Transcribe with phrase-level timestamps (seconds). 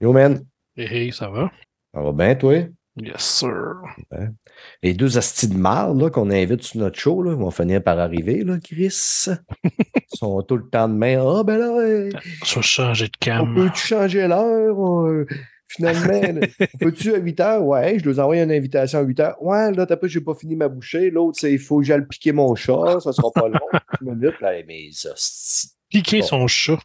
[0.00, 0.44] Yo, man.
[0.76, 1.50] Hey, hey, ça va?
[1.94, 2.54] Ça va bien, toi?
[2.98, 3.74] Yes, sir.
[4.82, 7.98] Les deux astis de marde là, qu'on invite sur notre show là, vont finir par
[7.98, 9.26] arriver, là, Chris.
[9.64, 11.18] Ils sont tout le temps de main.
[11.20, 12.10] Ah, ben là, euh,
[12.44, 13.54] Je vais changer de on cam.
[13.54, 15.06] peut-tu changer l'heure?
[15.06, 15.26] Euh,
[15.68, 16.40] Finalement,
[16.78, 17.64] peux-tu à 8 heures?
[17.64, 19.42] Ouais, je dois envoyer une invitation à 8 heures.
[19.42, 21.10] Ouais, là, t'as pas, j'ai pas fini ma bouchée.
[21.10, 23.58] L'autre, c'est il faut que j'aille piquer mon chat, ça sera pas long.
[24.00, 25.10] 10 minutes, là, mais ça,
[25.88, 26.26] Piquer Bon.
[26.26, 26.78] son chat.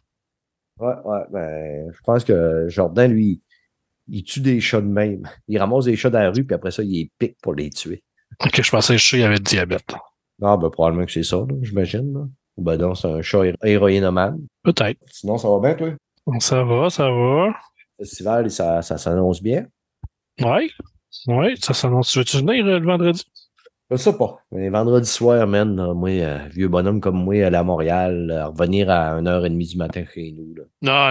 [0.78, 3.40] Ouais, ouais, ben, je pense que Jordan, lui,
[4.08, 5.28] il tue des chats de même.
[5.48, 7.70] Il ramasse des chats dans la rue, puis après ça, il les pique pour les
[7.70, 8.02] tuer.
[8.44, 9.94] Ok, je pensais que le chat il avait le diabète.
[10.42, 12.30] Ah, ben, probablement que c'est ça, j'imagine.
[12.56, 14.40] Ou ben non, c'est un chat héro- héroïnomane.
[14.62, 14.98] Peut-être.
[15.10, 16.40] Sinon, ça va bien, toi?
[16.40, 17.46] Ça va, ça va.
[17.98, 19.66] Le festival, ça, ça s'annonce bien.
[20.40, 20.68] Ouais.
[21.26, 22.10] Ouais, ça s'annonce.
[22.10, 23.22] Tu veux-tu venir euh, le vendredi?
[23.92, 24.38] Je sais pas.
[24.50, 28.88] Mais vendredi soir, man, moi, euh, vieux bonhomme comme moi, aller à Montréal, euh, revenir
[28.88, 30.54] à 1h30 du matin chez nous.
[30.54, 30.62] Là.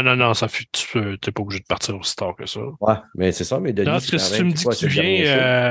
[0.02, 0.66] Non, non, non, ça fait.
[0.72, 2.60] Tu peux- t'es pas obligé de partir aussi tard que ça.
[2.80, 3.86] Ouais, mais c'est ça, mais Denis.
[3.86, 5.04] Non, parce que si tu me dis que tu viens,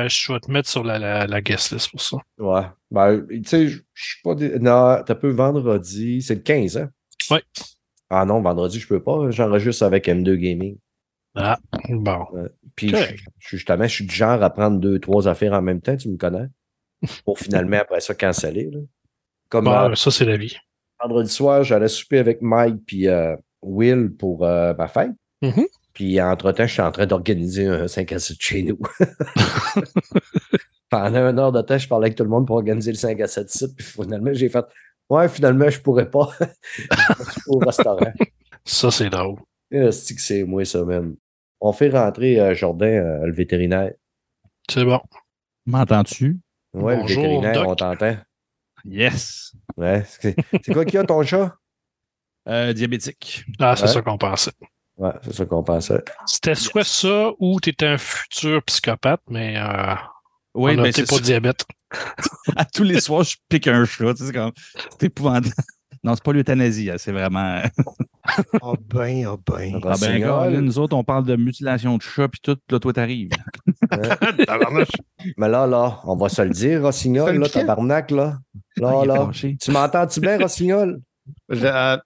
[0.05, 2.17] euh, je vais te mettre sur la, la, la guest list pour ça.
[2.39, 2.63] Ouais.
[2.93, 4.35] Ben, tu sais, je suis pas.
[4.37, 6.23] dé- Non, t'as peu vendredi.
[6.23, 6.91] C'est le 15, hein?
[7.31, 7.43] Ouais.
[8.09, 9.31] Ah non, vendredi, je peux pas.
[9.31, 10.77] J'enregistre avec M2 Gaming.
[11.35, 12.25] Ah, bon.
[12.77, 15.97] Puis, je, justement, je suis du genre à prendre deux, trois affaires en même temps,
[15.97, 16.47] tu me connais.
[17.25, 18.71] Pour finalement, après ça, canceller.
[18.71, 18.81] Là.
[19.49, 20.57] Comme Bon, euh, ça, c'est la vie.
[21.01, 25.13] vendredi soir, j'allais souper avec Mike puis euh, Will pour euh, ma fête.
[25.43, 25.67] Mhm.
[25.93, 28.79] Puis, entre-temps, je suis en train d'organiser un 5 à 7 chez nous.
[30.91, 33.21] Pendant une heure de temps, je parlais avec tout le monde pour organiser le 5
[33.21, 33.77] à 7 sites.
[33.77, 34.65] Puis, finalement, j'ai fait
[35.09, 36.31] Ouais, finalement, je pourrais pas.
[36.41, 38.13] je au restaurant.
[38.65, 39.39] Ça, c'est drôle.
[39.73, 41.17] Eh, c'est que c'est moi, ça, même.
[41.61, 43.93] On fait rentrer euh, Jordan, euh, le vétérinaire.
[44.71, 45.01] C'est bon.
[45.67, 46.39] M'entends-tu?
[46.73, 47.67] Ouais, Bonjour, le vétérinaire, Doc.
[47.69, 48.17] on t'entend.
[48.85, 49.53] Yes.
[49.77, 50.05] Ouais.
[50.07, 50.35] C'est
[50.73, 51.57] quoi qu'il y a, ton chat?
[52.49, 53.45] Euh, diabétique.
[53.59, 53.89] Ah, c'est Ouais.
[53.89, 54.53] ça qu'on pensait.
[54.97, 56.03] Ouais, c'est ça qu'on pensait.
[56.27, 59.95] C'était soit ça ou t'étais un futur psychopathe, mais euh,
[60.55, 61.65] Oui, on mais c'est le diabète.
[62.57, 64.15] À tous les soirs, je pique un chat.
[64.15, 64.53] tu sais, C'est comme...
[64.99, 65.55] c'est épouvantable.
[66.03, 67.61] Non, c'est pas l'euthanasie, hein, c'est vraiment.
[68.63, 69.73] Ah ben, ah ben.
[69.75, 72.57] Ah ben, Rossignol, gars, là, nous autres, on parle de mutilation de chat, puis tout,
[72.71, 73.31] là, toi, t'arrives.
[75.37, 78.39] Mais là, là, on va se le dire, Rossignol, là, tabarnak, là.
[78.77, 79.31] Là, Ah, là.
[79.33, 81.01] Tu m'entends-tu bien, Rossignol?
[81.49, 81.97] Je- euh,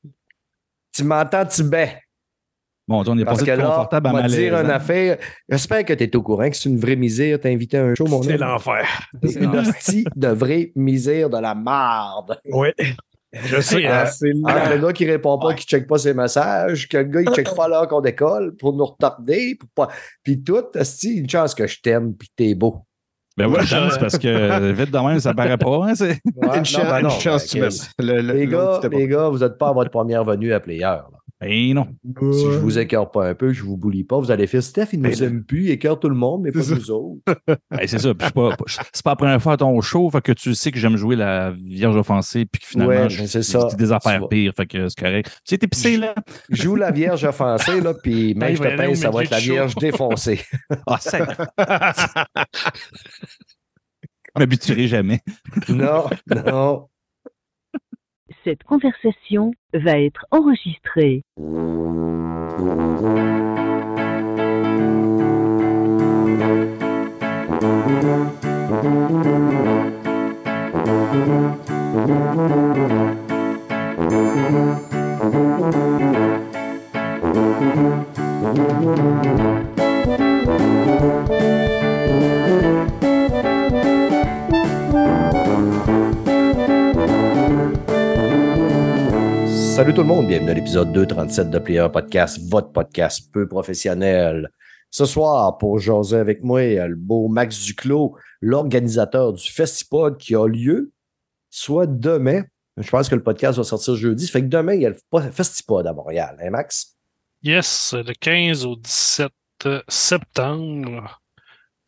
[0.93, 1.88] Tu m'entends-tu bien?
[2.87, 4.75] Bon, on est Parce passé que de là, confortable à on va dire une hein.
[4.75, 5.16] affaire.
[5.49, 7.38] J'espère que tu es au courant que c'est une vraie misère.
[7.41, 8.87] T'as invité à un show, mon C'est l'enfer.
[9.22, 12.38] C'est une hostie de vraie misère de la marde.
[12.53, 12.69] Oui.
[13.47, 13.84] Je sais.
[13.87, 16.97] Ah, hein, c'est Ah, le gars qui répond pas, qui check pas ses messages, que
[16.99, 19.89] le gars, il check pas l'heure qu'on décolle pour nous retarder, pour pas...
[20.22, 22.84] Puis tout, hostie, une chance que je t'aime, puis que t'es beau.
[23.37, 25.81] Ben oui, Ouais, c'est parce que euh, vite de même, ça paraît pas.
[25.84, 26.19] Hein, c'est...
[26.37, 27.71] Ouais, une, chance, ben une chance, ben, tu m'aimes.
[27.99, 30.83] Le- le- Les gars, les gars, vous n'êtes pas à votre première venue à Player.
[30.83, 31.09] là.
[31.44, 31.84] Ben non.
[32.15, 34.62] pas- Si je vous écœure pas un peu, je vous boulie pas, vous allez faire
[34.62, 36.75] Steph, il nous Ben, aime plus, il écœure tout le monde, mais pas C'est ça.
[36.77, 37.21] nous autres.
[37.71, 38.15] Ben, c'est ça.
[38.15, 40.32] puis je suis pas, pas- c'est pas la première fois à ton show, fait que
[40.32, 43.43] tu sais que j'aime jouer la Vierge offensée, puis que finalement, Ouais, je, ben, c'est
[43.43, 43.66] je ça.
[43.69, 45.27] dis des affaires pires, fait que c'est correct.
[45.28, 46.15] Tu sais, t'es pissé, là?
[46.50, 49.31] Je joue la Vierge offensée, là, puis Ben, même je te pince, ça va être
[49.31, 49.38] la.
[49.41, 50.41] Vierge défoncée.
[50.87, 51.26] Ah, ça.
[54.37, 55.21] Je m'habituerai jamais.
[55.69, 56.05] non,
[56.47, 56.88] non.
[58.44, 61.25] Cette conversation va être enregistrée.
[89.75, 94.49] Salut tout le monde, bienvenue à l'épisode 237 de Player Podcast, votre podcast peu professionnel.
[94.89, 100.47] Ce soir, pour jaser avec moi, le beau Max Duclos, l'organisateur du Festipod qui a
[100.47, 100.93] lieu
[101.51, 102.45] soit demain.
[102.77, 104.27] Je pense que le podcast va sortir jeudi.
[104.27, 106.37] Ça fait que demain, il y a le Festipod à Montréal.
[106.41, 106.97] Hein, Max?
[107.43, 109.33] Yes, le 15 au 17
[109.88, 111.20] septembre,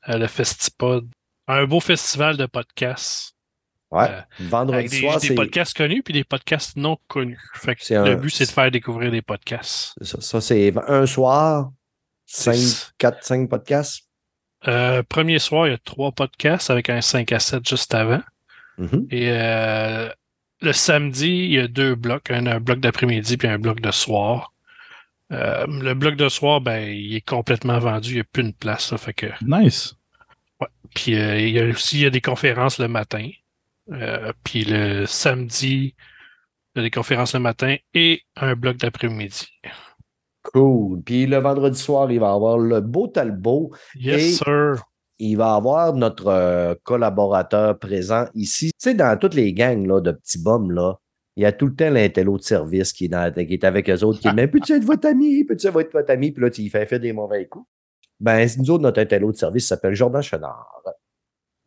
[0.09, 1.09] euh, le Festipod.
[1.47, 3.36] Un beau festival de podcasts.
[3.91, 4.09] Ouais.
[4.11, 7.39] Euh, Vendredi Avec des, soir, des podcasts connus puis des podcasts non connus.
[7.55, 9.95] Fait que C'est le un- but, c'est de faire découvrir des podcasts.
[10.03, 11.71] ça, ça, c'est un soir,
[12.27, 14.03] C'est- 5, 4, 5 podcasts?
[14.67, 18.23] Euh, premier soir, il y a trois podcasts avec un 5 à 7 juste avant.
[18.79, 19.07] Mhm.
[19.11, 20.11] Et euh,
[20.61, 23.91] le samedi, il y a deux blocs, un, un bloc d'après-midi puis un bloc de
[23.93, 24.53] soir.
[25.33, 28.51] Euh, le bloc de soir, ben, il est complètement vendu, il n'y a plus de
[28.53, 28.91] place.
[28.91, 29.95] là, fait que, Nice.
[30.95, 33.29] puis euh, il y a aussi il y a des conférences le matin.
[33.93, 35.95] Euh, puis le samedi,
[36.75, 39.47] il y a des conférences le matin et un bloc d'après-midi.
[40.43, 41.03] Cool.
[41.03, 43.73] Puis le vendredi soir, il va y avoir le beau Talbot.
[43.95, 44.83] Yes, Et- sir.
[45.19, 48.67] Il va y avoir notre euh, collaborateur présent ici.
[48.67, 50.97] Tu sais, dans toutes les gangs là, de petits bums, là,
[51.37, 53.89] il y a tout le temps l'intello de service qui est, dans- qui est avec
[53.89, 55.43] eux autres, qui est Mais peux-tu être votre ami?
[55.45, 56.33] Peux-tu être votre ami?
[56.33, 57.67] Puis là, il fait, fait des mauvais coups.
[58.21, 60.83] Ben, nous autres, notre intello de service s'appelle Jordan Chenard.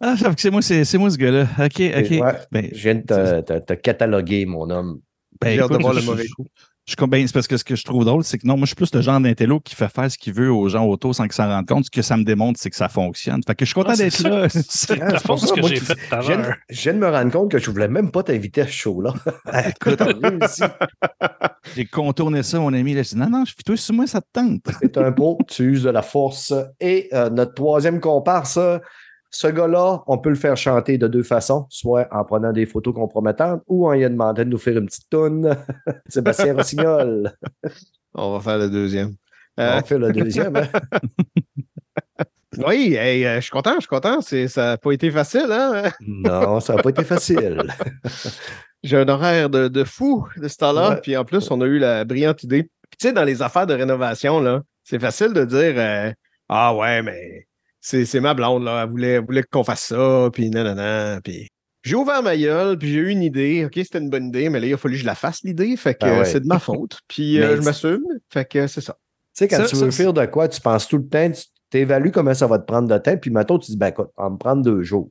[0.02, 1.44] Ah, fait que c'est moi, c'est c'est moi ce gars-là.
[1.60, 2.12] OK, OK.
[2.12, 5.00] Ouais, Ben, je viens de te, te- te cataloguer, mon homme.
[5.42, 6.46] ben, de écoute, voir le je- mauvais je- coup.
[6.88, 8.70] Je, ben, c'est parce que ce que je trouve drôle, c'est que non, moi, je
[8.70, 11.26] suis plus le genre d'intello qui fait faire ce qu'il veut aux gens autour sans
[11.26, 11.86] qu'ils s'en rendent compte.
[11.86, 13.42] Ce que ça me démontre, c'est que ça fonctionne.
[13.46, 14.30] Fait que je suis content Ah, c'est d'être ça.
[14.30, 14.48] là.
[14.50, 16.48] C'est Ah, la c'est pour chose ça, que moi, j'ai tout à Je viens, l'heure.
[16.48, 18.72] de- je viens de me rendre compte que je voulais même pas t'inviter à ce
[18.72, 19.14] show-là.
[19.68, 20.64] Écoute, on réussit.
[21.76, 22.96] J'ai contourné ça, mon ami.
[22.96, 24.62] Là, je dis, non, non, je toi, sur moi, ça te tente.
[24.82, 26.54] C'est un pro, tu uses de la force.
[26.80, 28.58] Et euh, notre troisième comparse,
[29.32, 32.94] ce gars-là, on peut le faire chanter de deux façons, soit en prenant des photos
[32.94, 35.56] compromettantes ou en lui demandant de nous faire une petite toune.
[36.08, 37.32] Sébastien Rossignol.
[38.16, 39.14] On va faire le deuxième.
[39.60, 40.56] Euh, On fait le deuxième.
[40.56, 40.68] hein?
[42.68, 44.22] oui, hey, euh, je suis content, je suis content.
[44.22, 45.92] Ça n'a pas été facile, hein?
[46.08, 47.62] Non, ça n'a pas été facile.
[48.84, 50.90] J'ai un horaire de, de fou de ce temps-là.
[50.92, 51.02] Ouais.
[51.02, 52.64] Puis en plus, on a eu la brillante idée.
[52.64, 56.12] Puis tu sais, dans les affaires de rénovation, là, c'est facile de dire euh,
[56.48, 57.46] Ah ouais, mais
[57.90, 58.84] c'est c'est ma blonde, là.
[58.84, 60.30] Elle voulait, elle voulait qu'on fasse ça.
[60.32, 61.20] Puis nanana.
[61.24, 61.48] Puis
[61.84, 63.66] j'ai ouvert ma gueule, puis j'ai eu une idée.
[63.66, 65.76] OK, c'était une bonne idée, mais là, il a fallu que je la fasse, l'idée.
[65.76, 66.20] Fait que Ah ouais.
[66.20, 67.00] euh, c'est de ma faute.
[67.08, 68.04] Puis euh, je m'assume.
[68.30, 68.94] Fait que c'est ça.
[68.94, 69.00] Tu
[69.34, 71.44] sais, quand Ça, tu ça, veux faire de quoi, tu penses tout le temps, tu
[71.70, 74.24] t'évalues comment ça va te prendre de temps, puis maintenant, tu dis, ben écoute, on
[74.24, 75.10] va me prendre deux jours.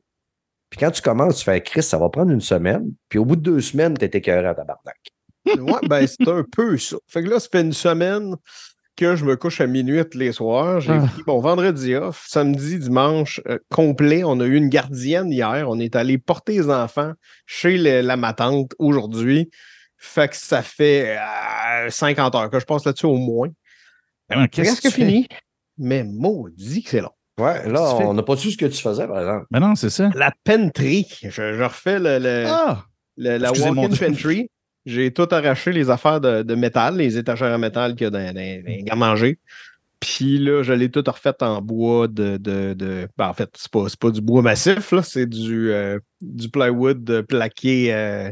[0.70, 3.36] Puis quand tu commences, tu fais, Chris, ça va prendre une semaine, puis au bout
[3.36, 4.98] de deux semaines, tu es écœuré à tabarnak.
[5.46, 6.96] Ouais, ben c'est un peu ça.
[7.06, 8.34] Fait que là, ça fait une semaine
[8.98, 10.80] que je me couche à minuit tous les soirs.
[10.80, 11.06] J'ai Ah.
[11.12, 14.24] pris mon vendredi off, samedi, dimanche euh, complet.
[14.24, 15.66] On a eu une gardienne hier.
[15.68, 17.12] On est allé porter les enfants
[17.46, 19.50] chez le- la ma tante aujourd'hui.
[19.96, 23.48] Fait que ça fait euh, 50 heures que je passe là-dessus au moins.
[24.28, 25.04] Ben, Qu'est-ce que fais?
[25.04, 25.28] fini?
[25.78, 27.10] Mais maudit que c'est long.
[27.40, 29.46] Ouais, là, on n'a pas su ce que tu faisais, par exemple.
[29.52, 30.10] Ben non, c'est ça.
[30.16, 31.06] La pentry.
[31.22, 32.84] Je, je refais le, le- Ah!
[33.16, 34.50] le- la walk-in pantry.
[34.88, 38.11] J'ai tout arraché les affaires de, de métal, les étagères à métal qu'il y a
[38.11, 39.38] dans, dans, dans les garde-manger.
[40.00, 42.37] Puis là, je l'ai tout refait en bois de.
[42.37, 45.99] de, de- ben, en fait, c'est pas, pas du bois massif, là, c'est du, euh,
[46.20, 47.93] du plywood plaqué.
[47.93, 48.31] euh,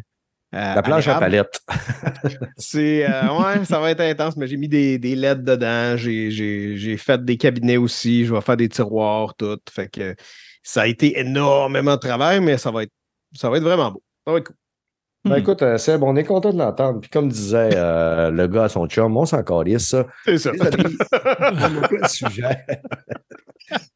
[0.76, 1.60] La planche à palette.
[2.56, 6.96] C'est euh, ouais, ça va être intense, mais j'ai mis des, des LED dedans, j'ai
[6.96, 9.58] fait des cabinets aussi, je vais faire des tiroirs, tout.
[9.70, 10.14] Fait que
[10.62, 12.92] ça a été énormément de travail, mais ça va être
[13.34, 14.02] ça va être vraiment beau.
[14.26, 14.56] Ça va être cool.
[15.26, 15.38] Ben, Hmm.
[15.38, 17.00] écoute, euh, Seb, on est content de l'entendre.
[17.00, 20.06] Puis comme disait euh, le gars à son chum, on s'en calisse, ça.
[20.24, 20.50] C'est ça.
[20.50, 22.66] Amis, on a plein de sujets.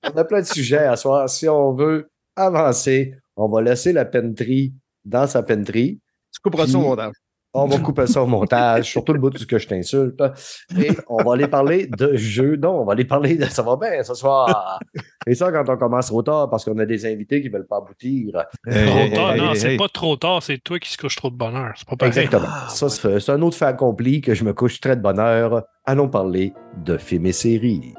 [0.05, 1.29] on a plein de sujets à soir.
[1.29, 4.75] Si on veut avancer, on va laisser la penterie
[5.05, 6.00] dans sa penterie.
[6.32, 7.12] Tu couperas ça au montage.
[7.52, 10.23] On va couper ça au montage, surtout le bout du que je t'insulte.
[10.79, 12.56] Et on va aller parler de jeux.
[12.56, 14.79] Non, on va aller parler de ça va bien ce soir.
[15.26, 17.67] Et ça, quand on commence trop tard, parce qu'on a des invités qui ne veulent
[17.67, 18.44] pas aboutir.
[18.67, 19.76] Hey, Trop hey, tard, hey, non, hey, c'est hey.
[19.76, 21.73] pas trop tard, c'est toi qui se couche trop de bonheur.
[21.75, 22.17] C'est pas pareil.
[22.17, 22.49] Exactement.
[22.49, 25.64] Ah, ça, c'est un autre fait accompli que je me couche très de bonne heure.
[25.85, 26.52] Allons parler
[26.85, 27.94] de films et séries.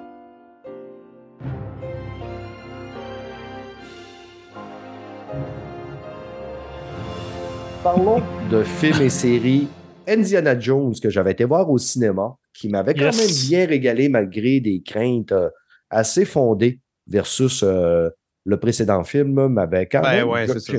[7.83, 9.67] Parlons de films et séries.
[10.07, 13.17] Indiana Jones, que j'avais été voir au cinéma, qui m'avait quand Yes.
[13.17, 15.49] même bien régalé malgré des craintes euh,
[15.89, 18.09] assez fondées versus euh,
[18.45, 20.73] le précédent film, m'avait quand Ben même ouais, c'est ça.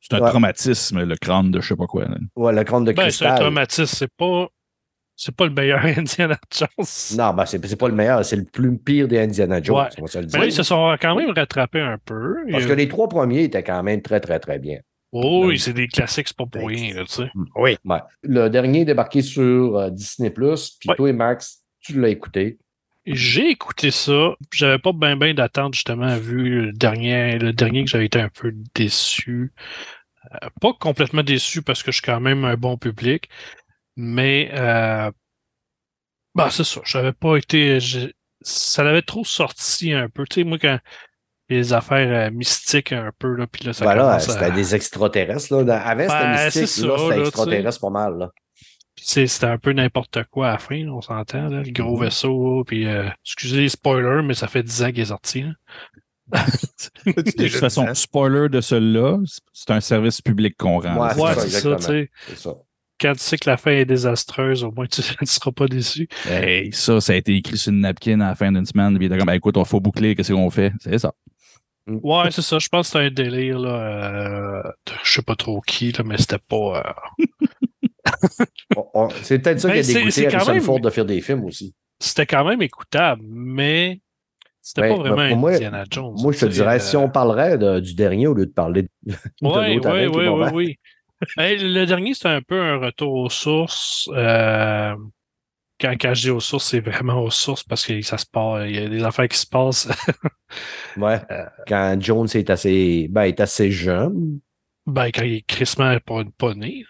[0.00, 0.28] C'est un Ouais.
[0.30, 2.04] traumatisme, le crâne de je sais pas quoi.
[2.04, 2.16] là.
[2.36, 4.48] Ouais, le crâne de Ben, c'est un traumatisme, c'est pas.
[5.20, 6.68] C'est pas le meilleur Indiana Jones.
[7.18, 9.88] Non, ben c'est c'est pas le meilleur, c'est le plus pire des Indiana Jones, Ouais.
[9.98, 10.40] on va se le Mais dire.
[10.40, 12.36] là, ils se sont quand même rattrapés un peu.
[12.52, 14.78] Parce que les trois premiers étaient quand même très, très, très bien.
[15.12, 17.30] Oh, oui, c'est des classiques, c'est pas pour rien, là, tu sais.
[17.56, 17.76] Oui.
[17.84, 18.00] Ouais.
[18.22, 20.46] Le dernier est débarqué sur euh, Disney+, puis
[20.86, 20.96] Ouais.
[20.96, 22.58] toi et Max, tu l'as écouté.
[23.06, 24.34] J'ai écouté ça.
[24.52, 28.28] J'avais pas bien ben d'attente, justement, vu le dernier, le dernier que j'avais été un
[28.28, 29.52] peu déçu.
[30.42, 33.30] Euh, pas complètement déçu parce que je suis quand même un bon public,
[33.96, 35.10] mais euh,
[36.34, 36.82] bah, c'est ça.
[36.84, 37.78] J'avais pas été.
[38.42, 40.24] Ça l'avait trop sorti un peu.
[40.28, 40.78] Tu sais, moi, quand
[41.48, 45.54] les affaires euh, mystiques un peu, là, puis là, ça voilà, à- c'était des extraterrestres.
[45.56, 45.64] Là.
[45.64, 48.18] Dans- Avant, c'était Ben, mystique, c'est là, ça, c'était extraterrestre pas mal.
[48.18, 48.30] Là.
[49.00, 52.04] C'était un peu n'importe quoi à la fin, on s'entend, là, le gros Mhm.
[52.04, 55.42] vaisseau, puis euh, excusez les spoilers, mais ça fait 10 ans qu'il est sorti.
[55.42, 55.52] là.
[57.06, 59.18] De toute façon, spoiler de celui-là,
[59.52, 60.96] c'est un service public qu'on rend.
[60.96, 61.14] Ouais, là.
[61.14, 61.76] c'est Ouais, ça, c'est ça, exactement.
[61.78, 62.10] tu sais.
[62.28, 62.54] C'est ça.
[63.00, 66.08] Quand tu sais que la fin est désastreuse, au moins tu ne seras pas déçu.
[66.28, 68.98] Hey, ça, ça a été écrit sur une napkin à la fin d'une semaine.
[68.98, 70.72] Puis comme, ben, écoute, il faut boucler, qu'est-ce qu'on fait?
[70.80, 71.12] C'est ça.
[72.02, 72.58] Ouais, c'est ça.
[72.58, 73.70] Je pense que c'était un délire, là.
[73.70, 76.82] euh, de je sais pas trop qui, là, mais c'était pas.
[76.86, 77.24] euh,
[79.22, 81.04] C'est peut-être ça Ben, qui a c'est- dégoûté c'est quand Harrison même- Ford de faire
[81.04, 81.74] des films aussi.
[82.00, 84.00] C'était quand même écoutable, mais
[84.60, 86.14] c'était Ouais, pas vraiment ben, moi- Indiana Jones.
[86.20, 88.82] Moi, je te dirais, euh, si on parlerait de- du dernier au lieu de parler
[88.82, 90.78] de, de Oui, oui, oui, oui,
[91.36, 94.08] le dernier, c'est un peu un retour aux sources.
[95.84, 98.26] Euh, quand, quand je dis aux sources, c'est vraiment aux sources parce que ça se
[98.26, 99.88] passe, il y a des affaires qui se passent.
[100.96, 101.20] Ouais.
[101.30, 104.40] Euh, Quand Jones est assez, ben, est assez jeune.
[104.86, 106.84] ben, quand il est crissement pas, pas né.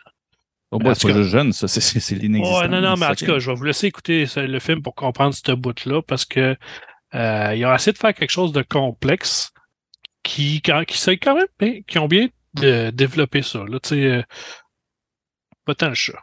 [0.70, 2.60] Oh, en c'est jeune, ça, c'est- c'est c'est l'inexistant.
[2.60, 4.94] Ouais, non, non, mais en tout cas, je vais vous laisser écouter le film pour
[4.94, 6.56] comprendre ce bout-là parce que
[7.14, 9.50] euh, ils ont essayé de faire quelque chose de complexe
[10.22, 13.64] qui, quand- qui, sait quand même bien- qui ont bien de- développé ça.
[13.66, 14.22] Là, tu sais, euh,
[15.64, 16.20] pas tant le chat.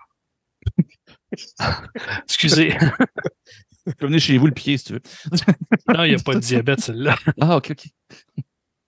[2.23, 2.75] Excusez.
[3.87, 5.01] Tu peux venir chez vous le pied, si tu veux.
[5.93, 7.15] Non, il n'y a pas de diabète, celle-là.
[7.39, 7.85] Ah, OK, OK.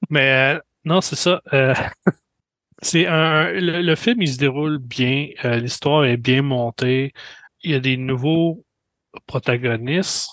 [0.10, 1.42] Mais euh, non, c'est ça.
[1.54, 1.74] euh,
[2.82, 5.30] c'est un, le, le film, il se déroule bien.
[5.46, 7.14] euh, L'histoire est bien montée.
[7.64, 8.64] Il y a des nouveaux
[9.28, 10.30] protagonistes.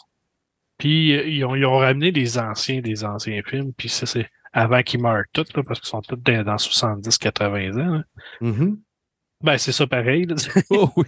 [0.79, 3.73] Puis euh, ils ont, ils ont ramené des anciens des anciens films.
[3.77, 7.81] Puis ça, c'est avant qu'ils meurent tous, là, parce qu'ils sont tous dans, dans 70-80
[7.81, 8.03] ans.
[8.41, 8.79] Mhm.
[9.43, 10.25] Ben, c'est ça pareil.
[10.27, 10.37] là.
[10.71, 11.05] Oh oui.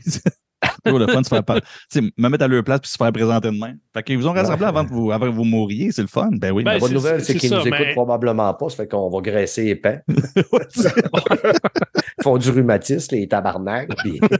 [0.84, 2.90] Toujours le fun de se faire par- tu sais, me mettre à leur place puis
[2.90, 3.78] se faire présenter de même.
[3.94, 6.28] Fait qu'ils vous ont rassemblé avant que vous, avant que vous mouriez, c'est le fun.
[6.32, 6.64] Ben oui.
[6.64, 9.20] Ben, La bonne c'est- nouvelle, c'est qu'ils nous écoutent probablement pas, ça fait qu'on va
[9.20, 10.00] graisser épais.
[10.08, 13.90] Ils font du rhumatisme, les tabarnak.
[13.98, 14.20] puis-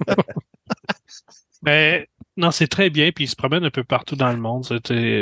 [1.63, 2.07] Mais
[2.37, 3.11] non, c'est très bien.
[3.15, 4.65] Puis ils se promènent un peu partout dans le monde.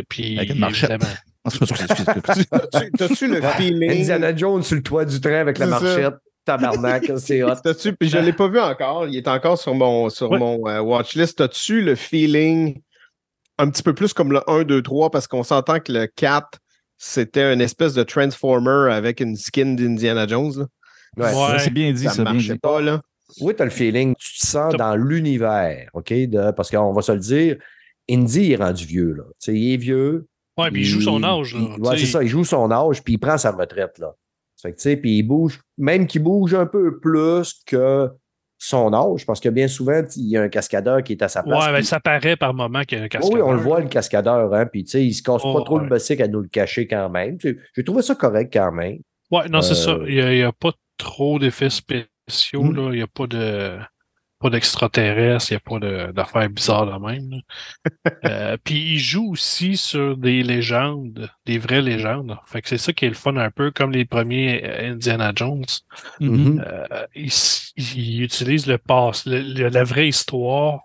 [0.09, 0.91] Puis Avec une marchette.
[0.91, 1.13] évidemment-
[2.99, 3.91] T'as-tu le feeling?
[3.91, 6.15] Indiana Jones sur le toit du train avec la marchette.
[6.45, 7.55] Tabarnak, c'est hot.
[7.63, 10.39] T'as-tu, puis je ne l'ai pas vu encore, il est encore sur mon, sur Ouais.
[10.39, 11.41] mon euh, watchlist.
[11.41, 12.81] As-tu le feeling
[13.59, 16.59] un petit peu plus comme le 1, 2, 3 parce qu'on s'entend que le 4,
[16.99, 20.53] c'était une espèce de Transformer avec une skin d'Indiana Jones.
[20.59, 20.67] là.
[21.33, 21.53] Ouais.
[21.53, 21.59] Ouais.
[21.61, 22.59] C'est bien dit, Ça ça, ne bien marchait dit.
[22.59, 23.01] pas, là.
[23.41, 26.13] Oui, tu as le feeling, tu te sens dans l'univers, OK?
[26.13, 27.57] De, parce qu'on va se le dire,
[28.11, 29.25] Indy est rendu vieux, là.
[29.49, 30.27] Il est vieux.
[30.59, 31.57] Ouais, puis il joue son âge.
[31.57, 31.99] Sais.
[31.99, 34.15] c'est ça, il joue son âge, puis il prend sa retraite, là.
[34.65, 38.09] Fait que, tu sais, puis il bouge, même qu'il bouge un peu plus que
[38.59, 41.43] son âge, parce que bien souvent, il y a un cascadeur qui est à sa
[41.43, 41.67] place.
[41.67, 43.35] Ouais, ben, ça paraît par moment qu'il y a un Oh cascadeur.
[43.35, 45.65] oui, on le voit, le cascadeur, hein, puis tu sais, il se casse Oh, pas
[45.65, 45.85] trop ouais.
[45.85, 47.37] le bessic à nous le cacher quand même.
[47.43, 48.99] J'ai trouvé ça correct quand même.
[49.31, 49.99] Ouais, non, c'est Euh, ça.
[50.09, 52.75] Il n'y a, pas trop d'effets spéciaux, Hmm.
[52.77, 52.89] là.
[52.93, 53.77] Il n'y a pas de
[54.45, 57.41] pas d'extraterrestres, il n'y a pas de- d'affaires bizarres de même.
[58.27, 62.37] Euh, Puis il joue aussi sur des légendes, des vraies légendes.
[62.47, 65.33] Fait que c'est ça qui est le fun un peu comme les premiers euh, Indiana
[65.35, 65.65] Jones.
[66.23, 67.31] Euh, il,
[67.97, 70.81] il utilise le passe, le- le- la vraie histoire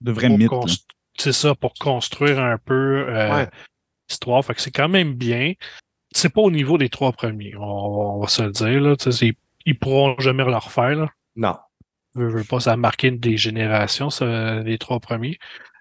[0.00, 0.50] De vrais mythes.
[0.50, 0.60] là.
[1.18, 3.48] C'est ça, pour construire un peu euh, Ouais.
[4.08, 4.44] l'histoire.
[4.44, 5.54] Fait que c'est quand même bien.
[6.14, 8.80] C'est pas au niveau des trois premiers, on, on va se le dire.
[8.80, 8.94] Là.
[8.98, 9.34] C'est-
[9.66, 10.94] Ils pourront jamais le refaire.
[10.94, 11.08] Là.
[11.36, 11.56] Non.
[12.18, 15.38] Veux, veux pas, ça a marqué des générations, ça, les trois premiers.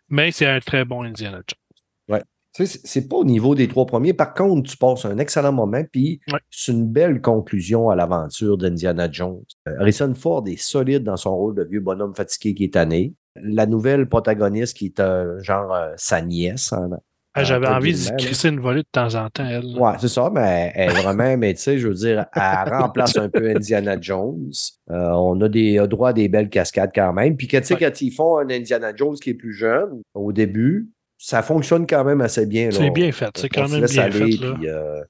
[0.09, 2.21] Mais c'est un très bon Indiana Jones.
[2.55, 4.13] Tu sais, c'est- pas au niveau des trois premiers.
[4.13, 6.39] Par contre, tu passes un excellent moment, puis Ouais.
[6.49, 9.43] c'est une belle conclusion à l'aventure d'Indiana Jones.
[9.67, 13.13] Euh, Harrison Ford est solide dans son rôle de vieux bonhomme fatigué qui est tanné.
[13.35, 16.73] La nouvelle protagoniste qui est euh, genre euh, sa nièce.
[16.73, 16.89] en-
[17.37, 19.65] Ah, J'avais envie de crisser une volée de temps en temps, elle.
[19.77, 23.15] Ouais, c'est ça, mais elle est vraiment, mais tu sais, je veux dire, elle remplace
[23.17, 24.51] un peu Indiana Jones.
[24.89, 27.37] Euh, on a des a droit à des belles cascades quand même.
[27.37, 27.79] Puis, tu sais, Ouais.
[27.79, 32.03] quand ils font un Indiana Jones qui est plus jeune, au début, ça fonctionne quand
[32.03, 32.69] même assez bien.
[32.71, 34.43] C'est bien fait, c'est quand même bien aller, fait.
[34.45, 34.53] Là.
[34.59, 35.01] puis, euh,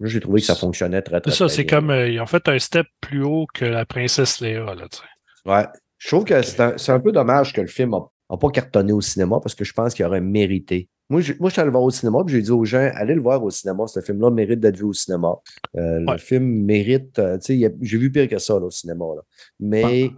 [0.00, 2.26] moi, j'ai trouvé que ça fonctionnait très, très C'est ça, c'est comme euh, ils ont
[2.26, 4.74] fait un step plus haut que la princesse Léa.
[4.74, 5.50] Là, tu sais.
[5.50, 5.66] Ouais.
[5.98, 8.92] Je trouve que c'est un, c'est un peu dommage que le film n'a pas cartonné
[8.92, 10.88] au cinéma parce que je pense qu'il aurait mérité.
[11.10, 12.90] Moi, je, moi, je suis allé le voir au cinéma puis j'ai dit aux gens,
[12.94, 13.86] allez le voir au cinéma.
[13.86, 15.34] Ce film-là mérite d'être vu au cinéma.
[15.76, 17.18] Euh, Le film mérite.
[17.18, 19.04] euh, j'ai vu pire que ça là, au cinéma.
[19.16, 19.22] là.
[19.58, 20.10] Mais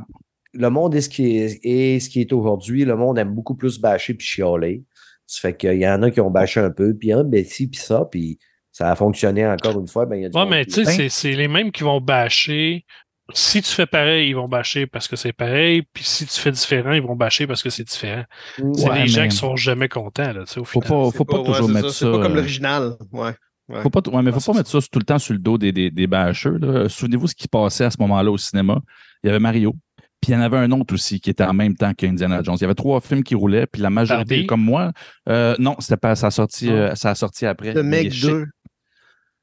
[0.52, 2.84] le monde est ce qui est, est ce qui est aujourd'hui.
[2.84, 4.82] Le monde aime beaucoup plus bâcher puis chialer.
[5.26, 7.44] Ça fait qu'il y en a qui ont bâché un peu, puis en a ben
[7.44, 8.36] ci, puis ça, puis
[8.72, 10.06] ça a fonctionné encore une fois.
[10.06, 10.84] Ben, il y a du Ouais, mais tu sais, Hein?
[10.96, 12.84] c'est- c'est les mêmes qui vont bâcher.
[13.34, 15.82] Si tu fais pareil, ils vont bâcher parce que c'est pareil.
[15.92, 18.24] Puis si tu fais différent, ils vont bâcher parce que c'est différent.
[18.56, 20.88] C'est Ouais, les gens qui sont jamais contents, là, au Faut final.
[20.88, 22.06] pas, faut pas ouais, toujours c'est mettre ça.
[22.06, 22.96] C'est pas comme euh, l'original.
[23.12, 23.32] Ouais.
[23.68, 23.82] Ouais.
[23.82, 25.56] Faut pas, ouais, mais faut pas c'est mettre ça tout le temps sur le dos
[25.56, 26.58] des, des, des bâcheux.
[26.58, 26.88] là.
[26.88, 28.80] Souvenez-vous ce qui passait à ce moment-là au cinéma.
[29.22, 29.74] Il y avait Mario,
[30.20, 32.56] puis il y en avait un autre aussi qui était en même temps qu'Indiana Jones.
[32.58, 34.46] Il y avait trois films qui roulaient, puis la majorité, Barbie?
[34.46, 34.90] comme moi,
[35.28, 36.72] euh, non, c'était pas ça a sorti, Non.
[36.74, 37.72] euh, ça a sorti après.
[37.74, 38.46] The Mais Meg je- 2.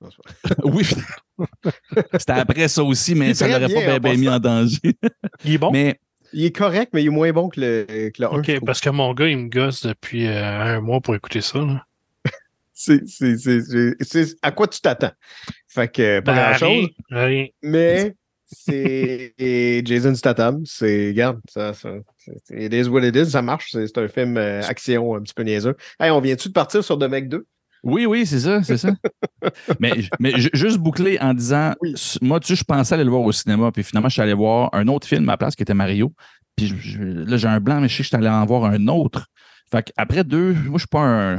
[0.63, 0.83] Oui.
[2.17, 4.79] c'était après ça aussi, mais ça l'aurait pas bien, bien, en mis en danger.
[5.45, 5.71] Il est bon?
[5.71, 5.99] Mais
[6.33, 8.29] Il est correct, mais il est moins bon que le, que le 1.
[8.39, 11.59] OK, parce que mon gars, il me gosse depuis euh, un mois pour écouter ça.
[11.59, 11.83] là.
[12.73, 15.11] C'est, c'est, c'est, c'est- c'est à quoi tu t'attends?
[15.67, 16.89] Fait que pas Ben, grand-chose.
[17.09, 17.47] rien, rien.
[17.63, 20.63] Mais c'est et Jason Statham.
[20.65, 23.71] C'est, regarde, ça, ça, c'est- it is what it is, ça marche.
[23.71, 25.75] C'est un film euh, action un petit peu niaiseux.
[25.99, 27.47] Hey, on vient-tu de partir sur The Meg 2?
[27.87, 28.89] Oui, oui, c'est ça, c'est ça.
[29.79, 31.93] mais mais ju- juste boucler en disant, Oui.
[32.21, 34.33] moi, tu sais, je pensais aller le voir au cinéma, puis finalement, je suis allé
[34.33, 36.11] voir un autre film à la place qui était Mario.
[36.55, 38.65] Puis je- là, j'ai un blanc, mais je sais que je suis allé en voir
[38.65, 39.27] un autre.
[39.71, 41.35] Fait qu'après deux, moi, je suis pas un.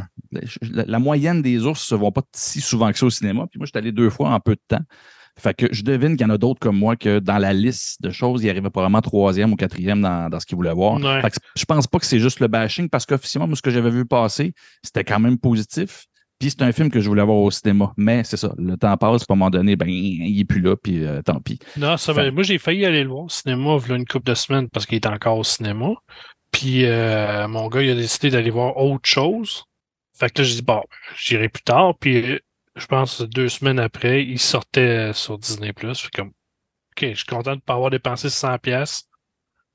[0.70, 3.46] La, la moyenne des ours ne vont pas si souvent que ça au cinéma.
[3.50, 4.84] Puis moi, je suis allé deux fois en peu de temps.
[5.38, 8.02] Fait que je devine qu'il y en a d'autres comme moi que dans la liste
[8.02, 10.96] de choses, il arrivait probablement troisième ou quatrième dans, dans ce qu'ils voulaient voir.
[11.00, 11.22] Ouais.
[11.22, 13.70] Fait que je pense pas que c'est juste le bashing parce qu'officiellement, moi, ce que
[13.70, 14.52] j'avais vu passer,
[14.82, 16.06] c'était quand même positif.
[16.38, 17.92] Puis c'est un film que je voulais voir au cinéma.
[17.96, 20.60] Mais c'est ça, le temps passe, puis à un moment donné, ben, il est plus
[20.60, 21.58] là, puis euh, tant pis.
[21.76, 22.22] Non, ça va.
[22.24, 24.34] Fait- Moi, j'ai failli aller le voir au cinéma il y a une couple de
[24.34, 25.90] semaines parce qu'il était encore au cinéma.
[26.52, 29.64] Puis euh, mon gars, il a décidé d'aller voir autre chose.
[30.16, 30.82] Fait que là, j'ai dit, bon,
[31.16, 31.98] j'irai plus tard.
[31.98, 32.38] Puis euh,
[32.76, 35.72] je pense deux semaines après, il sortait sur Disney+.
[35.76, 39.08] Fait comme, OK, je suis content de ne pas avoir dépensé 100$ pièces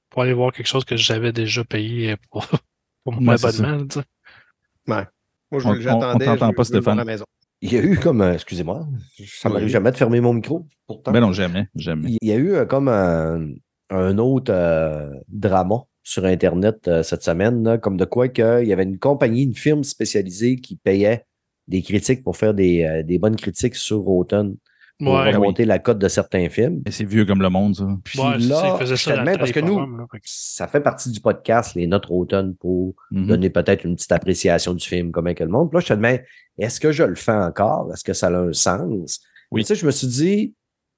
[0.10, 2.48] pour aller voir quelque chose que j'avais déjà payé pour,
[3.04, 3.86] pour mon Ouais, abonnement.
[3.88, 5.06] tu sais.
[5.54, 6.28] Moi, je- On- j'attendais.
[6.28, 6.94] on t'entend pas, Stéphane.
[7.00, 7.26] à la maison.
[7.62, 8.86] Il y a eu comme, euh, excusez-moi,
[9.26, 9.72] ça m'arrive Oui.
[9.72, 10.66] jamais de fermer mon micro.
[10.86, 12.18] Pourtant, Ben non, jamais, jamais.
[12.22, 13.48] il y a eu euh, comme un,
[13.90, 18.74] un autre euh, drama sur Internet euh, cette semaine, là, comme de quoi qu'il y
[18.74, 21.24] avait une compagnie, une firme spécialisée qui payait
[21.70, 24.58] des critiques pour faire des, euh, des bonnes critiques sur Rotten
[25.00, 26.82] pour Ouais, remonter la cote de certains films.
[26.90, 27.88] C'est vieux comme le monde, ça.
[28.04, 30.68] Puis ouais, ça, là, il faisait je ça dans t'admets, le parce que nous, ça
[30.68, 33.28] fait partie du podcast, les notes Rotten, pour Mhm.
[33.28, 35.70] donner peut-être une petite appréciation du film, comme que le monde.
[35.70, 36.20] Puis là, je te demande,
[36.58, 37.90] est-ce que je le fais encore?
[37.94, 39.20] Est-ce que ça a un sens?
[39.52, 39.62] Oui.
[39.62, 40.54] Mais Tu sais, je me suis dit,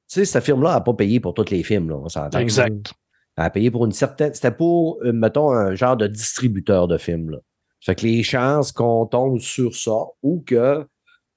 [0.08, 2.40] tu sais, cette firme-là n'a pas payé pour tous les films, là, on s'entend.
[2.40, 2.94] Exact.
[3.38, 4.34] Elle a payé pour une certaine.
[4.34, 7.32] C'était pour, euh, mettons, un genre de distributeur de films.
[7.32, 7.38] Là.
[7.82, 9.92] Fait que les chances qu'on tombe sur ça
[10.24, 10.86] ou que,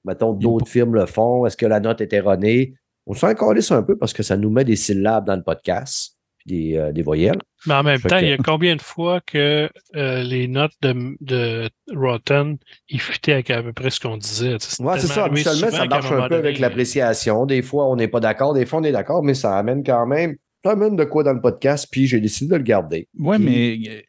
[0.09, 2.73] mettons, d'autres films le font, est-ce que la note est erronée?
[3.05, 6.15] On s'en calisse un peu parce que ça nous met des syllabes dans le podcast,
[6.39, 7.39] puis des, euh, des voyelles.
[7.65, 10.47] Mais en même Fait temps, que- il y a combien de fois que euh, les
[10.47, 12.57] notes de, de Rotten,
[12.89, 14.53] ils futaient avec à peu près ce qu'on disait?
[14.79, 15.25] Ouais, c'est ça.
[15.25, 17.45] Habituellement, ça marche un peu avec l'appréciation.
[17.45, 18.53] Des fois, on n'est pas d'accord.
[18.53, 20.35] Des fois, on est d'accord, mais ça amène quand même.
[20.63, 23.07] Ça amène de quoi dans le podcast, puis j'ai décidé de le garder.
[23.17, 23.45] Oui, Puis-
[23.87, 24.05] mais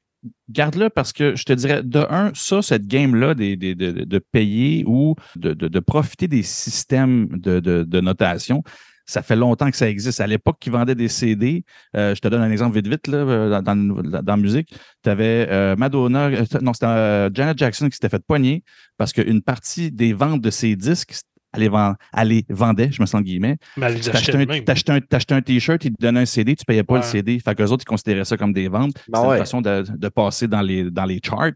[0.49, 5.81] garde-le parce que je te dirais, de un, ça, cette game-là, de, payer ou de,
[5.81, 8.63] profiter des systèmes de, notation,
[9.07, 10.21] ça fait longtemps que ça existe.
[10.21, 11.65] À l'époque, qu'ils vendaient des CD,
[11.97, 14.73] euh, je te donne un exemple vite, vite, là, euh, dans, dans, la musique.
[15.03, 18.63] Tu avais Madonna, euh, non, c'était Janet Jackson qui s'était fait poigner
[18.97, 21.15] parce qu'une partie des ventes de ses disques,
[21.53, 24.65] elle les, vend- elle les vendait, je me sens en guillemets, Mais T'achetais un, même.
[24.65, 27.03] t'achetais un- t'achetais un t-shirt, ils te donnaient un CD, tu payais pas le.
[27.03, 27.39] CD.
[27.41, 28.95] Fait qu'eux autres, ils considéraient ça comme des ventes.
[29.09, 29.37] Ben c'est ouais.
[29.37, 31.53] une façon de, de passer dans les, dans les charts.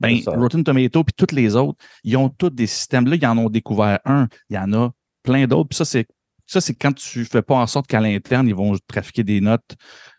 [0.00, 0.18] Ben.
[0.26, 3.06] Rotten Tomato puis toutes les autres, ils ont tous des systèmes.
[3.06, 4.28] Là, ils en ont découvert un.
[4.50, 4.90] Il y en a
[5.22, 5.68] plein d'autres.
[5.70, 6.06] Puis ça, c'est
[6.46, 9.74] ça, c'est quand tu fais pas en sorte qu'à l'interne, ils vont trafiquer des notes.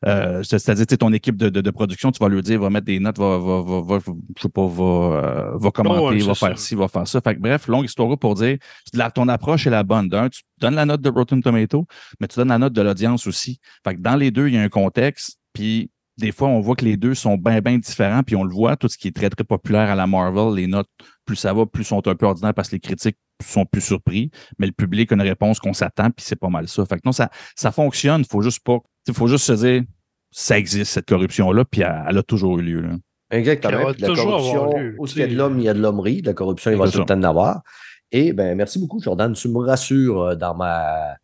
[0.05, 2.59] Euh, c'est- C'est-à-dire, tu sais, ton équipe de, de, de production, tu vas lui dire,
[2.59, 3.99] va mettre des notes, va, va, va, va-
[4.37, 6.63] je sais pas, va, euh, va commenter, Oh, ouais, va faire ça.
[6.65, 7.21] ci, va faire ça.
[7.21, 8.57] Fait que bref, longue histoire pour dire,
[8.93, 10.09] la- ton approche est la bonne.
[10.09, 11.85] D'un, tu donnes la note de Rotten Tomato,
[12.19, 13.59] mais tu donnes la note de l'audience aussi.
[13.83, 16.75] Fait que dans les deux, il y a un contexte, puis des fois, on voit
[16.75, 19.15] que les deux sont bien, bien différents, puis on le voit, tout ce qui est
[19.15, 20.89] très, très populaire à la Marvel, les notes,
[21.25, 24.31] plus ça va, plus sont un peu ordinaires parce que les critiques sont plus surpris,
[24.57, 26.85] mais le public a une réponse qu'on s'attend, puis c'est pas mal ça.
[26.85, 29.83] Fait que non, ça, ça fonctionne, faut juste pas, il faut juste se dire,
[30.31, 32.81] ça existe, cette corruption-là, puis elle, elle a toujours eu lieu.
[32.81, 32.95] Là.
[33.31, 33.71] Exactement.
[33.71, 36.21] La corruption, tu il y a de l'homme, il y a de l'hommerie.
[36.21, 37.61] La corruption, il va tout le temps en avoir.
[38.11, 39.33] Et ben, merci beaucoup, Jordan.
[39.33, 41.15] Tu me rassures euh, dans ma,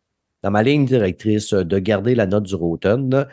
[0.42, 3.28] dans ma ligne directrice euh, de garder la note du Rotten.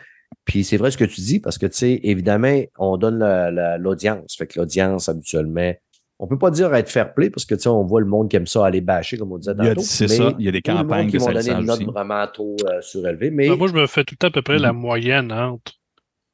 [0.45, 3.51] Puis c'est vrai ce que tu dis, parce que, tu sais, évidemment, on donne la-
[3.51, 4.35] la- l'audience.
[4.35, 5.73] Fait que l'audience, habituellement,
[6.17, 8.29] on peut pas dire être fair play, parce que, tu sais, on voit le monde
[8.29, 9.81] qui aime ça aller bâcher, comme on disait tantôt.
[9.81, 11.85] C'est ça, il y a des campagnes qui vont donner une note aussi.
[11.85, 13.29] vraiment trop euh, surélevée.
[13.31, 14.79] Mais moi, je me fais tout le temps à peu près la Mhm.
[14.79, 15.73] moyenne entre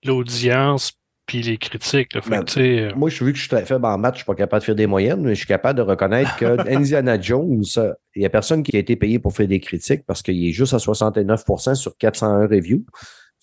[0.06, 0.94] l'audience
[1.28, 2.14] puis les critiques.
[2.14, 2.22] Là.
[2.22, 3.98] Fait Ben, que, tu sais, euh, Moi, je vu que je suis très faible en
[3.98, 6.36] maths, je suis pas capable de faire des moyennes, mais je suis capable de reconnaître
[6.38, 7.64] que Indiana Jones,
[8.16, 10.52] il n'y a personne qui a été payé pour faire des critiques parce qu'il est
[10.52, 12.86] juste à 69% sur 401 reviews.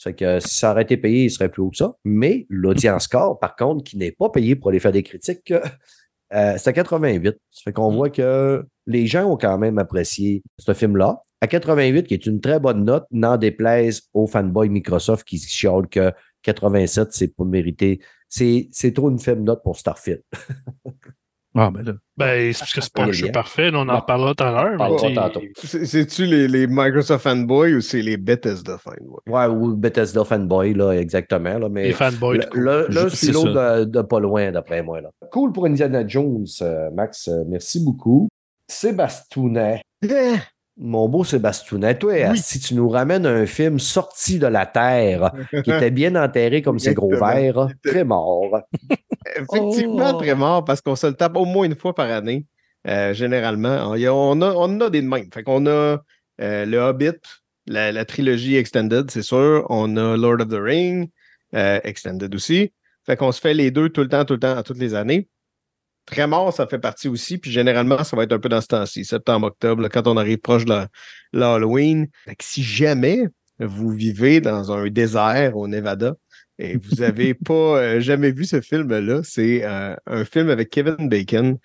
[0.03, 1.95] C'est que si ça aurait été payé, il serait plus haut que ça.
[2.05, 6.55] Mais l'audience score, par contre, qui n'est pas payé pour aller faire des critiques, euh,
[6.59, 7.37] c'est à 88.
[7.51, 7.97] Ça fait qu'on Mm.
[7.97, 11.23] voit que les gens ont quand même apprécié ce film-là.
[11.41, 15.89] À 88, qui est une très bonne note, n'en déplaise aux fanboys Microsoft qui chialent
[15.89, 16.13] que
[16.43, 18.01] 87, c'est pas mérité.
[18.29, 20.23] C'est c'est trop une faible note pour Starfield.
[21.55, 21.93] Ah, ben là.
[22.17, 23.71] ben, c'est parce que c'est pas un est jeu parfait.
[23.71, 23.97] là, on en Non.
[24.01, 24.79] reparlera tout à l'heure.
[24.79, 24.99] parlera
[25.63, 29.21] C'est-tu les, les Microsoft fanboys ou c'est les Bethesda fanboys?
[29.27, 31.59] Ouais, ou Bethesda fanboy, là, exactement.
[31.59, 32.39] Là, mais Les fanboys.
[33.11, 35.01] suit c'est l'autre de, de pas loin, d'après moi.
[35.03, 35.11] Là.
[35.31, 37.29] Cool pour Indiana Jones, euh, Max.
[37.29, 38.29] euh, merci beaucoup.
[38.71, 39.83] Sébastounet.
[40.03, 40.35] Eh,
[40.79, 45.31] Mon beau Sébastien, toi, si tu nous ramènes un film sorti de la Terre,
[45.65, 48.61] qui était bien enterré comme ses gros verres, très mort.
[49.37, 50.19] Effectivement, Oh.
[50.19, 52.47] très mort parce qu'on se le tape au moins une fois par année,
[52.89, 53.91] euh, généralement.
[53.93, 55.27] On, on, a, on a des de même.
[55.33, 55.71] Fait qu'on a
[56.41, 57.13] euh, le Hobbit,
[57.67, 59.67] la, la trilogie Extended, c'est sûr.
[59.69, 61.11] On a Lord of the Ring,
[61.55, 62.73] euh, Extended aussi.
[63.05, 64.95] Fait qu'on se fait les deux tout le temps, tout le temps, à toutes les
[64.95, 65.29] années.
[66.07, 67.39] Très mort, ça fait partie aussi.
[67.39, 70.17] Puis généralement, ça va être un peu dans ce temps-ci, septembre, octobre, là, quand on
[70.17, 70.87] arrive proche de
[71.33, 72.09] l'Halloween.
[72.41, 73.27] Si jamais
[73.59, 76.15] vous vivez dans un désert au Nevada,
[76.59, 79.21] et vous n'avez pas euh, jamais vu ce film-là.
[79.25, 81.59] C'est euh, un film avec Kevin Bacon.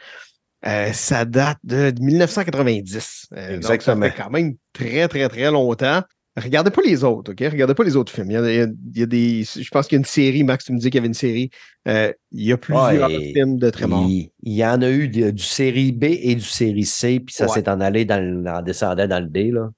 [0.65, 3.27] Euh, ça date de 1990.
[3.31, 4.05] Euh, donc, Exactement.
[4.05, 6.01] ça fait quand même très, très, très longtemps.
[6.37, 7.39] Regardez pas les autres, OK?
[7.51, 8.29] Regardez pas les autres films.
[8.29, 9.43] Il y a, il y des.
[9.43, 10.43] Je pense qu'il y a une série.
[10.43, 11.49] Max, tu me dis qu'il y avait une série.
[11.87, 13.85] Euh, il y a plusieurs Ouais, films de très.
[13.87, 17.33] Il, il y en a eu de- du série B et du série C, puis
[17.33, 17.53] ça Ouais.
[17.53, 19.49] s'est en allé dans le- en descendant dans le D.
[19.51, 19.69] Là.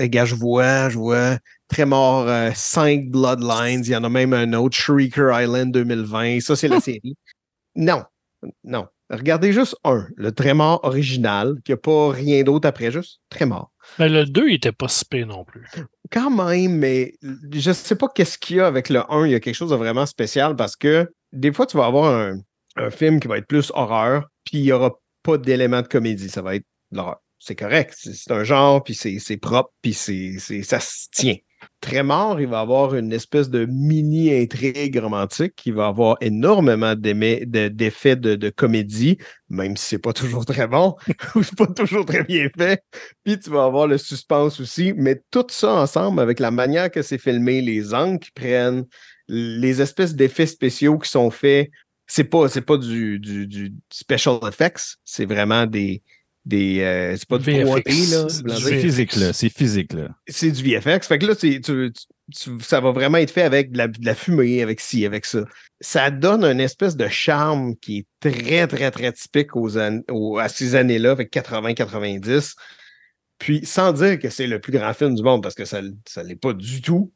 [0.00, 1.38] Les gars, je vois, je vois.
[1.68, 3.82] Très mort, 5 Bloodlines.
[3.84, 6.40] Il y en a même un autre, Shrieker Island 2020.
[6.40, 7.16] Ça, c'est la série.
[7.76, 8.02] Non,
[8.64, 8.86] non.
[9.10, 13.46] Regardez juste un, le très mort original, qui n'a pas rien d'autre après, juste très
[13.98, 15.66] Ben, le 2, il était pas si non plus.
[16.10, 19.26] Quand même, mais je ne sais pas qu'est-ce qu'il y a avec le 1.
[19.26, 22.12] Il y a quelque chose de vraiment spécial parce que des fois, tu vas avoir
[22.12, 22.40] un,
[22.90, 24.92] film qui va être plus horreur, puis il n'y aura
[25.24, 26.28] pas d'élément de comédie.
[26.28, 27.20] Ça va être l'horreur.
[27.40, 27.94] C'est correct.
[27.96, 31.36] C'est un genre, puis c'est propre, puis ça se tient.
[31.80, 38.16] Très mort, il va avoir une espèce de mini-intrigue romantique qui va avoir énormément d'effets
[38.16, 39.16] de, comédie,
[39.48, 40.96] même si c'est pas toujours très bon
[41.36, 42.82] ou c'est pas toujours très bien fait.
[43.24, 47.02] Puis tu vas avoir le suspense aussi, mais tout ça ensemble avec la manière que
[47.02, 48.84] c'est filmé, les angles qu'ils prennent,
[49.28, 51.70] les espèces d'effets spéciaux qui sont faits,
[52.08, 56.02] c'est pas, pas du special effects, c'est vraiment des.
[56.48, 57.64] Des euh, c'est pas du VFX.
[57.86, 58.56] 3D, là.
[58.58, 59.32] C'est physique, là.
[59.32, 60.08] C'est physique, là.
[60.26, 61.06] c'est du VFX.
[61.06, 63.88] Fait que là, c'est- tu- tu- tu- ça va vraiment être fait avec de la,
[63.88, 65.44] de la fumée, avec ci, avec ça.
[65.80, 70.38] Ça donne une espèce de charme qui est très, très, très typique aux an- aux-
[70.38, 72.54] à ces années-là, avec 80-90.
[73.38, 75.90] Puis, sans dire que c'est le plus grand film du monde, parce que ça ne
[76.24, 77.12] l'est pas du tout,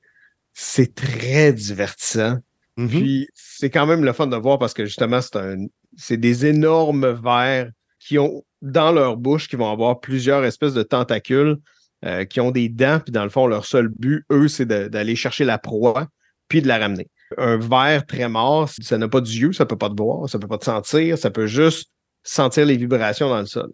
[0.55, 2.37] c'est très divertissant.
[2.77, 2.89] Mhm.
[2.89, 5.57] Puis c'est quand même le fun de voir parce que justement, c'est un
[5.99, 7.71] c'est des énormes vers
[8.07, 11.59] qui ont dans leur bouche, qui vont avoir plusieurs espèces de tentacules,
[12.05, 15.15] euh, qui ont des dents, puis dans le fond, leur seul but, eux, c'est d'aller
[15.15, 16.09] chercher la proie,
[16.49, 17.09] puis de la ramener.
[17.39, 20.39] Un ver très mort, ça n'a pas d'yeux, ça ne peut pas te voir, ça
[20.39, 21.91] ne peut pas te sentir, ça peut juste
[22.25, 23.71] sentir les vibrations dans le sol.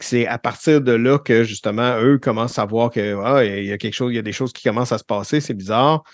[0.00, 3.78] C'est à partir de là que justement, eux commencent à voir que ah, y a
[3.78, 6.04] quelque chose, il y a des choses qui commencent à se passer, c'est bizarre.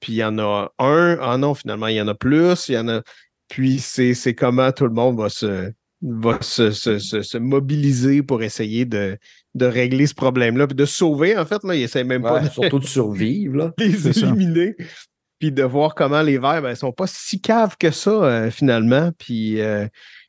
[0.00, 2.74] Puis il y en a un, ah non, finalement, il y en a plus, il
[2.74, 3.02] y en a.
[3.48, 5.72] Puis c'est comment tout le monde va se,
[6.06, 9.16] va se, se- se- se mobiliser pour essayer de,
[9.54, 11.62] de régler ce problème-là, puis de sauver, en fait.
[11.64, 13.56] Là, ils essaient même pas de surtout de survivre.
[13.56, 13.72] Là.
[13.78, 14.74] les éliminer.
[15.38, 18.50] Puis de voir comment les vers, ben, ils sont pas si caves que ça, euh,
[18.50, 19.10] finalement.
[19.18, 19.86] Puis euh,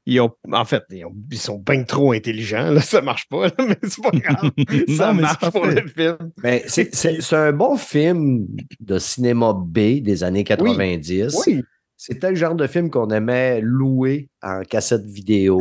[0.07, 2.71] ils ont, en fait, ils, ont- ils sont bien trop intelligents.
[2.71, 4.51] Là, ça marche pas, là, mais c'est pas grave.
[4.95, 6.17] ça Non, marche pour le film.
[6.43, 8.47] Mais c'est- c'est c'est un bon film
[8.79, 11.35] de cinéma B des années 90.
[11.47, 11.61] Oui.
[12.07, 15.59] C'était le genre de film qu'on aimait louer en cassette vidéo.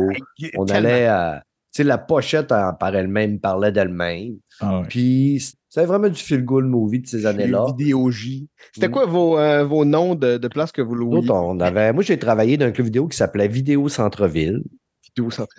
[0.55, 0.89] On Tellement.
[0.89, 1.43] allait à.
[1.73, 4.35] Tu sais, la pochette en, par elle-même parlait d'elle-même.
[4.61, 4.87] Ah ouais.
[4.87, 7.65] Puis c'est vraiment du feel-good movie de ces années-là.
[7.77, 8.47] Vidéo J.
[8.73, 11.19] C'était quoi vos, euh, vos noms de, de places que vous louiez?
[11.21, 14.63] D'autres, on avait, moi, j'ai travaillé dans un club vidéo qui s'appelait Vidéo Centre-Ville.
[15.03, 15.53] Vidéo centre-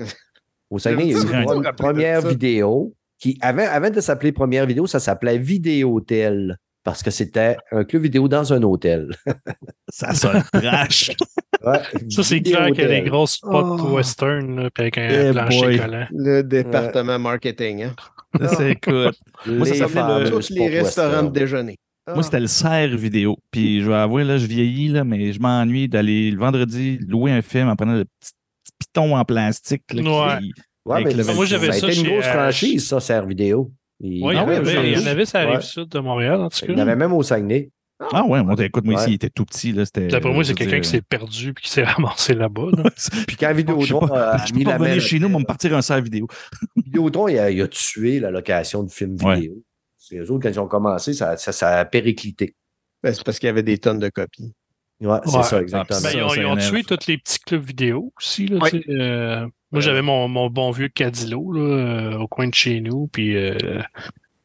[0.71, 4.65] Au Saguenay, il y a eu une première vidéo qui, avant, avant de s'appeler Première
[4.67, 9.09] Vidéo, ça s'appelait Vidéo-Hôtel parce que c'était un club vidéo dans un hôtel.
[9.91, 11.11] Ça sonne trash.
[11.65, 13.95] Ouais, Ça, c'est clair qu'il y a des grosses spots Oh.
[13.97, 15.79] western là, avec un Eh plancher boy.
[15.79, 16.07] collant.
[16.13, 17.85] Le département marketing.
[17.85, 17.95] Hein?
[18.57, 19.19] C'est écoute.
[19.47, 21.29] Moi, ça s'appelait le- Tous les restaurants western.
[21.29, 21.77] de déjeuner.
[22.07, 23.39] Moi, c'était le serre vidéo.
[23.51, 27.33] Puis je vais avouer, là, je vieillis, là, mais je m'ennuie d'aller le vendredi louer
[27.33, 28.33] un film en prenant le petit,
[28.79, 29.83] piton en plastique.
[29.93, 30.53] là, qui-
[30.85, 31.03] Ouais.
[31.05, 33.73] Mais le ça, Moi, j'avais ça ça été une grosse euh, franchise, ça, Serre Vidéo.
[34.01, 35.09] Il, Oui, il y, Ah en ouais, avait, j'ai il y en vu.
[35.09, 35.63] avait, ça arrive Ouais.
[35.63, 36.83] sud de Montréal, en tout Il y en cas.
[36.83, 37.71] avait même au Saguenay.
[38.13, 39.01] Ah ouais, moi, écoute, moi, Ouais.
[39.01, 39.73] ici, il était tout petit.
[39.73, 42.69] Là, c'était, D'après moi, c'est quelqu'un dire, qui s'est perdu puis qui s'est ramassé là-bas.
[42.77, 42.91] là.
[43.27, 45.39] Puis quand Vidéotron pas, a je peux mis pas la main revenir chez nous, va
[45.39, 46.27] me partir un serre vidéo.
[46.77, 49.37] Vidéotron, il a, il a tué la location de films Ouais.
[49.37, 49.55] vidéo.
[49.97, 52.55] C'est eux autres, quand ils ont commencé, ça, ça, ça a périclité.
[53.03, 54.53] Ben, c'est parce qu'il y avait des tonnes de copies.
[55.01, 55.43] Ouais, c'est Ouais.
[55.43, 56.01] ça, exactement.
[56.03, 58.47] Ben, ça, ils ont, tué tous les petits clubs vidéo aussi.
[58.47, 62.55] Là, Tu euh, moi, j'avais mon, mon bon vieux Cadillo là, euh, au coin de
[62.55, 63.09] chez nous.
[63.13, 63.57] Puis euh,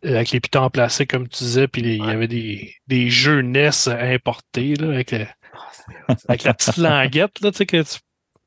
[0.03, 3.69] avec les pitons placés, comme tu disais, puis il y avait des, des jeux NES
[3.87, 5.25] importés là, avec, le-
[6.27, 7.99] avec la petite languette là, tu sais, que tu,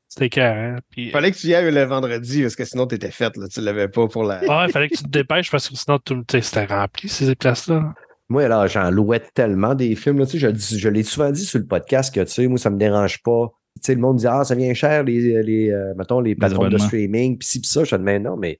[0.07, 0.75] C'était carré.
[0.91, 3.37] Puis, Fallait que tu y ailles le vendredi parce que sinon t'étais faite.
[3.37, 3.47] Là.
[3.47, 4.39] Tu l'avais pas pour la.
[4.41, 7.33] Ouais, il fallait que tu te dépêches parce que sinon, tout, tu c'était rempli, ces
[7.35, 7.93] places-là.
[8.27, 10.17] Moi, alors, j'en louais tellement des films.
[10.19, 12.57] Là, tu sais, je, je l'ai souvent dit sur le podcast que, tu sais, moi,
[12.57, 13.49] ça me dérange pas.
[13.81, 16.77] Sais, le monde dit, ah, ça vient cher, les, les, euh, mettons, les plateformes de
[16.87, 17.83] streaming, puis ci, puis ça.
[17.83, 18.59] Je te dis, mais non, mais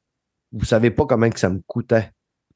[0.51, 2.09] vous savez pas comment que ça me coûtait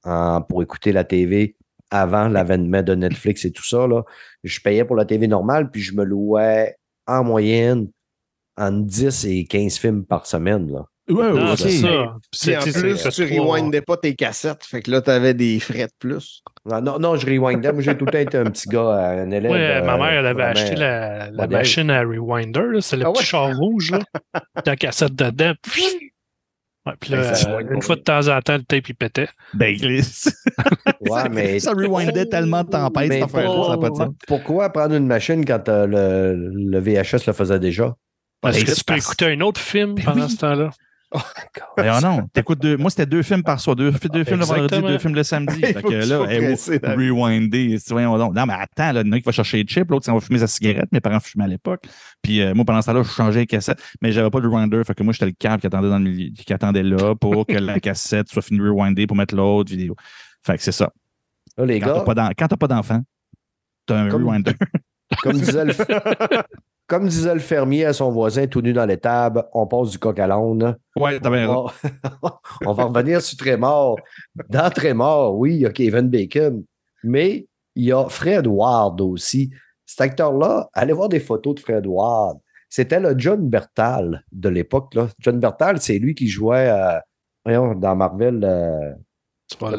[0.03, 1.55] en- pour écouter la TV
[1.89, 3.87] avant l'avènement de Netflix et tout ça.
[3.87, 4.03] Là.
[4.43, 6.75] Je payais pour la TV normale, puis je me louais
[7.07, 7.87] en moyenne
[8.57, 10.71] entre 10 et 15 films par semaine.
[10.71, 10.85] Là.
[11.09, 11.57] Ouais, ok.
[11.57, 11.87] c'est ça.
[11.87, 14.63] Puis C'est- en tu plus, tu rewindais pas tes cassettes.
[14.65, 16.41] Fait que là, t'avais des frais de plus.
[16.65, 17.71] Non, non, non, je rewindais.
[17.73, 19.51] Moi, j'ai tout le temps été un petit gars, un élève.
[19.51, 22.61] Ouais, ma euh, mère, elle avait acheté la, la machine à rewinder.
[22.71, 22.81] là.
[22.81, 23.25] C'est le Ah petit ouais?
[23.25, 23.91] char rouge.
[23.91, 23.99] Là.
[24.65, 25.53] la cassette dedans.
[26.85, 28.95] Ouais, puis là, ça euh, rewind une fois de temps en temps, le tape il
[28.95, 29.27] pétait.
[29.53, 29.75] Ben.
[31.01, 34.07] Ouais, mais ça rewindait tellement de tempêtes, cette affaire-là, ça.
[34.27, 37.95] Pourquoi prendre une machine quand euh, le, le VHS le faisait déjà?
[38.41, 40.69] Parce Ben, que tu peux écouter un autre film Ben pendant ce temps-là.
[41.77, 42.77] Mais oh non, t'écoutes deux.
[42.77, 43.75] Moi, c'était deux films par soir.
[43.75, 45.55] Deux, deux films le vendredi, deux films le samedi.
[45.59, 46.55] Il fait que là, hey.
[47.89, 48.35] Voyons donc.
[48.35, 50.05] Non, mais attends, là, il y en a un qui va chercher les chips, l'autre,
[50.05, 50.91] ça va fumer sa cigarette.
[50.91, 51.83] Mes parents fumaient à l'époque.
[52.21, 53.81] Puis euh, moi, pendant ce temps-là, je changeais les cassettes.
[54.01, 54.83] Mais j'avais pas de rewinder.
[54.85, 57.57] Fait que moi, j'étais le câble qui attendait, dans le qui attendait là pour que
[57.57, 59.95] la cassette soit finie de rewinder pour mettre l'autre vidéo.
[60.43, 60.91] Fait que c'est ça.
[61.57, 63.01] Là, les Quand t'as gars, pas quand t'as pas d'enfant,
[63.87, 64.53] t'as un Comme- rewinder.
[65.23, 65.73] comme disait, le,
[66.89, 70.17] comme disait le fermier à son voisin tout nu dans l'étable, on passe du coq
[70.17, 70.75] à l'âne.
[70.95, 73.99] Ouais, t'avais On va, on va revenir sur Trémor.
[74.49, 76.63] Dans Trémor, oui, il y a Kevin Bacon,
[77.03, 79.51] mais il y a Fred Ward aussi.
[79.85, 82.39] Cet acteur-là, allez voir des photos de Fred Ward.
[82.69, 84.95] C'était le John Bertal de l'époque.
[84.95, 85.09] là.
[85.19, 86.99] John Bertal, c'est lui qui jouait euh,
[87.45, 88.93] voyons, dans Marvel euh.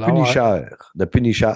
[0.07, 0.63] Punisher.
[0.99, 1.55] The Punisher.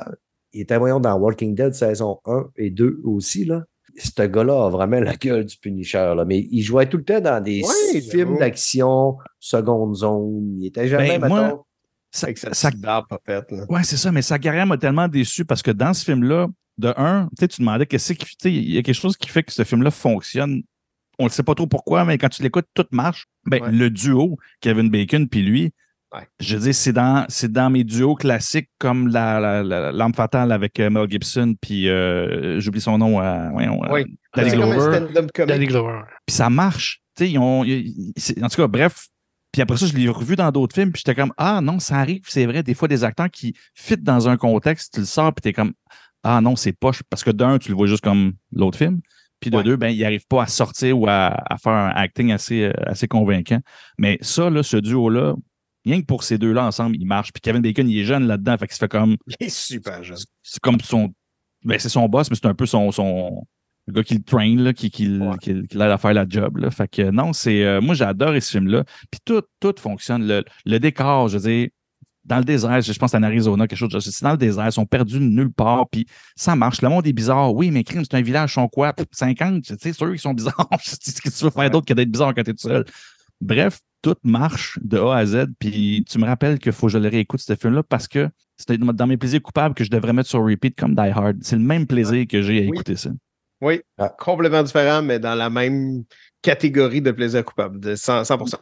[0.53, 3.45] Il était, voyons, dans Walking Dead saison 1 et 2 aussi.
[3.45, 3.65] Là.
[3.97, 6.15] Ce gars-là a vraiment la gueule du Punisher.
[6.17, 6.25] Là.
[6.25, 10.59] Mais il jouait tout le temps dans des Ouais, films d'action, seconde zone.
[10.61, 11.63] Il était jamais, Ben, moi, mettons,
[12.11, 13.51] Ça, Avec sa ça- barbe popette.
[13.51, 13.65] Là.
[13.69, 16.47] Ouais, c'est ça, mais sa carrière m'a tellement déçu parce que dans ce film-là,
[16.79, 18.27] de un, tu sais, tu demandais qu'est-ce qui.
[18.49, 20.63] Il y a quelque chose qui fait que ce film-là fonctionne.
[21.19, 23.27] On ne sait pas trop pourquoi, mais quand tu l'écoutes, tout marche.
[23.47, 23.71] Ben, Ouais.
[23.73, 25.73] Le duo, Kevin Bacon puis lui,
[26.15, 26.27] Ouais.
[26.41, 30.15] je veux dire, c'est dans, c'est dans mes duos classiques comme la, la, la- L'Arme
[30.15, 34.05] Fatale avec euh, Mel Gibson, puis euh, j'oublie son nom, euh, voyons, euh, Oui.
[34.37, 35.07] Danny Glover.
[35.47, 35.67] Danny.
[35.67, 37.01] Puis ça marche.
[37.21, 39.07] Ils ont, ils- ils- en tout cas, bref.
[39.53, 41.97] Puis après ça, je l'ai revu dans d'autres films, puis j'étais comme, ah non, ça
[41.99, 45.33] arrive, c'est vrai, des fois, des acteurs qui fit dans un contexte, tu le sors,
[45.33, 45.73] puis t'es comme,
[46.25, 47.03] ah non, c'est poche.
[47.09, 49.01] Parce que d'un, tu le vois juste comme l'autre film.
[49.41, 49.63] Puis de Ouais.
[49.63, 53.07] deux, ben, il n'arrive pas à sortir ou à, à faire un acting assez, assez
[53.07, 53.61] convaincant.
[53.99, 55.35] Mais ça, là, ce duo-là,
[55.85, 57.33] rien que pour ces deux-là ensemble, il marche.
[57.33, 60.03] Puis Kevin Bacon, il est jeune là-dedans, fait qu'il se fait comme, Il est super
[60.03, 60.17] jeune.
[60.43, 61.13] c'est comme son.
[61.65, 62.91] Ben, c'est son boss, mais c'est un peu son.
[62.93, 63.43] son
[63.87, 65.37] le gars qui le train, là, qui, qui, Ouais.
[65.43, 66.57] qui, qui l'aide à faire la job.
[66.57, 66.71] Là.
[66.71, 67.65] Fait que non, c'est.
[67.65, 68.85] euh, moi, j'adore ce film-là.
[69.11, 70.27] Puis tout, tout fonctionne.
[70.27, 71.69] Le, le décor, je veux dire,
[72.25, 73.91] dans le désert, je pense que c'est en Arizona, quelque chose.
[73.91, 75.87] de- C'est dans le désert, ils sont perdus nulle part.
[75.91, 76.81] Puis ça marche.
[76.81, 77.55] Le monde est bizarre.
[77.55, 78.95] Oui, mais crime, c'est un village, ils sont quoi?
[78.95, 80.67] Pff, 50, tu sais, ceux qui sont bizarres.
[80.71, 82.87] Qu'est-ce que tu veux faire d'autre que d'être bizarre quand t'es tout seul?
[83.43, 85.47] Bref, tout marche de A à Z.
[85.59, 88.77] Puis tu me rappelles qu'il faut que je le réécoute, ce film-là, parce que c'était
[88.77, 91.39] dans mes plaisirs coupables que je devrais mettre sur repeat comme Die Hard.
[91.41, 92.69] C'est le même plaisir que j'ai à Oui.
[92.75, 93.11] écouter ça.
[93.63, 94.15] Oui, Ah.
[94.19, 96.05] complètement différent, mais dans la même
[96.43, 98.59] catégorie de plaisir coupable, de 100, 100%.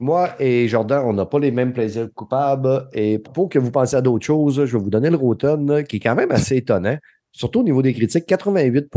[0.00, 2.86] Moi et Jordan, on n'a pas les mêmes plaisirs coupables.
[2.92, 5.96] Et pour que vous pensiez à d'autres choses, je vais vous donner le Rotten, qui
[5.96, 6.98] est quand même assez étonnant,
[7.32, 8.88] surtout au niveau des critiques, 88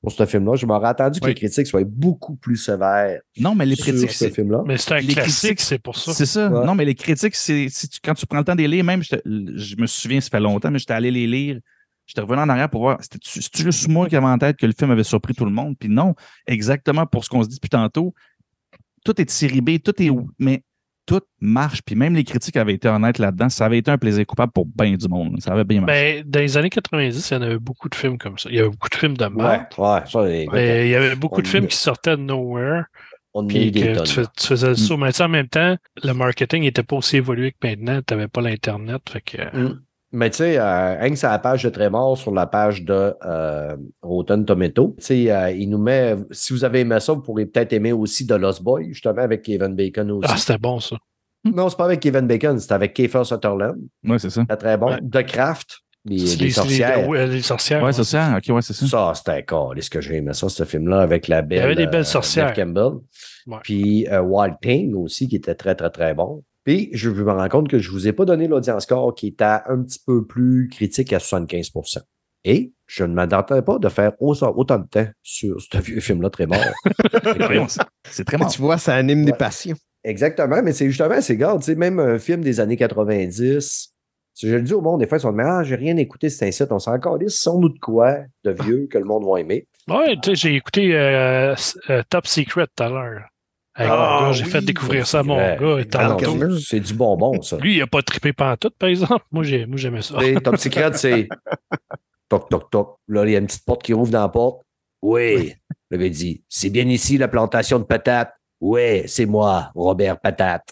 [0.00, 0.54] pour ce film-là.
[0.56, 4.10] Je m'aurais attendu que les critiques soient beaucoup plus sévères Non, mais les sur critiques,
[4.12, 4.30] ce c'est.
[4.30, 4.62] film-là.
[4.66, 6.12] Mais c'est un Les classique, c'est pour ça.
[6.14, 6.48] C'est ça.
[6.50, 6.64] Ouais.
[6.66, 8.84] Non, mais les critiques, c'est si tu- quand tu prends le temps de les lire,
[8.84, 11.58] même, je, te- je me souviens, ça fait longtemps, mais j'étais allé les lire.
[12.06, 14.72] J'étais revenu en arrière pour voir, c'est-tu juste moi qui avait en tête que le
[14.72, 15.76] film avait surpris tout le monde?
[15.78, 16.14] Puis non,
[16.46, 18.14] exactement pour ce qu'on se dit depuis tantôt.
[19.04, 20.10] Tout est B, tout est.
[20.38, 20.62] Mais
[21.08, 21.80] tout marche.
[21.82, 23.48] Puis même les critiques avaient été honnêtes là-dedans.
[23.48, 25.40] Ça avait été un plaisir coupable pour bien du monde.
[25.40, 26.22] Ça avait bien marché.
[26.22, 28.48] Ben, dans les années 90, il y en avait beaucoup de films comme ça.
[28.50, 29.78] Il y avait beaucoup de films de Ouais, meurtre.
[29.78, 32.84] ouais, ça, les- Mais il y avait beaucoup on de films qui sortaient de nowhere.
[33.34, 35.00] on Puis que tu, tu faisais le Mm.
[35.00, 38.00] Mais en même temps, le marketing n'était pas aussi évolué que maintenant.
[38.06, 39.00] Tu n'avais pas l'Internet.
[39.10, 39.56] Fait que.
[39.56, 39.80] Mm.
[40.10, 43.14] Mais tu sais, euh, rien que sur la page de Trémor, sur la page de
[43.24, 47.20] euh, Rotten Tomato, tu sais, euh, il nous met, si vous avez aimé ça, vous
[47.20, 50.30] pourrez peut-être aimer aussi The Lost Boy, justement, avec Kevin Bacon aussi.
[50.32, 50.96] Ah, c'était bon, ça.
[51.44, 53.76] non, c'est pas avec Kevin Bacon, c'est avec Kiefer Sutherland.
[54.04, 54.40] Ouais, c'est ça.
[54.40, 54.92] C'était très bon.
[54.92, 55.00] Ouais.
[55.00, 57.08] The Craft, les, C'est les sorcières.
[57.08, 57.82] ouais, les sorcières.
[57.82, 57.92] Ouais.
[57.92, 58.36] c'est ça.
[58.38, 58.86] Ok, ouais, c'est ça.
[58.86, 59.76] Ça, c'était encore.
[59.76, 61.62] Est-ce que j'ai aimé ça, ce film-là, avec la belle.
[61.62, 62.54] avait des belles euh, sorcières.
[62.54, 63.00] Campbell.
[63.46, 63.58] Ouais.
[63.62, 66.42] Puis euh, Wild Thing aussi, qui était très, très, très bon.
[66.68, 69.28] Puis je me rends compte que je ne vous ai pas donné l'audience score qui
[69.28, 72.00] était un petit peu plus critique à 75%
[72.44, 76.28] Et je ne m'attendais pas de faire autant, autant de temps sur ce vieux film-là
[76.28, 76.58] très mort.
[78.04, 78.50] c'est très mort.
[78.50, 79.76] Tu vois, ça anime des passions.
[80.04, 83.94] Exactement, mais c'est justement, c'est garde, tu sais, même un film des années 90.
[84.34, 86.28] Si je le dis au monde, des fois, ils sont dit, ah, j'ai rien écouté,
[86.28, 89.24] c'est un site, on s'en encore dit, sont-nous de quoi de vieux que le monde
[89.26, 89.66] va aimer?
[89.88, 91.54] Ouais, tu sais, j'ai écouté euh,
[91.88, 93.22] euh, Top Secret tout à l'heure.
[93.78, 95.84] Hey, Ah, j'ai oui, fait découvrir ça à mon gars.
[95.90, 96.58] Tantôt.
[96.58, 97.56] c'est- du bonbon, ça.
[97.58, 99.24] Lui, il a pas trippé pantoute, par exemple.
[99.30, 100.18] Moi, j'ai- moi, j'aimais ça.
[100.18, 101.28] Sais, Top Secret, c'est
[102.28, 102.96] toc, toc, toc.
[103.06, 104.62] Là, il y a une petite porte qui rouvre dans la porte.
[105.00, 105.54] Oui.
[105.90, 108.32] Le gars dit C'est bien ici la plantation de patates.
[108.60, 110.68] Oui, c'est moi, Robert Patate.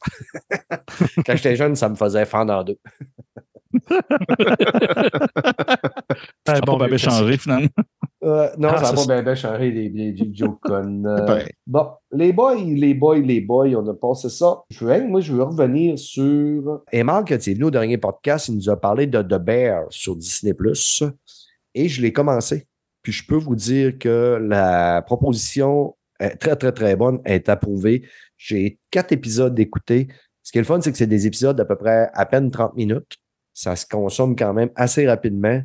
[1.24, 2.78] Quand j'étais jeune, ça me faisait fendre en deux.
[6.48, 7.04] Ah, bon, pas bien merci.
[7.06, 7.68] changé, finalement.
[8.26, 11.06] Euh, non, Ah, ça va bien, bien changer les, les, les connes.
[11.06, 14.62] Euh, bon, les boys, les boys, les boys, on a passé ça.
[14.68, 16.82] Je veux, moi, je veux revenir sur.
[16.90, 19.38] Et Marc, quand il est venu au dernier podcast, il nous a parlé de The
[19.38, 20.54] Bear sur Disney.
[21.74, 22.66] Et je l'ai commencé.
[23.02, 28.02] Puis je peux vous dire que la proposition est très, très, très bonne, est approuvée.
[28.36, 30.08] J'ai quatre épisodes d'écouter.
[30.42, 32.50] Ce qui est le fun, c'est que c'est des épisodes d'à peu près à peine
[32.50, 33.16] 30 minutes.
[33.52, 35.62] Ça se consomme quand même assez rapidement.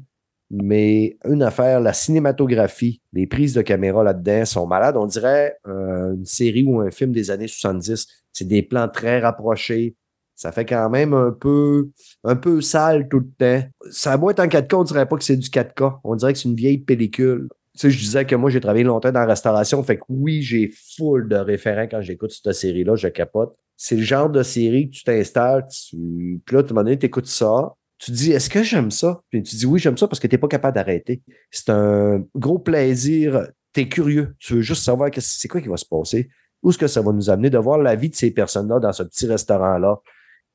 [0.53, 4.97] Mais une affaire, la cinématographie, les prises de caméra là-dedans sont malades.
[4.97, 8.05] On dirait euh, une série ou un film des années 70.
[8.33, 9.95] C'est des plans très rapprochés.
[10.35, 11.89] Ça fait quand même un peu,
[12.25, 13.29] un peu sale tout le
[13.61, 13.67] temps.
[13.91, 15.99] Ça a beau être en 4K, on dirait pas que c'est du 4K.
[16.03, 17.47] On dirait que c'est une vieille pellicule.
[17.73, 19.81] Tu sais, je disais que moi, j'ai travaillé longtemps dans la restauration.
[19.83, 22.95] Fait que oui, j'ai full de référents quand j'écoute cette série-là.
[22.95, 23.55] Je capote.
[23.77, 26.41] C'est le genre de série que tu t'installes, tu...
[26.45, 27.73] puis là, un moment donné, tu écoutes ça.
[28.01, 29.21] Tu te dis, est-ce que j'aime ça?
[29.29, 31.21] Puis tu dis, oui, j'aime ça parce que tu n'es pas capable d'arrêter.
[31.51, 33.47] C'est un gros plaisir.
[33.73, 34.35] Tu es curieux.
[34.39, 36.29] Tu veux juste savoir c'est quoi qui va se passer.
[36.63, 38.91] Où est-ce que ça va nous amener de voir la vie de ces personnes-là dans
[38.91, 39.99] ce petit restaurant-là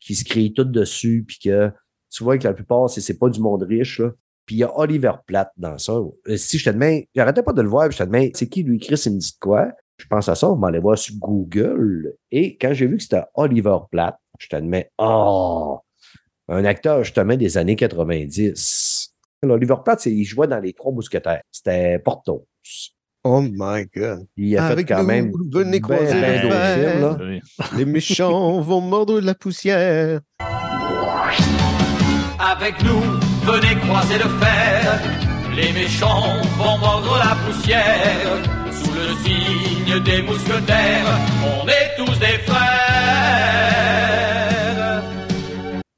[0.01, 1.71] qui se crient tout dessus, puis que
[2.11, 4.11] tu vois que la plupart, c'est, pas du monde riche, là.
[4.45, 5.93] Puis il y a Oliver Platt dans ça.
[5.93, 8.49] Euh, Si je te demande, j'arrêtais pas de le voir, puis je te demande, c'est
[8.49, 9.73] qui lui, Chris, il me dit quoi?
[9.99, 12.15] Je pense à ça, on m'allait voir sur Google.
[12.31, 15.81] Et quand j'ai vu que c'était Oliver Platt, je te oh,
[16.49, 19.13] un acteur justement des années 90.
[19.49, 21.43] Oliver Platt, c'est- il jouait dans Les Trois Mousquetaires.
[21.53, 22.47] C'était Portos.
[23.25, 24.27] Oh my God.
[24.37, 26.91] Il a Avec fait quand nous, même venez ben, croiser ben le d'autres fer.
[26.91, 27.17] films, là.
[27.21, 27.41] Oui.
[27.79, 30.21] Les méchants vont mordre de la poussière.
[32.39, 33.01] Avec nous,
[33.45, 35.01] venez croiser le fer.
[35.55, 38.43] Les méchants vont mordre la poussière.
[38.71, 41.07] Sous le signe des mousquetaires,
[41.43, 41.86] on est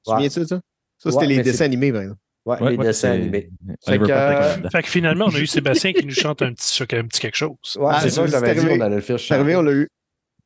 [0.09, 0.61] Tu souviens de ça, ça?
[0.99, 2.21] Ça, c'était les dessins animés, par exemple.
[2.47, 3.51] Ouais, Ouais, les ouais, dessins animés.
[3.89, 7.05] Euh, Fait que finalement, on a eu Sébastien qui nous chante un petit, choc- un
[7.07, 7.51] petit quelque chose.
[7.79, 8.79] Ouais, Ah, c'est ça j'avais dit, arrivé.
[8.79, 9.69] on allait le faire C'est arrivé, chanter.
[9.69, 9.89] on l'a eu.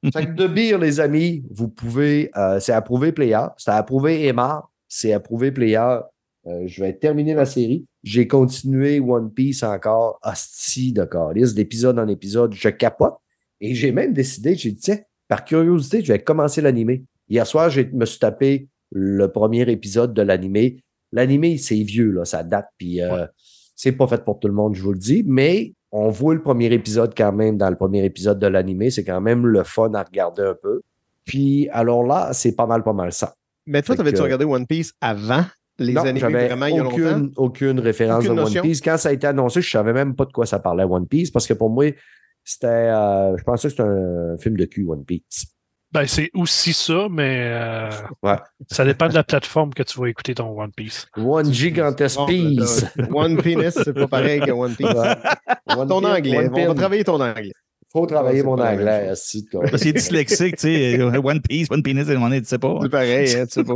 [0.12, 4.64] Fait que de beer, les amis, vous pouvez, euh, c'est approuvé player, c'est approuvé Emma,
[4.88, 5.98] c'est approuvé player.
[6.48, 7.86] Euh, je vais terminer la série.
[8.02, 13.14] J'ai continué One Piece encore, hostie de calice, d'épisode en épisode, je capote.
[13.60, 14.98] Et j'ai même décidé, j'ai dit, tiens,
[15.28, 17.04] par curiosité, je vais commencer l'animé.
[17.28, 20.82] Hier soir, je me suis tapé le premier épisode de l'animé.
[21.12, 23.26] L'animé, c'est vieux, là, ça date, puis euh,
[23.74, 26.42] c'est pas fait pour tout le monde, je vous le dis, mais on voit le
[26.42, 28.90] premier épisode quand même dans le premier épisode de l'animé.
[28.90, 30.80] C'est quand même le fun à regarder un peu.
[31.24, 33.34] Puis, alors là, c'est pas mal, pas mal ça.
[33.66, 35.44] Mais toi, t'avais-tu regardé One Piece avant
[35.78, 36.96] les non, animés j'avais vraiment il y a longtemps?
[36.96, 38.62] aucune, aucune référence Aucune de One?
[38.62, 38.80] Piece.
[38.80, 41.30] Quand ça a été annoncé, je savais même pas de quoi ça parlait One Piece
[41.30, 41.86] parce que pour moi,
[42.44, 45.46] c'était, euh, je pensais que c'était un film de cul One Piece.
[45.92, 47.90] Ben, c'est aussi ça, mais euh,
[48.22, 48.36] Ouais.
[48.70, 51.06] ça dépend de la plateforme que tu vas écouter ton One Piece.
[51.18, 52.86] One gigantesque piece.
[53.12, 54.86] One Penis, c'est pas pareil que One Piece.
[54.88, 55.76] Ouais.
[55.76, 56.48] One Ton pin- anglais.
[56.50, 57.52] On va travailler ton anglais.
[57.92, 59.12] Faut travailler mon anglais.
[59.50, 59.64] quoi.
[59.70, 60.98] Parce qu'il est dyslexique, tu sais.
[60.98, 62.78] euh, One Piece, One Penis, à un moment donné, tu sais pas.
[62.82, 63.74] C'est pareil, hein, tu sais pas.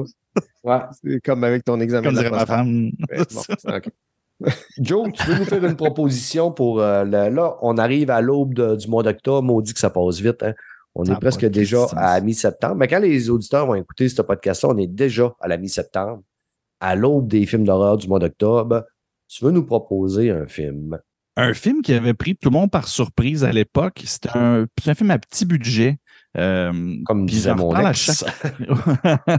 [0.65, 0.81] Ouais.
[1.05, 2.91] C'est comme avec ton examen Comme de dirait la ma femme.
[3.11, 3.81] Ouais, bon.
[4.79, 8.77] Joe, tu veux nous faire une proposition pour euh, le- là, on arrive à l'aube
[8.77, 10.43] du mois d'octobre, on dit que ça passe vite.
[10.43, 10.53] hein.
[10.99, 12.77] On Ça est a presque déjà à mi-septembre.
[12.77, 16.23] Mais quand les auditeurs vont écouter ce podcast-là, on est déjà à la mi-septembre,
[16.81, 18.83] à l'aube des films d'horreur du mois d'octobre.
[19.29, 20.99] Tu veux nous proposer un film?
[21.37, 24.03] Un film qui avait pris tout le monde par surprise à l'époque.
[24.07, 25.99] C'était un, c'est un film à petit budget.
[26.39, 27.99] Euh, Comme disait mon ex.
[28.25, 28.55] chaque-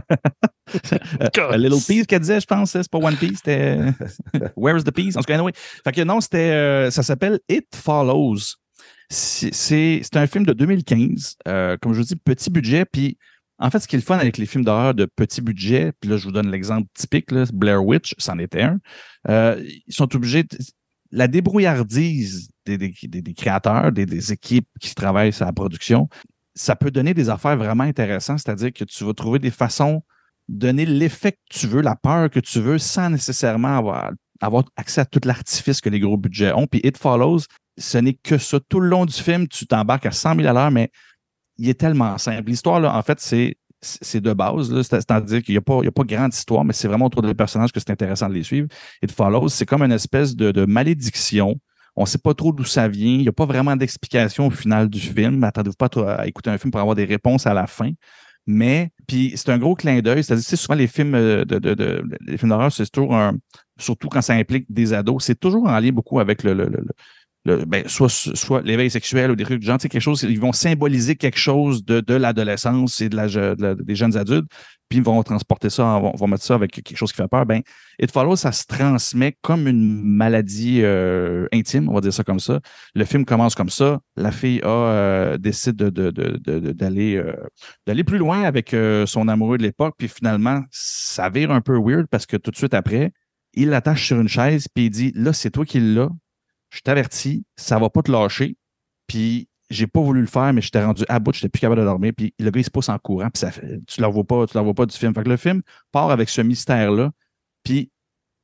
[1.38, 3.78] Euh, Little Piece qu'elle disait, je pense, c'est pas One Piece, c'était
[4.56, 5.16] Where's the Piece?
[5.16, 5.52] En tout cas, anyway.
[5.54, 8.54] Fait que non, c'était, euh, ça s'appelle It Follows.
[9.10, 12.84] C'est, un film de 2015, euh, comme je vous dis, petit budget.
[12.84, 13.16] Puis
[13.58, 16.10] en fait, ce qui est le fun avec les films d'horreur de petit budget, puis
[16.10, 18.78] là, je vous donne l'exemple typique, Blair Witch, c'en était un.
[19.28, 20.44] Euh, ils sont obligés.
[21.10, 26.08] la débrouillardise des, créateurs, des, équipes qui travaillent sur la production,
[26.54, 30.02] ça peut donner des affaires vraiment intéressantes, c'est-à-dire que tu vas trouver des façons
[30.48, 33.78] de donner l'effet que tu veux, la peur que tu veux, sans nécessairement
[34.40, 36.66] avoir accès à tout l'artifice que les gros budgets ont.
[36.66, 37.40] Puis It Follows,
[37.78, 38.58] ce n'est que ça.
[38.68, 40.90] Tout le long du film, tu t'embarques à 100 000 à l'heure, mais
[41.58, 42.48] il est tellement simple.
[42.50, 44.68] L'histoire, là, en fait, c'est c'est de base.
[44.82, 47.22] C'est- c'est-à-dire qu'il n'y a, pas- il a pas grande histoire, mais c'est vraiment autour
[47.22, 48.66] des personnages que c'est intéressant de les suivre.
[49.02, 51.54] It Follows, c'est comme une espèce de, de malédiction.
[51.94, 53.12] On ne sait pas trop d'où ça vient.
[53.14, 55.44] Il n'y a pas vraiment d'explication au final du film.
[55.44, 57.90] Attendez-vous pas à écouter un film pour avoir des réponses à la fin.
[58.46, 60.24] Mais, puis c'est un gros clin d'œil.
[60.24, 63.34] C'est-à-dire, sais, souvent les films euh, de, de- de- les films d'horreur, c'est toujours un,
[63.78, 66.54] surtout quand ça implique des ados, c'est toujours en lien beaucoup avec le-
[67.66, 71.38] ben, soit, l'éveil sexuel ou des trucs du genre, quelque chose, ils vont symboliser quelque
[71.38, 74.48] chose de, l'adolescence et de la, des jeunes adultes,
[74.88, 77.46] puis ils vont transporter ça, vont, vont mettre ça avec quelque chose qui fait peur.
[77.46, 77.62] Ben,
[78.00, 82.40] It Follows, ça se transmet comme une maladie euh, intime, on va dire ça comme
[82.40, 82.60] ça.
[82.94, 83.98] Le film commence comme ça.
[84.16, 87.42] La fille euh, décide euh,
[87.86, 88.74] d'aller plus loin avec
[89.06, 92.56] son amoureux de l'époque, puis finalement, ça vire un peu weird parce que tout de
[92.56, 93.12] suite après,
[93.54, 96.10] il l'attache sur une chaise, puis il dit Là, c'est toi qui l'as.
[96.70, 98.56] Je t'avertis, ça va pas te lâcher.
[99.06, 101.86] Puis j'ai pas voulu le faire, mais j'étais rendu à bout, j'étais plus capable de
[101.86, 102.12] dormir.
[102.16, 103.42] Puis le gars, il se pousse en courant, puis
[103.86, 105.14] tu ne pas, tu la vois pas du film.
[105.14, 105.62] Fait que le film
[105.92, 107.10] part avec ce mystère-là,
[107.62, 107.90] puis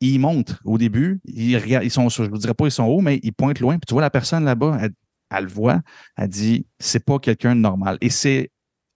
[0.00, 3.00] il monte au début, il regarde, ils sont, je vous dirais pas ils sont hauts,
[3.00, 4.78] mais ils pointent loin, puis tu vois la personne là-bas,
[5.30, 5.80] elle, le voit,
[6.16, 7.96] elle dit c'est pas quelqu'un de normal.
[8.00, 8.50] Et c'est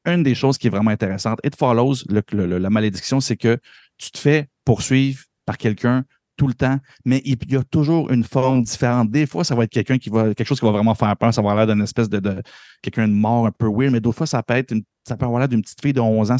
[0.04, 1.38] une des choses qui est vraiment intéressante.
[1.44, 3.58] It follows, le- la malédiction, c'est que
[3.96, 6.04] tu te fais poursuivre par quelqu'un
[6.38, 9.10] tout le temps, mais il y a toujours une forme différente.
[9.10, 11.34] Des fois, ça va être quelqu'un qui va, quelque chose qui va vraiment faire peur,
[11.34, 12.42] ça va avoir l'air d'une espèce de,
[12.80, 15.26] quelqu'un de mort un peu weird, mais d'autres fois, ça peut être une, ça peut
[15.26, 16.36] avoir l'air d'une petite fille de 11 ans.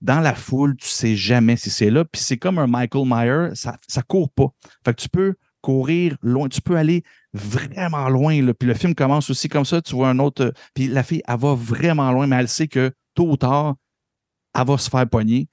[0.00, 2.04] Dans la foule, tu sais jamais si c'est là.
[2.04, 4.46] Puis c'est comme un Michael Myers, ça, ça court pas.
[4.84, 8.52] Fait que tu peux courir loin, tu peux aller vraiment loin.
[8.52, 10.44] Puis le film commence aussi comme ça, tu vois un autre.
[10.44, 13.74] euh, Puis la fille, elle va vraiment loin, mais elle sait que tôt ou tard,
[14.54, 15.48] elle va se faire pogner.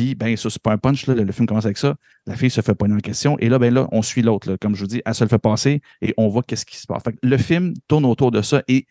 [0.00, 1.94] Puis, ben, ça, c'est pas un punch, le, film commence avec ça.
[2.26, 3.36] La fille se fait pogner en question.
[3.38, 4.56] Et là, ben là, on suit l'autre.
[4.58, 6.86] Comme je vous dis, elle se le fait passer et on voit qu'est-ce qui se
[6.86, 7.02] passe.
[7.22, 8.86] Le film tourne autour de ça et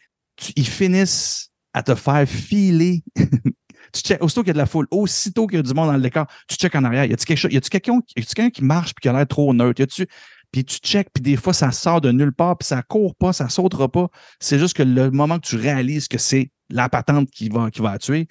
[0.56, 3.04] ils finissent à te faire filer.
[3.16, 5.88] tu check, aussitôt qu'il y a de la foule, aussitôt qu'il y a du monde
[5.88, 7.06] dans le décor, tu check en arrière.
[7.06, 9.82] Y a-tu quelqu'un qui marche puis qui a l'air trop neutre?
[9.82, 10.08] Y a-tu,
[10.52, 13.34] puis tu check, puis des fois, ça sort de nulle part, puis ça court pas,
[13.34, 14.10] ça sautera pas.
[14.40, 17.82] C'est juste que le moment que tu réalises que c'est la patente qui va, qui
[17.82, 18.28] va la tuer,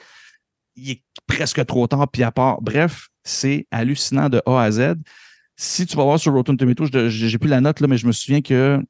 [0.79, 2.61] il est presque trop tard, puis à part.
[2.62, 4.95] Bref, c'est hallucinant de A à Z.
[5.57, 8.41] Si tu vas voir sur Rotten Tomatoes, j'ai plus la note, mais je me souviens
[8.41, 8.81] que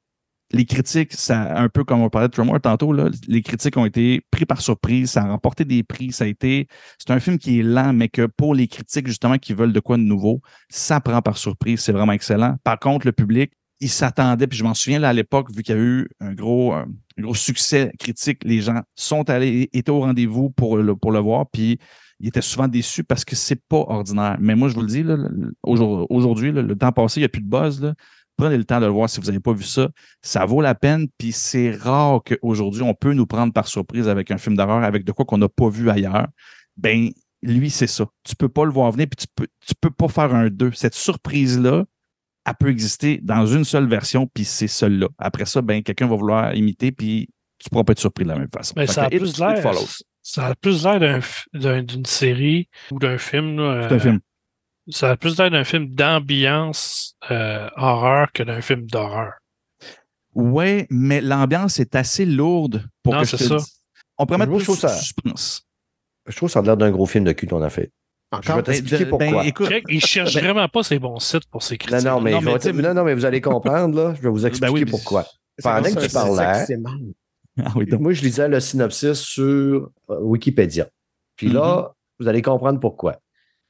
[0.51, 3.84] les critiques, ça, un peu comme on parlait de Tremor tantôt, là, les critiques ont
[3.84, 6.68] été pris par surprise, ça a remporté des prix, ça a été.
[6.99, 9.80] C'est un film qui est lent, mais que pour les critiques, justement, qui veulent de
[9.80, 12.57] quoi de nouveau, ça prend par surprise, c'est vraiment excellent.
[12.64, 15.74] Par contre, le public, il s'attendait, puis je m'en souviens là, à l'époque, vu qu'il
[15.74, 16.74] y a eu un gros,
[17.16, 21.79] gros succès critique, les gens sont allés, étaient au rendez-vous pour le, voir, puis
[22.20, 24.37] ils étaient souvent déçus parce que c'est pas ordinaire.
[24.41, 25.05] Mais moi, je vous le dis,
[25.62, 27.95] aujourd'hui, le temps passé, il n'y a plus de buzz.
[28.37, 29.89] Prenez le temps de le voir si vous n'avez pas vu ça.
[30.22, 34.31] Ça vaut la peine, puis c'est rare qu'aujourd'hui, on peut nous prendre par surprise avec
[34.31, 36.29] un film d'horreur, avec de quoi qu'on n'a pas vu ailleurs.
[36.76, 37.11] Ben,
[37.43, 38.07] lui, c'est ça.
[38.24, 39.49] Tu peux pas le voir venir, puis tu peux,
[39.81, 40.70] peux pas faire un 2.
[40.72, 41.85] Cette surprise-là,
[42.49, 45.09] elle peut exister dans une seule version, puis c'est celle-là.
[45.18, 47.28] Après ça, ben, quelqu'un va vouloir imiter, puis
[47.59, 48.74] tu pourras pas être surpris de la même façon.
[48.76, 50.03] Ben, ça a It- plus It.
[50.22, 51.20] Ça a plus l'air
[51.82, 53.57] d'une série ou d'un film.
[53.57, 54.20] C'est un euh, film.
[54.90, 59.32] Ça a plus l'air d'un film d'ambiance euh, horreur que d'un film d'horreur.
[60.34, 63.57] Oui, mais l'ambiance est assez lourde pour Non, que je c'est te ça.
[63.57, 63.80] dise.
[64.18, 65.62] On pourrait mettre plus de ça- suspense.
[66.26, 67.90] Je trouve que ça a l'air d'un gros film de cul qu'on a fait.
[68.33, 68.57] Je Encore?
[68.57, 69.29] vais t'expliquer Ben, pourquoi.
[69.43, 72.07] ben, écoute, Il cherche ben- vraiment pas ses bons sites pour ses non, critiques.
[72.07, 74.14] non, mais, Non, je mais non, non, mais vous allez comprendre, là.
[74.14, 75.24] Je vais vous expliquer Ben oui, pourquoi.
[75.62, 76.99] Pendant que tu parlais, que c'est mal.
[77.64, 80.87] Ah oui, moi, je lisais le synopsis sur euh, Wikipédia.
[81.37, 81.93] Puis là, Mm-hmm.
[82.20, 83.16] vous allez comprendre pourquoi.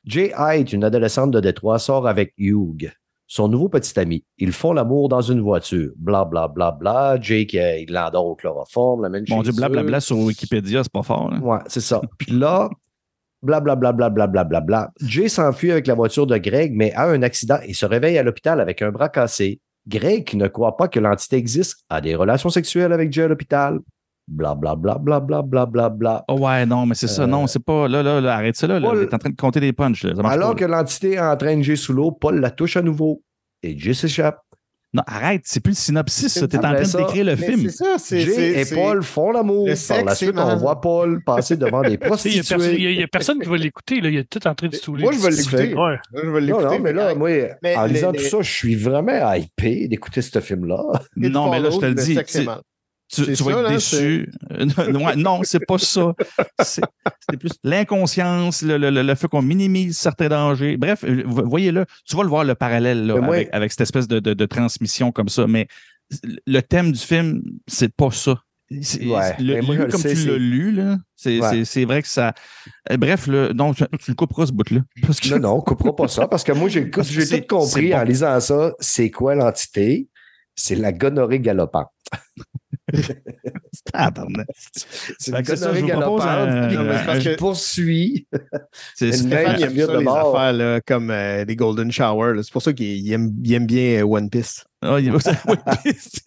[0.04, 2.90] Jay Height, une adolescente de Détroit, sort avec Hugh,
[3.26, 4.24] son nouveau petit ami.
[4.38, 5.90] Ils font l'amour dans une voiture.
[5.96, 7.16] Bla, bla, bla, bla.
[7.20, 11.30] Jake, euh, il l'endort au chloroforme, l'amène Mon Dieu, blablabla sur Wikipédia, c'est pas fort.
[11.32, 11.40] hein.
[11.40, 12.00] Ouais, c'est ça.
[12.18, 12.68] Puis là,
[13.42, 14.90] blablabla, blablabla, bla, bla, bla.
[15.06, 18.22] Jay s'enfuit avec la voiture de Greg, mais a un accident et se réveille à
[18.22, 19.60] l'hôpital avec un bras cassé.
[19.86, 23.28] Greg, qui ne croit pas que l'entité existe, a des relations sexuelles avec Jay à
[23.28, 23.78] l'hôpital.
[24.26, 25.88] Blablabla, blablabla, blablabla.
[25.90, 26.24] Bla.
[26.28, 27.22] Oh ouais, non, mais c'est ça.
[27.22, 27.88] Euh, Non, c'est pas.
[27.88, 28.78] Là, là, là, arrête ça, là.
[28.78, 28.86] là.
[28.88, 30.04] Paul- T'es en train de compter des punchs.
[30.04, 30.14] Là.
[30.14, 33.22] Ça marche Alors pas, que l'entité entraîne Jay sous l'eau, Paul la touche à nouveau.
[33.62, 34.38] Et Jay s'échappe.
[34.94, 36.32] Non, arrête, c'est plus le synopsis.
[36.32, 36.48] ça.
[36.48, 37.60] T'es en train de décrire le Mais film.
[37.68, 38.20] c'est ça, c'est.
[38.20, 39.68] Jay et Paul font l'amour.
[39.88, 42.42] Par la suite, on voit Paul passer devant des Il n'y a, prostituées.
[42.48, 44.00] personne- il y a- il y a personne qui va l'écouter.
[44.00, 44.08] là.
[44.08, 45.02] Il est tout en train de stouler.
[45.02, 45.74] Moi, je vais l'écouter.
[45.74, 45.74] Ouais.
[45.74, 46.64] Moi, je vais Non, l'écouter.
[46.64, 47.28] non, mais là, moi,
[47.62, 50.82] Mais en lisant les- tout ça, je suis vraiment hypé d'écouter ce film-là.
[51.16, 52.18] Non, mais là, je te le dis.
[53.08, 54.30] Tu tu, vas ça, être là, déçu.
[55.16, 56.12] Non, c'est pas ça.
[56.60, 56.82] C'est
[57.38, 60.76] plus l'inconscience, le, le- le- fait qu'on minimise certains dangers.
[60.76, 61.86] Bref, euh, vo- voyez-le.
[62.06, 63.14] Tu vas le voir le parallèle là,
[63.52, 65.46] avec, cette espèce de, de- de transmission comme ça.
[65.46, 65.68] Mais
[66.46, 68.40] le thème du film, c'est pas ça.
[68.70, 71.84] Ouais, le- moi, lu comme sais, tu l'as lu, là, c'est Ouais.
[71.86, 72.34] vrai que ça.
[72.90, 74.80] euh, Bref, le, non, tu, tu le couperas ce bout-là.
[75.22, 77.00] Que Non, non, on coupera pas ça parce que moi, j'ai tout
[77.48, 77.96] compris bon.
[77.96, 78.74] en lisant ça.
[78.80, 80.08] C'est quoi l'entité?
[80.54, 81.88] C'est la gonorrhée galopante.
[85.18, 87.04] C'est une que c'est ça, je gonorrhée vous propose galopante un- qui- Non, mais c'est
[87.06, 88.26] parce qui que- poursuit.
[88.94, 89.28] C'est Une
[89.58, 90.36] il aime de les bord.
[90.36, 92.34] affaires là, comme euh, des Golden Shower.
[92.42, 94.64] C'est pour ça qu'il il aime, aime bien euh, One Piece.
[94.82, 95.20] Ah, il y a- oui,
[95.98, 96.24] c'est-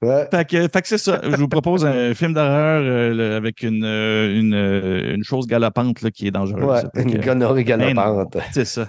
[0.00, 0.28] Ouais.
[0.30, 1.20] Fait que, c'est ça.
[1.24, 6.02] Je vous propose un film d'horreur euh, avec une, euh, une, euh, une chose galopante
[6.02, 6.64] là, qui est dangereuse.
[6.64, 7.10] Ouais, une
[7.64, 7.64] non.
[7.64, 8.36] galopante.
[8.52, 8.88] c'est ça.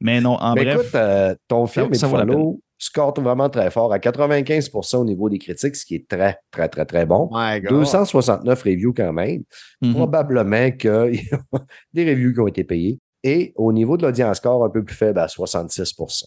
[0.00, 0.74] Mais non, en Mais bref.
[0.80, 5.38] écoute, euh, ton film, la Follow, score vraiment très fort à 95% au niveau des
[5.38, 7.28] critiques, ce qui est très, très, très, très bon.
[7.32, 7.70] My God.
[7.70, 9.42] 269 reviews quand même.
[9.80, 9.94] mhm.
[9.94, 11.58] Probablement qu'il y a
[11.92, 12.98] des reviews qui ont été payées.
[13.22, 16.24] Et au niveau de l'audience score, un peu plus faible à 66%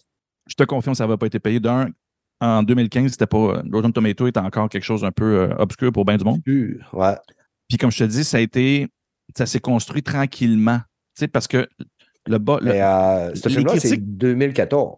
[0.48, 1.60] Je te confirme, ça n'avait pas été payé.
[1.60, 1.88] D'un,
[2.40, 3.62] en 2015, c'était pas.
[3.72, 6.40] Rotten Tomato était encore quelque chose un peu euh, obscur pour bien du monde.
[6.92, 7.14] Ouais.
[7.68, 8.88] Puis comme je te dis, ça a été.
[9.36, 10.78] Ça s'est construit tranquillement.
[11.14, 11.68] Tu sais, parce que
[12.26, 12.58] le bas.
[12.62, 14.96] le- euh, ce les film-là, c'est critiques- 2014.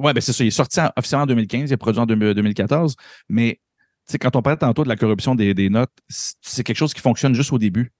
[0.00, 0.42] Ouais, ben c'est ça.
[0.44, 2.96] Il est sorti en- officiellement en 2015, il est produit en deux- 2014.
[3.28, 3.60] Mais
[4.06, 6.94] tu sais, quand on parlait tantôt de la corruption des, des notes, c'est quelque chose
[6.94, 7.92] qui fonctionne juste au début.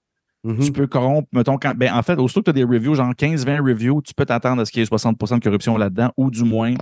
[0.43, 0.59] Mhm.
[0.59, 3.13] Tu peux corrompre, mettons, quand, ben, en fait, aussitôt que tu as des reviews, genre
[3.15, 6.31] 15-20 reviews, tu peux t'attendre à ce qu'il y ait 60% de corruption là-dedans, ou
[6.31, 6.73] du moins,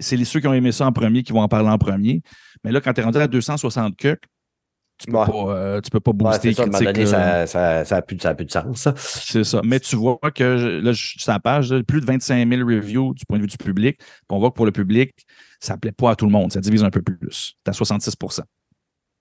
[0.00, 2.20] c'est ceux qui ont aimé ça en premier qui vont en parler en premier.
[2.62, 4.18] Mais là, quand tu es rendu à 260 que
[5.00, 5.26] tu peux Ouais.
[5.26, 7.10] pas, euh, tu peux pas Ouais, booster c'est ça, à un les moment critiques, donné,
[7.12, 7.46] là.
[7.46, 8.80] ça ça- ça a plus de- ça a plus de sens.
[8.80, 8.94] ça.
[8.96, 9.60] C'est ça.
[9.64, 12.60] Mais tu vois que je- là, je sur la page, là, plus de 25 000
[12.68, 13.96] reviews du point de vue du public.
[13.98, 15.12] Puis on voit que pour le public,
[15.60, 16.52] ça ne plaît pas à tout le monde.
[16.52, 17.54] Ça divise un peu plus.
[17.64, 18.14] Tu à 66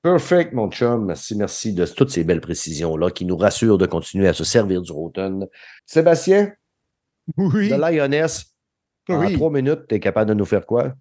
[0.02, 1.06] Perfect, mon chum.
[1.08, 4.82] Merci, merci de toutes ces belles précisions-là qui nous rassurent de continuer à se servir
[4.82, 5.46] du Rotten.
[5.86, 6.54] Sébastien,
[7.36, 7.70] Oui.
[7.70, 8.54] de Lioness,
[9.10, 9.34] en Oui.
[9.34, 10.94] trois minutes, tu es capable de nous faire quoi?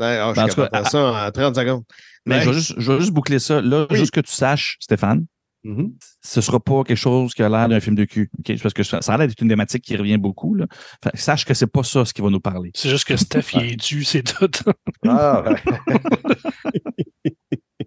[0.00, 1.82] Ah, je Ben, en suis tout en 30 secondes.
[2.26, 2.40] Mais Ouais.
[2.42, 3.60] je, vais juste, je vais juste boucler ça.
[3.62, 3.96] Là, Oui.
[3.98, 5.26] juste que tu saches, Stéphane,
[5.64, 5.92] Mhm.
[6.22, 8.30] ce sera pas quelque chose qui a l'air d'un film de cul.
[8.38, 8.60] OK?
[8.62, 10.54] Parce que ça, ça a l'air d'être une thématique qui revient beaucoup.
[10.54, 10.66] Là.
[11.02, 12.70] Fait que sache que c'est pas ça ce qui va nous parler.
[12.74, 14.48] C'est juste que Steph, il est dû, c'est tout.
[15.08, 15.56] Ah, ouais.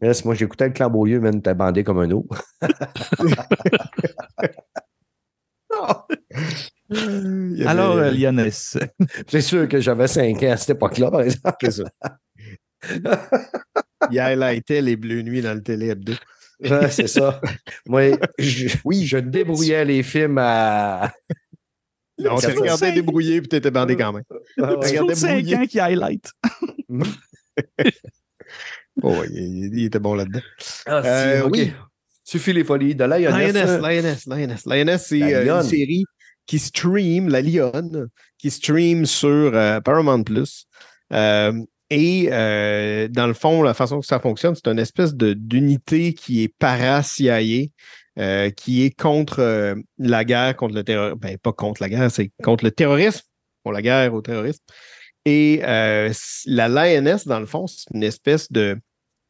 [0.01, 2.26] Yes, moi, j'écoutais le clambouilleux, mais t'es bandé comme un eau.
[6.91, 8.77] Il y avait- Alors, euh, Lioness.
[9.27, 11.55] C'est sûr que j'avais 5 ans à cette époque-là, par exemple.
[11.61, 11.83] C'est ça.
[14.11, 16.13] Il highlightait les Bleues Nuits dans le télé hebdo.
[16.61, 17.39] Ouais, c'est ça.
[17.87, 21.11] Moi, je- oui, je débrouillais les films à.
[22.19, 24.23] On s'est regardé débrouillé puis t'étais bandé quand même.
[24.61, 24.87] Ah, ouais.
[24.89, 25.55] Regardez 5 brouillé.
[25.55, 26.31] ans qui highlight.
[29.01, 30.41] Oh, il, il était bon là-dedans.
[30.85, 31.51] Ah, si, Euh, ok.
[31.53, 31.71] oui.
[32.23, 32.95] Suffit les folies.
[32.95, 33.53] De Lioness.
[33.53, 33.77] Lioness, hein.
[33.79, 34.65] Lioness, Lioness.
[34.65, 36.03] Lioness, c'est euh, une série
[36.50, 40.66] qui stream, la lionne, qui stream sur euh, Paramount Plus.
[41.14, 41.54] Euh,
[41.91, 46.41] et euh, dans le fond, la façon que ça fonctionne, c'est une espèce d'unité qui
[46.41, 47.68] est para-CIA,
[48.56, 51.20] qui est contre la guerre, contre le terrorisme.
[51.20, 53.22] Ben, pas contre la guerre, c'est contre le terrorisme,
[53.62, 54.64] pour la guerre au terrorisme.
[55.26, 58.52] Et la Lioness, dans le fond, c'est une espèce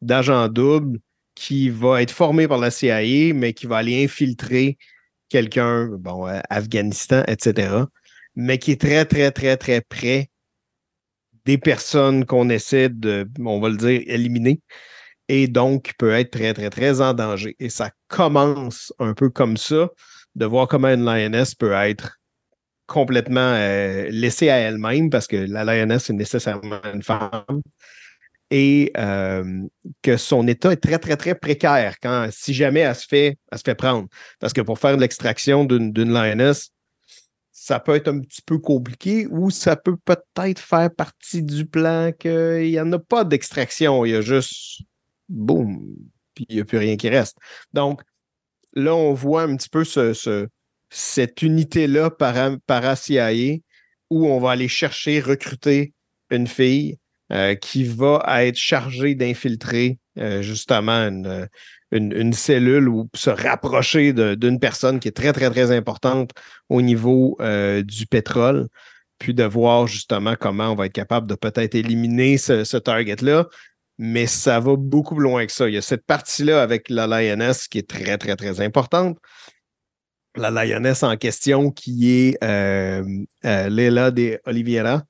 [0.01, 0.99] d'agent double
[1.35, 4.77] qui va être formé par la CIA, mais qui va aller infiltrer
[5.29, 7.83] quelqu'un, bon, euh, Afghanistan, etc.,
[8.35, 10.29] mais qui est très, très, très, très près
[11.45, 14.61] des personnes qu'on essaie de, on va le dire, éliminer,
[15.27, 17.55] et donc peut être très, très, très en danger.
[17.59, 19.89] Et ça commence un peu comme ça,
[20.35, 22.19] de voir comment une lioness peut être
[22.87, 27.61] complètement euh, laissée à elle-même, parce que la lioness, c'est nécessairement une femme,
[28.51, 29.63] et euh,
[30.01, 33.57] que son état est très, très, très précaire quand, si jamais elle se fait, elle
[33.57, 34.07] se fait prendre.
[34.39, 36.71] Parce que pour faire de l'extraction d'une lioness,
[37.51, 42.11] ça peut être un petit peu compliqué ou ça peut peut-être faire partie du plan
[42.17, 44.05] qu'il n'y en a pas d'extraction.
[44.05, 44.81] Il y a juste
[45.27, 45.85] boum,
[46.33, 47.37] puis il n'y a plus rien qui reste.
[47.73, 48.01] Donc,
[48.73, 50.47] là, on voit un petit peu ce, ce-
[50.89, 53.57] cette unité-là para, para CIA
[54.09, 55.93] où on va aller chercher, recruter
[56.31, 56.97] une fille
[57.31, 61.47] euh, qui va être chargée d'infiltrer euh, justement une,
[61.91, 66.31] une- cellule ou se rapprocher d'une personne qui est très, très, très importante
[66.69, 68.67] au niveau euh, du pétrole,
[69.19, 73.47] puis de voir justement comment on va être capable de peut-être éliminer ce, target-là.
[73.97, 75.67] Mais ça va beaucoup plus loin que ça.
[75.67, 79.17] Il y a cette partie-là avec la Lioness qui est très, très, très importante.
[80.35, 83.03] La Lioness en question qui est euh,
[83.45, 85.03] euh, Leila de Oliveira,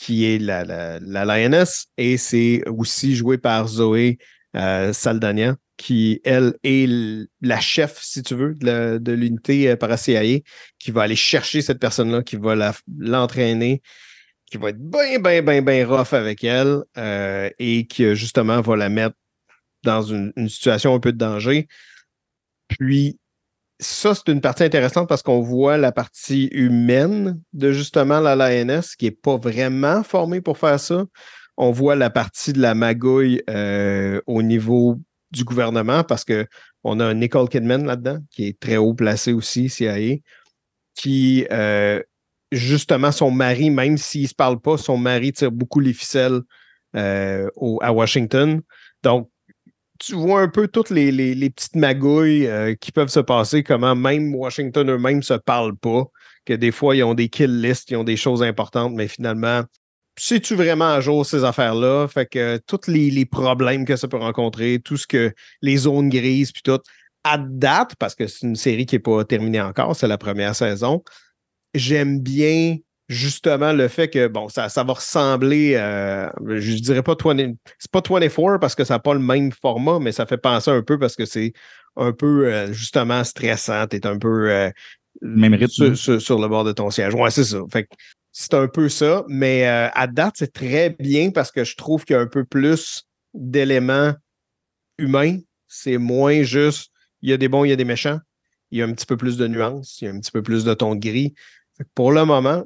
[0.00, 4.16] qui est la, la, la Lioness, et c'est aussi joué par Zoé
[4.56, 6.88] euh, Saldana, qui, elle, est
[7.42, 10.40] la chef, si tu veux, de l'unité euh, para-CIA,
[10.78, 13.82] qui va aller chercher cette personne-là, qui va l'entraîner,
[14.50, 18.76] qui va être bien, bien, bien, bien rough avec elle, euh, et qui, justement, va
[18.76, 19.16] la mettre
[19.82, 21.68] dans une, une situation un peu de danger.
[22.68, 23.19] Puis,
[23.80, 28.94] ça, c'est une partie intéressante parce qu'on voit la partie humaine de justement la LNS
[28.98, 31.04] qui n'est pas vraiment formée pour faire ça.
[31.56, 35.00] On voit la partie de la magouille euh, au niveau
[35.30, 40.16] du gouvernement parce qu'on a Nicole Kidman là-dedans qui est très haut placé aussi, CIA,
[40.94, 42.02] qui, euh,
[42.52, 46.40] justement, son mari, même s'il ne se parle pas, son mari tire beaucoup les ficelles
[46.96, 47.48] euh,
[47.80, 48.60] à Washington.
[49.02, 49.29] Donc,
[50.00, 54.34] tu vois un peu toutes les, petites magouilles euh, qui peuvent se passer, comment même
[54.34, 56.04] Washington eux-mêmes ne se parlent pas,
[56.46, 59.62] que des fois, ils ont des kill lists, ils ont des choses importantes, mais finalement,
[60.18, 62.08] sais-tu vraiment à jour ces affaires-là?
[62.08, 66.08] Fait que tous les, les problèmes que ça peut rencontrer, tout ce que les zones
[66.08, 66.80] grises, puis tout,
[67.22, 70.56] à date, parce que c'est une série qui n'est pas terminée encore, c'est la première
[70.56, 71.04] saison,
[71.74, 72.78] j'aime bien
[73.10, 77.90] justement le fait que, bon, ça, ça va ressembler, euh, je dirais pas 20, c'est
[77.90, 80.82] pas 24 parce que ça n'a pas le même format, mais ça fait penser un
[80.82, 81.52] peu parce que c'est
[81.96, 83.86] un peu euh, justement stressant.
[83.88, 84.70] Tu es un peu euh,
[85.22, 85.68] Même rythme.
[85.68, 87.12] sur, sur- sur le bord de ton siège.
[87.14, 87.58] Ouais, c'est ça.
[87.72, 87.88] Fait que
[88.30, 92.04] c'est un peu ça, mais euh, à date, c'est très bien parce que je trouve
[92.04, 93.02] qu'il y a un peu plus
[93.34, 94.14] d'éléments
[94.98, 95.38] humains.
[95.66, 96.92] C'est moins juste
[97.22, 98.18] il y a des bons, il y a des méchants.
[98.70, 100.42] Il y a un petit peu plus de nuances, il y a un petit peu
[100.42, 101.34] plus de ton gris.
[101.94, 102.64] Pour le moment,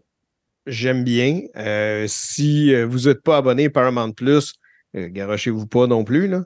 [0.66, 1.42] j'aime bien.
[1.56, 4.54] Euh, si euh, vous n'êtes pas abonné à Paramount Plus,
[4.96, 6.28] euh, garochez-vous pas non plus.
[6.28, 6.44] Là.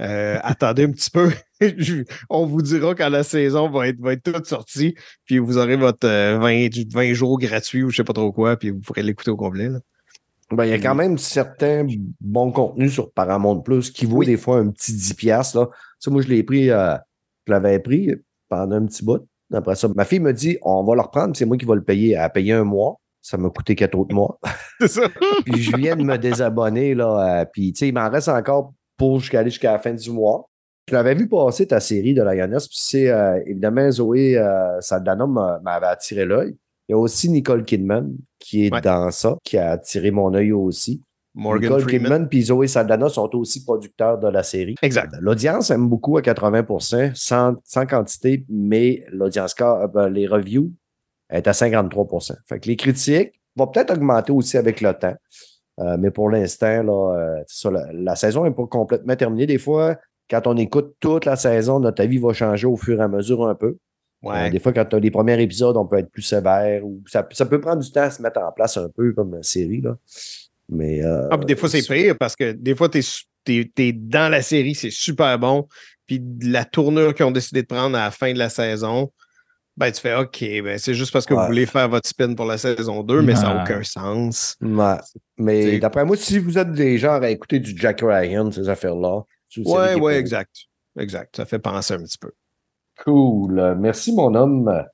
[0.00, 1.30] Euh, attendez un petit peu.
[2.30, 4.94] On vous dira quand la saison va être, va être toute sortie.
[5.24, 8.56] Puis vous aurez votre euh, 20, 20 jours gratuits ou je sais pas trop quoi.
[8.56, 9.68] Puis vous pourrez l'écouter au complet.
[9.68, 9.78] là.
[10.52, 11.86] Ben, il y a quand même certains
[12.20, 14.26] bons contenus sur Paramount Plus qui vaut Oui.
[14.26, 15.14] des fois un petit 10$.
[15.14, 15.68] piastres, Là.
[16.00, 16.96] Ça, moi, je l'ai pris, euh,
[17.46, 18.10] je l'avais pris
[18.48, 19.24] pendant un petit bout.
[19.52, 21.84] Après ça, ma fille me dit on va le reprendre, c'est moi qui vais le
[21.84, 22.12] payer.
[22.14, 22.99] Elle a payé un mois.
[23.22, 24.38] Ça m'a coûté quatre autres mois.
[24.80, 25.02] C'est ça.
[25.44, 26.94] puis je viens de me désabonner.
[26.94, 29.92] Là, euh, puis, tu sais, il m'en reste encore pour jusqu'à aller jusqu'à la fin
[29.92, 30.48] du mois.
[30.88, 35.26] Je l'avais vu passer ta série de Lioness, puis c'est euh, évidemment Zoé euh, Saldana
[35.26, 36.56] m'a- m'avait attiré l'œil.
[36.88, 38.80] Il y a aussi Nicole Kidman qui est Ouais.
[38.80, 41.00] dans ça, qui a attiré mon œil aussi.
[41.32, 42.02] Morgan Nicole Freeman.
[42.10, 44.74] Kidman puis Zoé Saldana sont aussi producteurs de la série.
[44.82, 45.14] Exact.
[45.20, 49.54] L'audience aime beaucoup à 80 sans, sans quantité, mais l'audience,
[49.94, 50.72] ben, les reviews
[51.30, 52.06] est à 53
[52.48, 55.14] Fait que les critiques vont peut-être augmenter aussi avec le temps.
[55.78, 59.46] Euh, mais pour l'instant, là, euh, ça, la, la saison n'est pas complètement terminée.
[59.46, 59.96] Des fois,
[60.28, 63.46] quand on écoute toute la saison, notre avis va changer au fur et à mesure
[63.46, 63.76] un peu.
[64.22, 64.48] Ouais.
[64.48, 67.02] Euh, des fois, quand tu as les premiers épisodes, on peut être plus sévère ou
[67.06, 69.42] ça, ça peut prendre du temps à se mettre en place un peu comme une
[69.42, 69.80] série.
[69.80, 69.96] Là.
[70.68, 73.00] Mais euh, Ah, puis des fois, c'est pire parce que des fois, tu
[73.46, 75.66] es, dans la série, c'est super bon.
[76.06, 79.10] Puis la tournure qu'ils ont décidé de prendre à la fin de la saison,
[79.76, 81.40] ben, tu fais OK, ben, c'est juste parce que Ouais.
[81.40, 84.56] vous voulez faire votre spin pour la saison 2, mais ça n'a aucun sens.
[84.60, 84.96] Ouais.
[85.38, 89.22] Mais d'après moi, si vous êtes des gens à écouter du Jack Ryan, ces affaires-là,
[89.64, 90.54] Ouais, ouais, exact.
[90.98, 91.34] Exact.
[91.36, 92.30] Ça fait penser un petit peu.
[93.04, 93.76] Cool.
[93.78, 94.84] Merci, mon homme,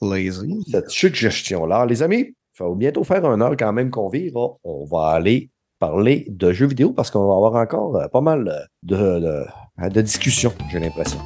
[0.00, 0.64] Lazy.
[0.70, 1.84] cette suggestion-là.
[1.86, 4.32] Les amis, ça va bientôt faire un heure quand même qu'on vire.
[4.36, 4.50] hein.
[4.64, 5.50] On va aller
[5.80, 9.88] parler de jeux vidéo parce qu'on va avoir encore euh, pas mal euh, de, de,
[9.90, 11.18] de discussions, j'ai l'impression.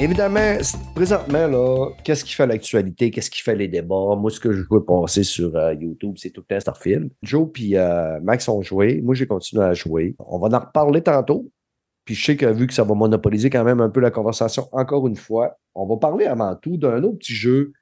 [0.00, 0.58] Évidemment,
[0.94, 3.10] présentement, là, qu'est-ce qui fait l'actualité?
[3.10, 4.14] Qu'est-ce qui fait les débats?
[4.16, 7.10] Moi, ce que je veux passer sur euh, YouTube, c'est tout le temps Starfield.
[7.22, 9.00] Joe puis euh, Max ont joué.
[9.02, 10.14] Moi, j'ai continué à jouer.
[10.20, 11.50] On va en reparler tantôt.
[12.04, 14.68] Puis je sais que vu que ça va monopoliser quand même un peu la conversation,
[14.70, 17.72] encore une fois, on va parler avant tout d'un autre petit jeu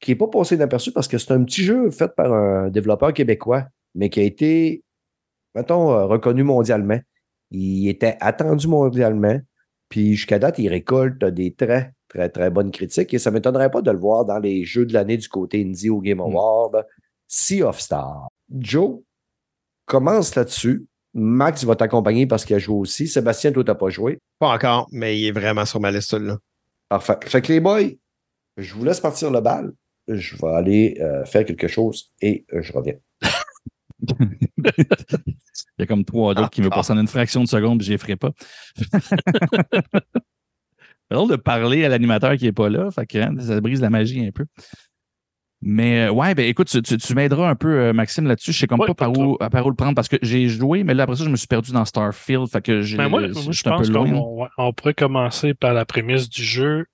[0.00, 3.12] qui n'est pas passé inaperçu parce que c'est un petit jeu fait par un développeur
[3.12, 4.84] québécois, mais qui a été,
[5.54, 6.98] mettons, euh, reconnu mondialement.
[7.50, 9.38] Il était attendu mondialement.
[9.88, 13.14] Puis jusqu'à date, il récolte des très, très, très bonnes critiques.
[13.14, 15.62] Et ça ne m'étonnerait pas de le voir dans les jeux de l'année du côté
[15.62, 16.86] indie au Game Award.
[17.26, 18.28] Sea of Stars.
[18.50, 19.00] Joe,
[19.86, 20.86] commence là-dessus.
[21.14, 23.08] Max va t'accompagner parce qu'il a joué aussi.
[23.08, 24.18] Sébastien, toi, tu n'as pas joué.
[24.38, 26.38] Pas encore, mais il est vraiment sur ma liste, celui-là.
[26.88, 27.18] Parfait.
[27.26, 27.90] Fait que les boys,
[28.56, 29.72] je vous laisse partir le bal.
[30.06, 32.94] Je vais aller euh, faire quelque chose et euh, je reviens.
[35.78, 36.74] Il y a comme trois autres qui me Ah.
[36.76, 38.30] passent en une fraction de seconde, puis je les ferai pas.
[41.10, 43.80] C'est drôle de parler à l'animateur qui n'est pas là, fait que, hein, ça brise
[43.80, 44.44] la magie un peu.
[45.62, 48.52] Mais euh, ouais, ben écoute, tu, tu- tu m'aideras un peu, euh, Maxime, là-dessus.
[48.52, 50.84] Je sais comme Ouais, pas par où, par où le prendre parce que j'ai joué,
[50.84, 52.46] mais là, après ça, je me suis perdu dans Starfield.
[52.48, 52.96] Fait que j'ai.
[52.96, 56.84] Ben moi, moi, je pense qu'on on pourrait commencer par la prémisse du jeu.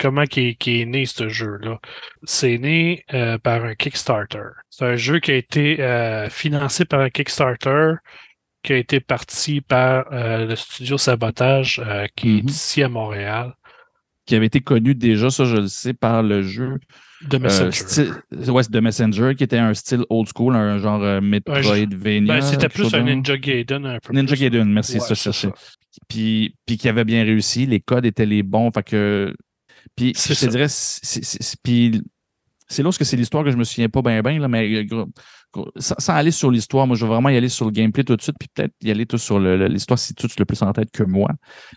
[0.00, 1.78] Comment qui est, qui est né ce jeu-là?
[2.24, 4.48] C'est né euh, par un Kickstarter.
[4.70, 7.94] C'est un jeu qui a été euh, financé par un Kickstarter
[8.68, 12.48] qui a été parti par euh, le studio Sabotage euh, qui est Mhm.
[12.50, 13.54] ici à Montréal.
[14.26, 16.78] Qui avait été connu déjà, ça, je le sais, par le jeu.
[17.22, 17.70] De euh, Messenger.
[17.72, 18.12] style-
[18.50, 22.34] ouais, de Messenger, qui était un style old school, un genre euh, Metroidvania.
[22.34, 24.12] Ben, c'était plus un Ninja Gaiden un peu.
[24.12, 24.40] Ninja plus.
[24.40, 25.48] Gaiden, merci, Ouais, ça, cherchais.
[26.08, 29.34] Puis, puis qui avait bien réussi, les codes étaient les bons, fait que.
[29.96, 30.50] Puis C'est je te ça.
[30.50, 32.02] dirais, c'est- c'est- c'est- puis
[32.68, 35.06] c'est là où c'est l'histoire que je me souviens pas bien bien, mais euh,
[35.76, 38.16] sans, sans aller sur l'histoire, moi je veux vraiment y aller sur le gameplay tout
[38.16, 40.90] de suite, puis peut-être y aller tout sur l'histoire si tu le plus en tête
[40.90, 41.30] que moi.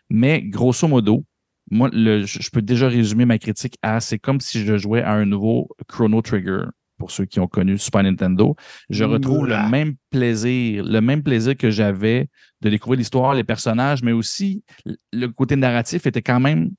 [0.09, 1.23] Mais grosso modo,
[1.69, 5.13] moi, le- je peux déjà résumer ma critique à c'est comme si je jouais à
[5.13, 6.63] un nouveau Chrono Trigger.
[6.97, 8.55] Pour ceux qui ont connu Super Nintendo,
[8.91, 12.27] je retrouve le même plaisir, le même plaisir que j'avais
[12.61, 14.63] de découvrir l'histoire, les personnages, mais aussi
[15.11, 16.69] le côté narratif était quand même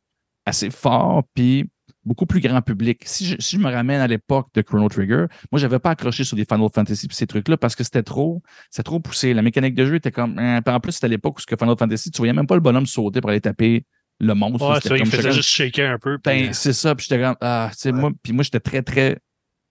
[0.46, 1.64] assez fort, puis
[2.04, 3.02] beaucoup plus grand public.
[3.04, 6.24] Si je, si je me ramène à l'époque de Chrono Trigger, moi, j'avais pas accroché
[6.24, 9.34] sur des Final Fantasy pis ces trucs-là parce que c'était trop, c'était trop poussé.
[9.34, 11.56] La mécanique de jeu était comme, hein, en plus, c'était à l'époque où ce que
[11.56, 13.84] Final Fantasy, tu voyais même pas le bonhomme sauter pour aller taper
[14.20, 14.68] le monstre.
[14.68, 16.18] Ouais, ça, il faisait juste shaker un peu.
[16.24, 16.94] ben, c'est ça.
[16.94, 19.18] Puis j'étais comme, ah, tu sais, moi, puis moi, j'étais très, très.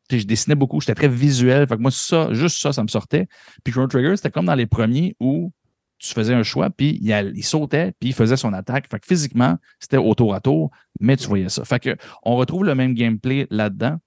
[0.10, 1.68] Je dessinais beaucoup, j'étais très visuel.
[1.68, 3.28] Fait que moi, ça, juste ça, ça me sortait.
[3.64, 5.54] Puis Chrono Trigger, c'était comme dans les premiers où
[6.02, 8.90] tu faisais un choix, puis il, il sautait, puis il faisait son attaque.
[8.90, 10.72] Fait que physiquement, c'était au tour à tour,
[11.02, 11.66] mais tu voyais ça.
[11.66, 13.98] Fait que on retrouve le même gameplay là-dedans.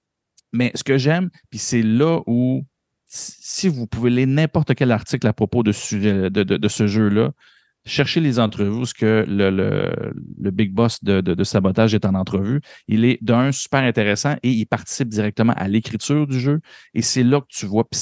[0.53, 2.63] Mais ce que j'aime, puis c'est là où,
[3.07, 7.31] si vous pouvez lire n'importe quel article à propos de, ce jeu-là,
[7.85, 12.61] cherchez les entrevues ce que le, big boss de sabotage est en entrevue.
[12.87, 16.61] Il est d'un super intéressant et il participe directement à l'écriture du jeu.
[16.93, 17.99] Et c'est là que tu vois, puis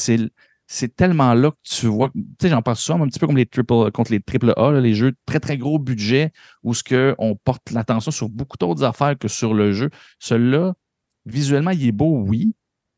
[0.74, 3.38] c'est tellement là que tu vois, tu sais, j'en parle souvent, un petit peu comme
[3.38, 6.32] les triple, contre les triple A, là, les jeux très, très gros budget
[6.64, 9.92] où ce que on porte l'attention sur beaucoup d'autres affaires que sur le jeu.
[10.18, 10.74] Celui-là,
[11.28, 12.56] visuellement, il est beau, oui,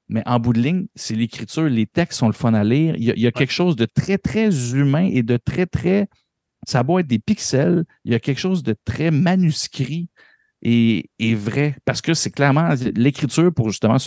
[0.07, 2.95] mais en bout de ligne, c'est l'écriture, les textes sont le fun à lire.
[2.95, 5.65] Il y a, il y a quelque chose de très, très humain et de très,
[5.65, 6.07] très.
[6.65, 10.07] Ça a beau être des pixels, il y a quelque chose de très manuscrit
[10.61, 11.75] et, et vrai.
[11.85, 13.97] Parce que c'est clairement l'écriture pour justement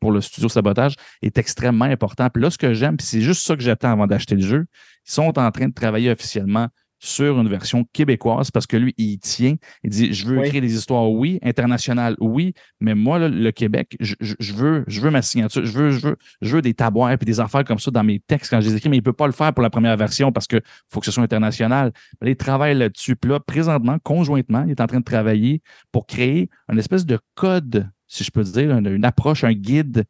[0.00, 2.28] pour le studio sabotage est extrêmement important.
[2.30, 4.66] Puis là, ce que j'aime, c'est juste ça que j'attends avant d'acheter le jeu,
[5.06, 6.68] ils sont en train de travailler officiellement
[7.02, 9.56] sur une version québécoise parce que lui, il tient.
[9.82, 10.46] Il dit Je veux Oui.
[10.46, 14.14] écrire des histoires, oui, internationales, oui, mais moi, là, le Québec, je,
[14.52, 17.40] veux, je veux ma signature, je veux, je veux, je veux des taboires et des
[17.40, 19.26] affaires comme ça dans mes textes quand je les écris, mais il ne peut pas
[19.26, 21.92] le faire pour la première version parce qu'il faut que ce soit international.
[22.20, 23.16] Mais là, il travaille là-dessus.
[23.16, 27.18] Puis là, présentement, conjointement, il est en train de travailler pour créer une espèce de
[27.34, 30.04] code, si je peux dire, une, une approche, un guide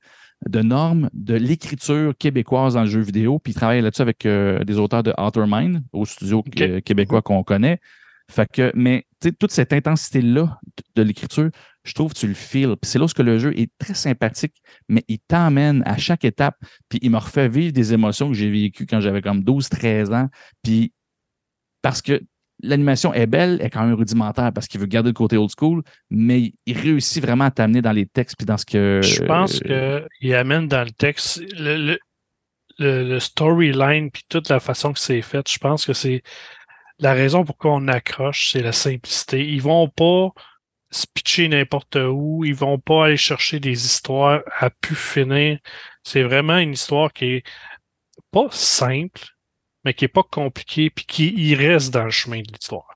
[0.48, 3.38] de normes de l'écriture québécoise dans le jeu vidéo.
[3.38, 7.42] Puis il travaille là-dessus avec euh, des auteurs de Outermind au studio euh, québécois qu'on
[7.42, 7.80] connaît.
[8.30, 11.50] Fait que, mais tu sais, toute cette intensité-là de, de l'écriture,
[11.84, 12.76] je trouve que tu le feels.
[12.80, 16.56] Puis c'est là que le jeu est très sympathique, mais il t'emmène à chaque étape.
[16.88, 20.28] Puis il me refait vivre des émotions que j'ai vécues quand j'avais comme 12-13 ans.
[20.62, 20.92] Puis
[21.82, 22.22] parce que
[22.62, 25.50] l'animation est belle, elle est quand même rudimentaire parce qu'il veut garder le côté old
[25.58, 29.00] school, mais il réussit vraiment à t'amener dans les textes puis dans ce que.
[29.02, 31.98] Je pense qu'il amène dans le texte le-
[32.78, 35.46] le storyline puis toute la façon que c'est fait.
[35.50, 36.22] Je pense que c'est
[36.98, 39.46] la raison pourquoi on accroche, c'est la simplicité.
[39.46, 40.30] Ils vont pas
[40.90, 42.42] se pitcher n'importe où.
[42.44, 45.58] Ils vont pas aller chercher des histoires à pu finir.
[46.02, 47.42] C'est vraiment une histoire qui est
[48.30, 49.20] pas simple,
[49.84, 52.94] mais qui est pas compliquée puis qui y reste dans le chemin de l'histoire.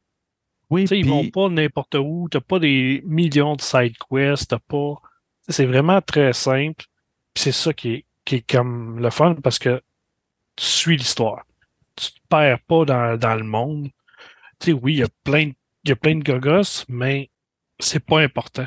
[0.71, 2.29] Oui, sais, ils vont pas n'importe où.
[2.31, 4.49] T'as pas des millions de side quests.
[4.49, 4.95] T'as pas.
[5.49, 6.85] C'est vraiment très simple.
[7.37, 9.83] C'est ça qui est, qui est comme le fun parce que
[10.57, 11.45] tu suis l'histoire.
[11.97, 13.91] Tu te perds pas dans, dans le monde.
[14.59, 15.55] Tu sais, oui, il y a plein de,
[15.85, 17.31] il y a plein de gogos, mais
[17.79, 18.67] c'est pas important.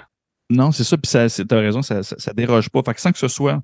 [0.50, 2.82] Non, c'est ça, puis ça, t'as raison, ça, ça, ça déroge pas.
[2.84, 3.62] Fait que sans que ce soit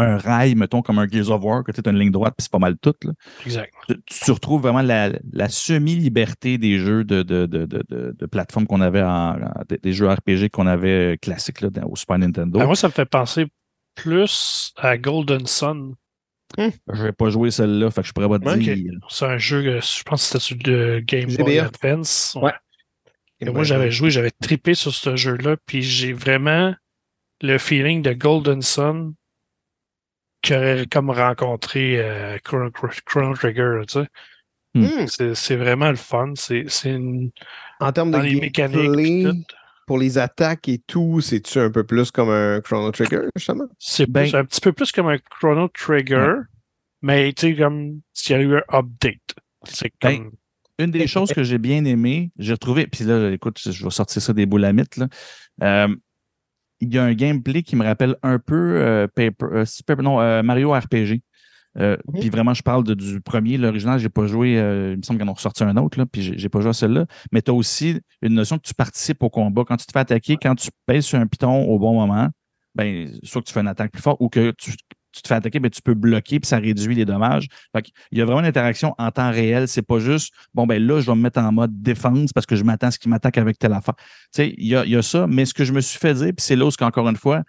[0.00, 2.42] un rail, mettons, comme un Gears of War, que tu as une ligne droite, puis
[2.44, 3.12] c'est pas mal tout, là,
[3.44, 3.72] Exact.
[3.88, 8.26] tu, tu retrouves vraiment la, la semi-liberté des jeux de, de, de, de, de, de
[8.26, 9.36] plateforme qu'on avait en,
[9.68, 12.58] des- des jeux RPG qu'on avait classiques là, au Super Nintendo.
[12.58, 13.46] Ben, moi, ça me fait penser
[13.94, 15.94] plus à Golden Sun.
[16.58, 19.00] Je vais pas jouer celle-là, fait que je pourrais pas te dire.
[19.08, 21.58] C'est un jeu, je pense que c'était sur le Game Boy.
[21.60, 22.36] Advance.
[22.40, 22.52] Ouais.
[23.40, 26.74] Et moi, j'avais joué, j'avais trippé sur ce jeu-là, puis j'ai vraiment
[27.40, 29.14] le feeling de Golden Sun
[30.42, 32.70] qui aurait comme rencontré euh, Chrono,
[33.04, 34.08] Chrono Trigger, tu sais.
[34.74, 35.06] Hmm.
[35.08, 36.32] C'est c'est vraiment le fun.
[36.36, 37.30] C'est c'est une...
[37.80, 39.54] En termes de Dans les mécaniques, puis gameplay, tout.
[39.86, 43.64] pour les attaques et tout, c'est-tu un peu plus comme un Chrono Trigger, justement?
[43.78, 46.34] C'est Ben- plus- un petit peu plus comme un Chrono Trigger,
[47.02, 49.34] mais tu sais, comme s'il y a eu un update.
[49.64, 50.30] C'est Ben, comme.
[50.78, 54.22] Une des choses que j'ai bien aimé, j'ai retrouvé, puis là, écoute, je vais sortir
[54.22, 55.08] ça des boules à mythe, là.
[55.62, 55.94] Euh,
[56.80, 60.20] il y a un gameplay qui me rappelle un peu euh, Paper, euh, Super- non,
[60.20, 61.22] euh, Mario RPG.
[61.78, 61.96] Euh.
[62.18, 65.20] Puis vraiment, je parle de- du premier, l'original, j'ai pas joué, euh, il me semble
[65.20, 67.06] qu'ils en ont ressorti un autre, là, puis j'ai pas joué à celui-là.
[67.30, 69.62] Mais tu as aussi une notion que tu participes au combat.
[69.66, 72.28] Quand tu te fais attaquer, quand tu pèses sur un piton au bon moment,
[72.74, 74.72] ben, soit que tu fais une attaque plus forte ou que tu,
[75.12, 77.48] tu te fais attaquer, ben, tu peux bloquer puis ça réduit les dommages.
[77.82, 79.68] Qu'il y a vraiment une interaction en temps réel.
[79.68, 82.56] C'est pas juste, bon, ben là, je vais me mettre en mode défense parce que
[82.56, 83.94] je m'attends à ce qu'il m'attaque avec telle affaire.
[83.96, 85.98] Tu sais, il y a, il y a ça, mais ce que je me suis
[85.98, 87.42] fait dire, puis c'est là où, encore une fois,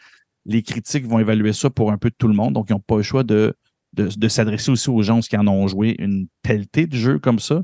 [0.46, 2.54] les critiques vont évaluer ça pour un peu tout le monde.
[2.54, 3.54] Donc, ils n'ont pas le choix de,
[3.94, 7.40] de, de s'adresser aussi aux gens qui en ont joué une pelletée de jeux comme
[7.40, 7.62] ça.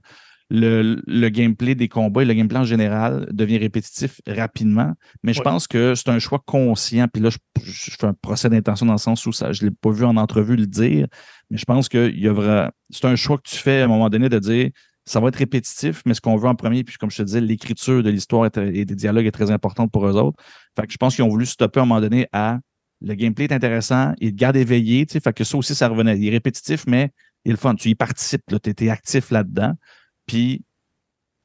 [0.49, 4.93] Le, le gameplay des combats et le gameplay en général devient répétitif rapidement.
[5.23, 5.43] Mais je Ouais.
[5.43, 7.07] pense que c'est un choix conscient.
[7.11, 9.69] Puis là, je, je fais un procès d'intention dans le sens où ça, je ne
[9.69, 11.07] l'ai pas vu en entrevue le dire.
[11.49, 12.13] Mais je pense que
[12.91, 14.69] c'est un choix que tu fais à un moment donné de dire
[15.05, 17.39] ça va être répétitif, mais ce qu'on veut en premier, puis comme je te disais,
[17.39, 20.37] l'écriture de l'histoire et des dialogues est très importante pour eux autres.
[20.77, 22.59] Fait que je pense qu'ils ont voulu stopper à un moment donné à
[23.01, 25.87] le gameplay est intéressant, il te garde éveillé, tu sais, fait que ça aussi, ça
[25.87, 26.17] revenait.
[26.17, 27.11] Il est répétitif, mais
[27.45, 27.75] il est le fun.
[27.75, 29.73] Tu y participes, tu es, actif là-dedans.
[30.28, 30.63] Puis,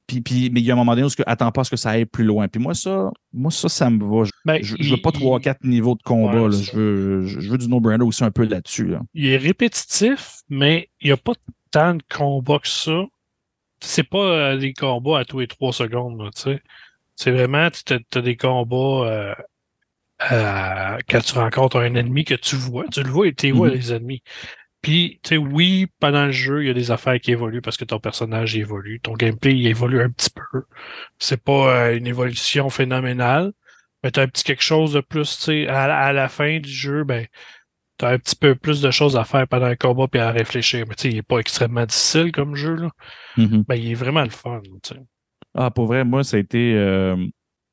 [0.07, 1.71] puis, puis, mais il y a un moment donné où tu attends pas à ce
[1.71, 2.49] que ça aille plus loin.
[2.49, 4.25] Puis moi, ça, moi, ça, ça me va.
[4.25, 6.43] Je, Ben, je, il- je veux pas il- 3-4 niveaux de combat.
[6.43, 6.57] Ouais, là.
[6.61, 8.87] Je, veux, je, veux du no-brainer aussi un peu là-dessus.
[8.89, 9.01] Là.
[9.15, 11.33] il est répétitif, mais il n'y a pas
[11.71, 13.05] tant de combats que ça.
[13.81, 16.63] C'est pas euh, des combats à tous les trois secondes, tu sais.
[17.17, 19.35] C'est vraiment, tu as, des combats euh,
[20.31, 22.87] euh, quand tu rencontres un ennemi que tu vois.
[22.89, 23.75] Tu le vois et tu vois, Mhm.
[23.75, 24.23] les ennemis.
[24.83, 27.77] Puis, tu sais, oui, pendant le jeu, il y a des affaires qui évoluent parce
[27.77, 28.99] que ton personnage évolue.
[29.01, 30.63] Ton gameplay, il évolue un petit peu.
[31.19, 33.53] C'est pas euh, une évolution phénoménale,
[34.03, 36.29] mais tu as un petit quelque chose de plus, tu sais, à, la- à la
[36.29, 37.27] fin du jeu, ben,
[37.99, 40.33] tu as un petit peu plus de choses à faire pendant un combat puis à
[40.33, 40.85] réfléchir.
[40.89, 42.91] Mais tu sais, il est pas extrêmement difficile comme jeu, là.
[43.37, 43.65] Mhm.
[43.69, 45.01] Ben, il est vraiment le fun, tu sais.
[45.55, 46.75] Ah, pour vrai, moi, ça a été.
[46.75, 47.17] euh,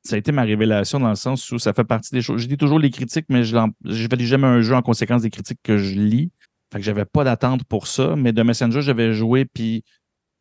[0.03, 2.41] ça a été ma révélation dans le sens où ça fait partie des choses.
[2.41, 5.30] Je lis toujours les critiques, mais je ne valide jamais un jeu en conséquence des
[5.30, 6.32] critiques que je lis.
[6.72, 8.15] Fait que j'avais pas d'attente pour ça.
[8.15, 9.84] Mais de Messenger, j'avais joué, puis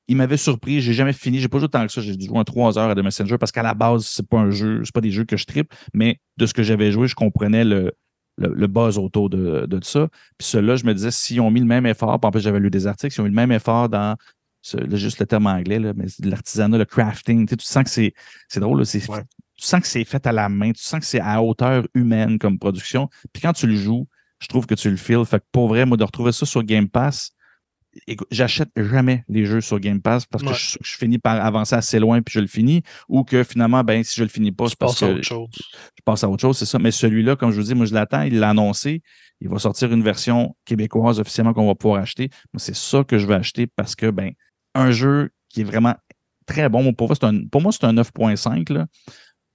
[0.09, 0.81] il m'avait surpris.
[0.81, 1.39] J'ai jamais fini.
[1.39, 2.01] J'ai pas joué tant que ça.
[2.01, 4.39] J'ai dû jouer un 3 heures à The Messenger parce qu'à la base, c'est pas
[4.39, 7.09] un jeu, c'est pas des jeux que je tripe, mais de ce que j'avais joué,
[7.09, 7.93] je comprenais le,
[8.37, 10.09] le, le buzz autour de, de ça.
[10.39, 12.61] Puis ceux-là, je me disais, s'ils ont mis le même effort, puis en plus, j'avais
[12.61, 14.17] lu des articles, s'ils ont mis le même effort dans
[14.63, 17.47] ce- là, juste le terme anglais, là, mais l'artisanat, le crafting.
[17.47, 18.13] Tu, sais, tu sens que c'est,
[18.49, 19.23] c'est drôle, là, c'est, Ouais.
[19.57, 22.39] tu sens que c'est fait à la main, tu sens que c'est à hauteur humaine
[22.39, 23.09] comme production.
[23.33, 24.07] Puis quand tu le joues,
[24.41, 25.25] je trouve que tu le feels.
[25.25, 27.33] Fait que pour vrai, moi, de retrouver ça sur Game Pass,
[28.31, 30.55] j'achète jamais les jeux sur Game Pass parce que Ouais.
[30.55, 32.83] je, je finis par avancer assez loin puis je le finis.
[33.09, 35.49] Ou que finalement, ben, si je le finis pas, parce passes à autre chose.
[35.97, 36.79] je passe à autre chose, c'est ça.
[36.79, 39.03] Mais celui-là, comme je vous dis, moi, je l'attends, il l'a annoncé.
[39.41, 42.29] Il va sortir une version québécoise officiellement qu'on va pouvoir acheter.
[42.53, 44.33] Moi, c'est ça que je vais acheter parce que, ben,
[44.75, 45.95] un jeu qui est vraiment
[46.47, 46.93] très bon.
[46.93, 48.87] Pour moi, c'est un, pour moi, c'est un 9.5, là.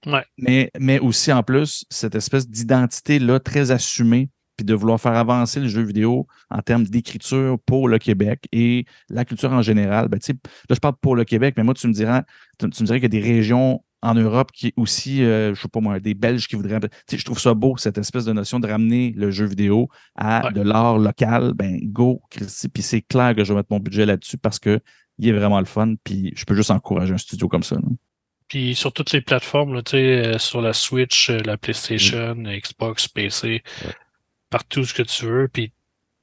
[0.06, 0.24] Ouais.
[0.36, 5.60] Mais, mais aussi, en plus, cette espèce d'identité-là très assumée, puis de vouloir faire avancer
[5.60, 10.08] le jeu vidéo en termes d'écriture pour le Québec et la culture en général.
[10.08, 12.22] Ben, là, je parle pour le Québec, mais moi, tu me diras,
[12.58, 15.62] tu, tu me dirais qu'il y a des régions en Europe qui aussi, euh, je
[15.62, 16.78] sais pas moi, des Belges qui voudraient.
[16.80, 19.88] Tu sais, je trouve ça beau, cette espèce de notion de ramener le jeu vidéo
[20.14, 20.52] à Ouais.
[20.52, 21.52] de l'art local.
[21.54, 22.68] Ben, go, Christy.
[22.68, 24.78] Puis c'est clair que je vais mettre mon budget là-dessus parce que
[25.18, 25.94] il est vraiment le fun.
[26.04, 27.76] Puis je peux juste encourager un studio comme ça.
[27.76, 27.82] là.
[28.48, 29.96] Puis sur toutes les plateformes, là, tu sais,
[30.26, 33.62] euh, sur la Switch, euh, la PlayStation, Xbox, PC,
[34.50, 35.48] partout ce que tu veux.
[35.48, 35.72] Puis,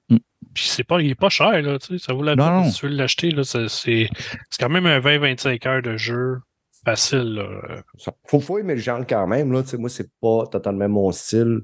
[0.09, 0.17] Mm.
[0.53, 2.79] puis c'est pas, il est pas cher, là, tu sais, ça vaut la peine si
[2.79, 3.31] tu veux l'acheter.
[3.31, 4.09] là, c'est, c'est
[4.49, 6.39] c'est quand même un 20-25 heures de jeu
[6.83, 7.35] facile.
[7.35, 7.81] Là.
[8.25, 9.51] Faut, faut aimer le genre quand même.
[9.53, 9.61] Là.
[9.63, 11.61] Tu sais, Moi, c'est pas totalement mon style.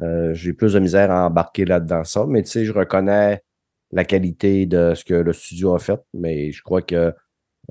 [0.00, 3.42] Euh, J'ai plus de misère à embarquer là-dedans ça, mais tu sais, je reconnais
[3.90, 7.12] la qualité de ce que le studio a fait, mais je crois que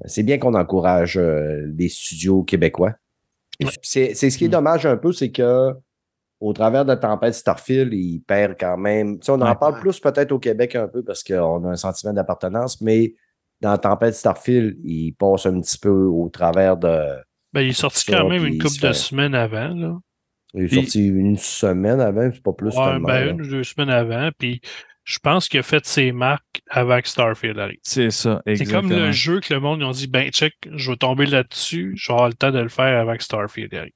[0.05, 2.93] c'est bien qu'on encourage euh, les studios québécois.
[3.59, 3.71] Et Ouais.
[3.81, 4.51] C'est c'est ce qui est Mm.
[4.51, 5.71] dommage un peu, c'est que
[6.41, 9.19] au travers de Tempête Starfield, il perd quand même.
[9.19, 9.55] Tu sais, on en Ouais.
[9.57, 13.13] parle plus peut-être au Québec un peu parce qu'on a un sentiment d'appartenance, mais
[13.61, 17.05] dans Tempête Starfield, il passe un petit peu au travers de.
[17.53, 19.69] Ben, il est sorti quand même une couple de semaines avant.
[19.69, 19.99] Là.
[20.53, 23.63] Il est Puis- sorti une semaine avant, c'est pas plus Ouais, ben, une ou deux
[23.63, 24.31] semaines avant.
[24.37, 24.59] Puis
[25.03, 27.77] je pense qu'il a fait ses marques que Starfield arrive.
[27.83, 28.81] C'est ça, C'est exactement.
[28.89, 31.93] comme le jeu que le monde ils ont dit ben check, je vais tomber là-dessus,
[31.95, 33.93] je vais avoir le temps de le faire que Starfield arrive.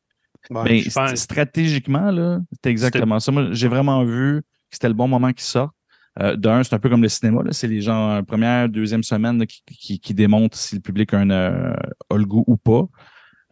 [0.50, 0.64] Ouais.
[0.64, 3.32] Mais pense- stratégiquement, là, c'est exactement ça.
[3.32, 5.74] Moi, j'ai vraiment vu que c'était le bon moment qu'il sorte.
[6.22, 7.42] Euh, D'un, c'est un peu comme le cinéma.
[7.52, 11.14] C'est les gens, euh, première, deuxième semaine là, qui, qui, qui démontrent si le public
[11.14, 11.74] a, un, euh,
[12.10, 12.88] a le goût ou pas.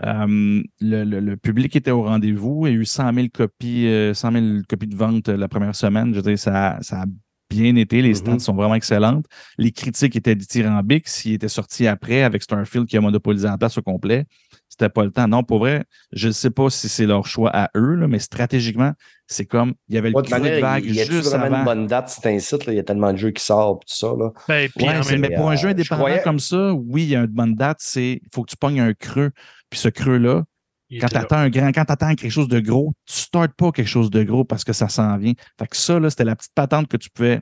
[0.06, 2.66] Euh, le, le- le public était au rendez-vous.
[2.66, 6.12] A eu 100 000 copies, euh, 100 000 copies de vente euh, la première semaine.
[6.12, 7.06] Je veux dire, ça, ça a
[7.54, 8.02] bien été.
[8.02, 8.40] Les stats Mhm.
[8.40, 9.26] sont vraiment excellentes.
[9.58, 11.08] Les critiques étaient dithyrambiques.
[11.08, 14.26] S'il était sorti après avec Starfield qui a monopolisé la place au complet,
[14.70, 15.28] c'était pas le temps.
[15.28, 18.20] Non, pour vrai, je ne sais pas si c'est leur choix à eux, là, mais
[18.20, 18.92] stratégiquement,
[19.28, 21.46] c'est comme il y avait le Ouais, de creux vague il y a juste vraiment
[21.46, 21.58] avant.
[21.60, 23.84] une bonne date, c'est un site, là, il y a tellement de jeux qui sortent,
[23.88, 24.08] tout ça.
[24.18, 24.32] Là.
[24.48, 27.10] Ben, puis Ouais, mais pour un jeu euh, indépendant je croyais- comme ça, oui, il
[27.10, 29.32] y a une bonne date, c'est il faut que tu pognes un creux.
[29.70, 30.44] Puis ce creux-là,
[30.90, 33.88] il quand tu attends un grand, quand quelque chose de gros, tu startes pas quelque
[33.88, 35.34] chose de gros parce que ça s'en vient.
[35.60, 37.42] Fait que ça, là, c'était la petite patente que tu pouvais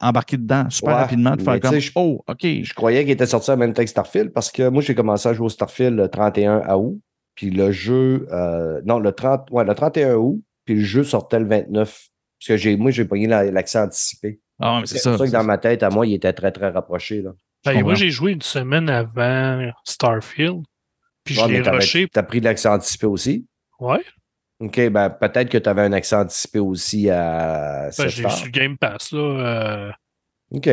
[0.00, 2.40] embarquer dedans super Ouais, rapidement, de faire comme je- Oh, OK.
[2.42, 5.28] Je croyais qu'il était sorti en même temps que Starfield parce que moi, j'ai commencé
[5.28, 7.00] à jouer au Starfield le 31 août.
[7.34, 11.38] Puis le jeu, euh, non, le, 30, ouais, le 31 août, puis le jeu sortait
[11.38, 12.08] le 29.
[12.40, 14.40] Parce que j'ai, moi, j'ai pogné la- l'accès anticipé.
[14.60, 15.10] Ah, mais c'est C'est ça.
[15.10, 17.22] pour ça que dans ma tête, à moi, il était très, très rapproché.
[17.22, 17.30] Là.
[17.64, 20.62] Ben, moi, j'ai joué une semaine avant Starfield.
[21.24, 22.08] Puis je Ouais, l'ai rushé.
[22.12, 23.46] T'as pris l'accès anticipé aussi?
[23.80, 24.00] Ouais.
[24.60, 28.48] OK, ben peut-être que tu avais un accès anticipé aussi à Ben, l'ai eu sur
[28.50, 29.18] Game Pass, là.
[29.20, 29.90] euh,
[30.50, 30.68] OK.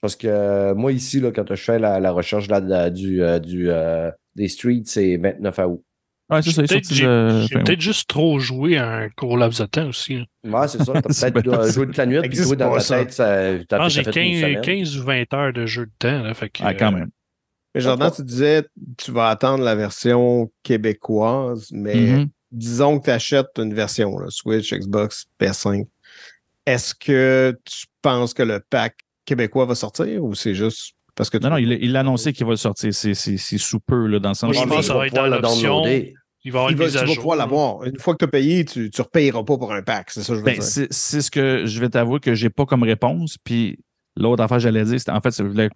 [0.00, 3.22] Parce que euh, moi, ici, là, quand je fais la, la recherche là, de- du,
[3.22, 5.82] euh, du, euh, des streets, c'est 29 août.
[6.30, 6.62] Ouais, c'est ça.
[6.62, 10.18] Peut-être j'ai j'ai peut-être juste trop joué à un court laps de temps aussi.
[10.18, 10.60] là.
[10.60, 10.92] Ouais, c'est ça.
[11.00, 12.98] T'as C'est peut-être euh, joué toute la nuit, puis joué dans ta ça.
[12.98, 13.24] tête, ça,
[13.68, 14.60] t'as Ah, fait- j'ai t'as fait une 15, semaine.
[14.62, 16.22] 15 ou 20 heures de jeu de temps.
[16.22, 17.10] Là, fait que, Ah, quand euh, même.
[17.74, 18.64] Mais Jordan, tu disais,
[18.96, 22.28] tu vas attendre la version québécoise, mais Mhm.
[22.50, 25.86] disons que tu achètes une version, là, Switch, Xbox, PS5.
[26.66, 31.38] Est-ce que tu penses que le pack québécois va sortir ou c'est juste parce que
[31.38, 32.92] tu Non, non, il l'a annoncé qu'il va le sortir.
[32.94, 35.14] C'est sous peu, là, dans le sens Moi, je pense que il ça va être
[35.14, 35.82] dans l'option.
[36.44, 37.84] il va avoir il une tu vas pouvoir l'avoir.
[37.84, 40.10] Une fois que tu as payé, tu ne repayeras pas pour un pack.
[40.10, 40.62] C'est ça que je veux Ben, dire.
[40.62, 43.36] c'est ce que je vais t'avouer que j'ai pas comme réponse.
[43.42, 43.78] Puis
[44.16, 45.68] l'autre affaire, j'allais dire, c'était en fait, je voulais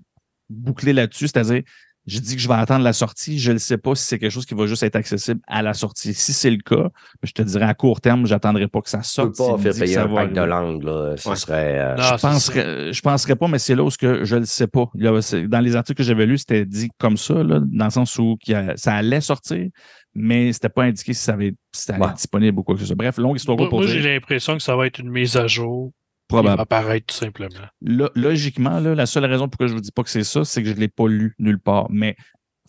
[0.52, 1.62] boucler là-dessus, c'est-à-dire,
[2.04, 3.38] j'ai dit que je vais attendre la sortie.
[3.38, 5.72] Je ne sais pas si c'est quelque chose qui va juste être accessible à la
[5.72, 6.12] sortie.
[6.14, 6.88] Si c'est le cas,
[7.22, 9.36] je te dirais à court terme, j'attendrai pas que ça Tu peux sorte.
[9.36, 11.14] pas faire payer un pack de langue, là.
[11.16, 11.36] Ce Ouais.
[11.36, 11.78] serait.
[11.78, 14.46] euh, Non, je penserais, je penserais pas, mais c'est là où ce que je le
[14.46, 14.90] sais pas.
[14.94, 18.36] Dans les articles que j'avais lus, c'était dit comme ça, là, dans le sens où
[18.74, 19.68] ça allait sortir,
[20.12, 22.10] mais c'était pas indiqué si ça, avait, si ça allait Ouais.
[22.10, 22.96] être disponible ou quoi que ce soit.
[22.96, 25.46] Bref, longue histoire Moi, pour moi, j'ai l'impression que ça va être une mise à
[25.46, 25.92] jour.
[26.28, 26.60] Probable.
[26.62, 27.48] apparaître tout simplement.
[27.82, 30.44] Lo- logiquement, là, la seule raison pourquoi je ne vous dis pas que c'est ça,
[30.44, 31.88] c'est que je ne l'ai pas lu nulle part.
[31.90, 32.16] Mais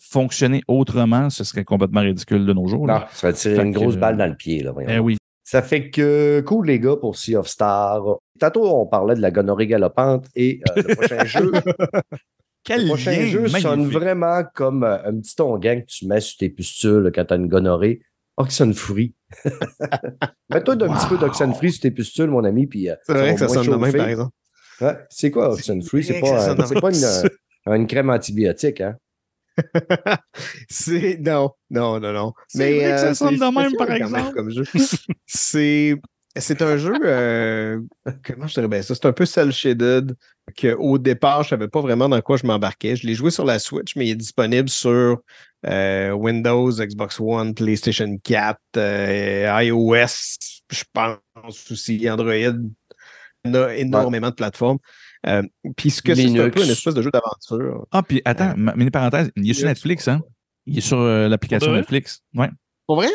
[0.00, 2.86] fonctionner autrement, ce serait complètement ridicule de nos jours.
[2.86, 3.00] là.
[3.00, 4.72] Non, ça va tirer Fait une grosse euh, balle dans le pied, là.
[4.86, 5.16] Eh oui.
[5.46, 8.02] Ça fait que cool, les gars, pour Sea of Stars.
[8.40, 11.52] Tantôt, on parlait de la gonorrhée galopante et euh, le prochain jeu.
[12.64, 16.38] Quel Le prochain jeu sonne vraiment comme euh, un petit onguent que tu mets sur
[16.38, 18.00] tes pustules quand tu as une gonorrhée.
[18.36, 19.14] Oxenfree.
[20.50, 21.20] Mets-toi d'un petit peu Wow.
[21.22, 23.92] d'Oxenfree sur tes pustules, mon ami, puis euh, c'est vrai que ça sonne de même,
[23.96, 24.32] par exemple.
[25.10, 26.04] C'est quoi Oxenfree?
[26.04, 28.96] C'est ça pas, sonne euh, une, euh, une crème antibiotique, hein?
[30.68, 32.32] c'est non, non, non, non.
[32.48, 34.34] C'est Mais vrai que ça euh, sonne c'est de même, par exemple.
[34.34, 34.64] comme jeu.
[35.26, 35.94] c'est
[36.40, 37.80] c'est un jeu euh,
[38.24, 38.68] comment je dirais?
[38.68, 40.16] Bien ça, c'est un peu cel shaded
[40.56, 42.96] que au départ, je savais pas vraiment dans quoi je m'embarquais.
[42.96, 45.20] Je l'ai joué sur la Switch, mais il est disponible sur
[45.66, 50.38] euh, Windows, Xbox One, PlayStation 4, euh, iOS,
[50.70, 52.32] je pense aussi Android.
[52.34, 52.70] Il
[53.46, 54.78] y en a énormément de plateformes.
[55.26, 55.42] Euh,
[55.76, 57.86] Puis ce que c'est, un peu une espèce de jeu d'aventure.
[57.92, 60.20] Ah, puis attends, Euh, mini parenthèse, il est sur Netflix, hein?
[60.66, 61.72] Il est sur euh, l'application?
[61.72, 62.20] Netflix.
[62.34, 62.48] Ouais.
[62.86, 63.08] Pour vrai?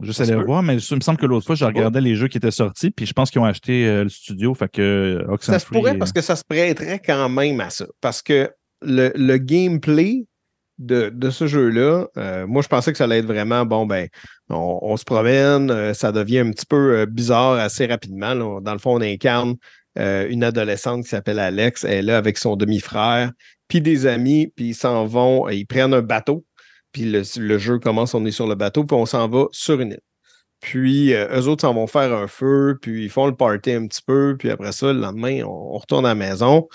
[0.00, 0.44] Le peut.
[0.44, 2.90] voir, mais il me semble que l'autre fois, je regardais les jeux qui étaient sortis,
[2.90, 4.82] puis je pense qu'ils ont acheté euh, le studio, fait que
[5.26, 7.86] euh, Ça se pourrait parce que ça se prêterait quand même à ça.
[8.02, 8.50] Parce que
[8.82, 10.26] le, le gameplay
[10.78, 14.08] de, de ce jeu-là, euh, moi, je pensais que ça allait être vraiment, bon, ben,
[14.50, 18.34] on, on se promène, euh, ça devient un petit peu bizarre assez rapidement.
[18.34, 18.60] là.
[18.60, 19.54] Dans le fond, on incarne
[19.98, 21.84] une adolescente qui s'appelle Alex.
[21.84, 23.32] Elle est là avec son demi-frère,
[23.66, 26.44] puis des amis, puis ils s'en vont, ils prennent un bateau,
[26.92, 29.80] puis le, le jeu commence, on est sur le bateau, puis on s'en va sur
[29.80, 30.00] une île.
[30.60, 33.86] Puis euh, eux autres s'en vont faire un feu, puis ils font le party un
[33.86, 36.66] petit peu, puis après ça, le lendemain, on, on retourne à la maison.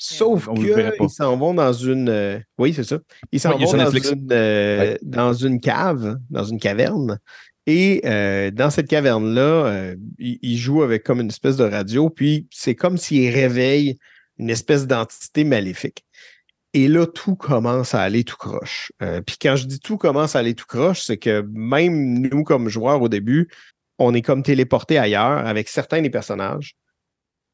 [0.00, 2.08] Sauf qu'ils s'en vont dans une.
[2.08, 2.98] euh, oui, c'est ça.
[3.32, 4.98] Ils s'en vont dans une, euh, Ouais.
[5.02, 7.18] dans une cave, dans une caverne.
[7.66, 12.08] Et euh, dans cette caverne-là, euh, ils, ils jouent avec comme une espèce de radio,
[12.10, 13.98] puis c'est comme s'ils réveillent
[14.38, 16.04] une espèce d'entité maléfique.
[16.78, 18.92] Et là, tout commence à aller tout croche.
[19.02, 22.44] Euh, puis quand je dis tout commence à aller tout croche, c'est que même nous,
[22.44, 23.48] comme joueurs au début,
[23.98, 26.76] on est comme téléporté ailleurs avec certains des personnages.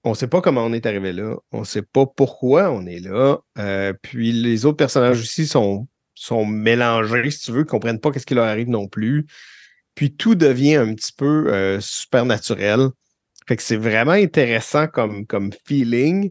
[0.05, 1.37] On ne sait pas comment on est arrivé là.
[1.53, 3.39] On ne sait pas pourquoi on est là.
[3.57, 8.13] Euh, puis les autres personnages aussi sont, sont mélangés, si tu veux, ne comprennent pas
[8.13, 9.25] ce qui leur arrive non plus.
[9.95, 12.89] Puis tout devient un petit peu euh, super naturel.
[13.49, 16.31] Fait que c'est vraiment intéressant comme feeling.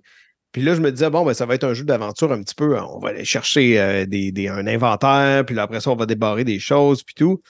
[0.53, 2.55] Puis là, je me disais, bon, ben, ça va être un jeu d'aventure un petit
[2.55, 2.79] peu.
[2.79, 6.05] On va aller chercher euh, des, des- un inventaire, puis là, après ça, on va
[6.05, 7.41] débarrer des choses, puis tout.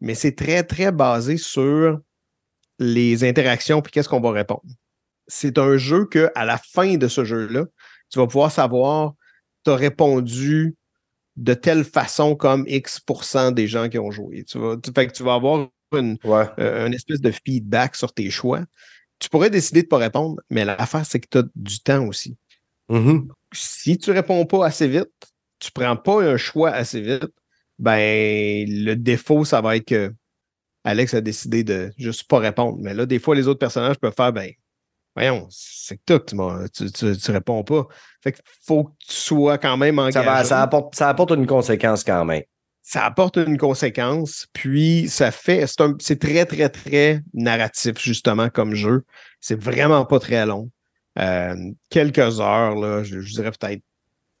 [0.00, 2.00] Mais c'est très, très basé sur
[2.78, 4.62] les interactions, puis qu'est-ce qu'on va répondre.
[5.28, 7.66] C'est un jeu que à la fin de ce jeu-là,
[8.10, 9.14] tu vas pouvoir savoir,
[9.64, 10.74] tu as répondu
[11.36, 14.44] de telle façon comme X% des gens qui ont joué.
[14.44, 16.46] Tu vas, tu- fait que tu vas avoir une, Ouais.
[16.58, 18.62] euh, une espèce de feedback sur tes choix.
[19.18, 22.06] Tu pourrais décider de ne pas répondre, mais l'affaire, c'est que tu as du temps
[22.06, 22.36] aussi.
[22.88, 23.28] Mhm.
[23.52, 25.10] Si tu réponds pas assez vite,
[25.58, 27.28] tu prends pas un choix assez vite,
[27.78, 30.12] ben le défaut, ça va être que
[30.84, 32.78] Alex a décidé de juste pas répondre.
[32.80, 34.50] Mais là, des fois, les autres personnages peuvent faire ben
[35.14, 37.86] voyons, c'est que toi que tu, m'as- tu, tu- tu réponds pas.
[38.22, 40.12] Fait qu'il faut que tu sois quand même engagé.
[40.14, 42.42] Ça, va- ça apporte, ça apporte une conséquence quand même.
[42.88, 48.48] ça apporte une conséquence, puis ça fait, c'est un- c'est très, très, très narratif, justement,
[48.48, 49.02] comme jeu.
[49.40, 50.70] C'est vraiment pas très long.
[51.18, 51.54] Euh,
[51.90, 53.82] quelques heures, là, je, dirais peut-être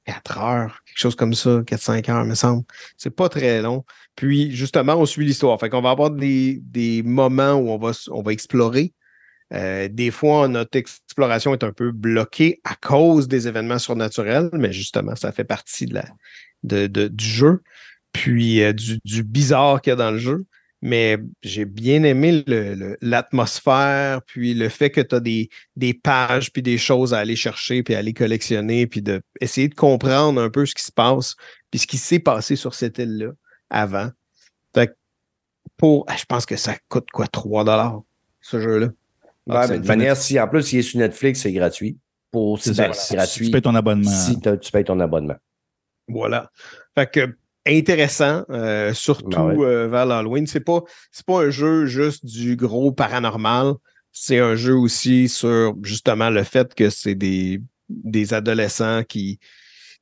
[0.04, 2.64] 4 heures, quelque chose comme ça, 4-5 heures, me semble.
[2.96, 3.84] C'est pas très long.
[4.14, 5.58] Puis, justement, on suit l'histoire.
[5.58, 8.92] Fait qu'on va avoir des, des moments où on va, on va explorer.
[9.52, 14.72] Euh, des fois, notre exploration est un peu bloquée à cause des événements surnaturels, mais
[14.72, 16.06] justement, ça fait partie de la,
[16.64, 17.62] de- du jeu
[18.16, 20.46] puis euh, du, du bizarre qu'il y a dans le jeu.
[20.88, 25.94] Mais j'ai bien aimé le- le- l'atmosphère, puis le fait que tu as des, des
[25.94, 29.74] pages, puis des choses à aller chercher, puis à aller collectionner, puis de essayer de
[29.74, 31.34] comprendre un peu ce qui se passe,
[31.72, 33.32] puis ce qui s'est passé sur cette île-là
[33.68, 34.10] avant.
[34.76, 34.92] Fait que
[35.76, 38.04] pour, ah, je pense que ça coûte quoi, 3
[38.40, 38.86] ce jeu-là?
[39.48, 41.98] Ouais, mais de toute manière, si en plus, il est sur Netflix, c'est gratuit.
[42.30, 43.14] Pour C'est si ça.
[43.16, 43.46] gratuit.
[43.46, 44.08] Tu payes ton abonnement.
[44.10, 45.36] Si tu payes ton abonnement.
[46.06, 46.50] Voilà.
[46.94, 49.66] Fait que intéressant, euh, surtout Ben ouais.
[49.66, 50.46] euh, vers l'Halloween.
[50.46, 53.74] C'est pas, c'est pas un jeu juste du gros paranormal.
[54.12, 59.38] C'est un jeu aussi sur justement le fait que c'est des, des adolescents qui,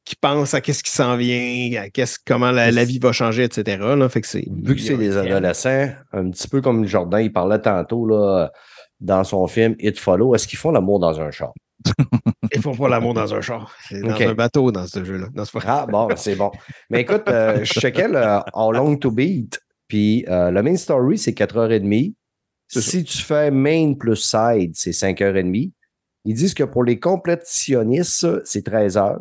[0.05, 3.45] qui pensent à qu'est-ce qui s'en vient, à qu'est-ce, comment la, la vie va changer,
[3.45, 3.79] etc.
[3.81, 4.09] Là.
[4.09, 7.61] Fait que c'est, Vu que c'est des adolescents, un petit peu comme Jordan, il parlait
[7.61, 8.53] tantôt là,
[9.01, 11.53] dans son film It Follow, est-ce qu'ils font l'amour dans un char?
[12.55, 13.75] Ils font pas l'amour dans un char.
[13.89, 14.21] C'est dans Ok.
[14.23, 15.27] un bateau dans ce jeu-là.
[15.67, 16.51] Ah, bon, c'est bon.
[16.91, 21.19] Mais écoute, euh, je checkais le How Long to Beat, puis euh, le main story,
[21.19, 22.15] c'est 4h30.
[22.69, 22.91] C'est ça.
[22.91, 25.73] Si tu fais main plus side, c'est 5h30.
[26.25, 29.21] Ils disent que pour les complétionnistes, c'est 13 heures.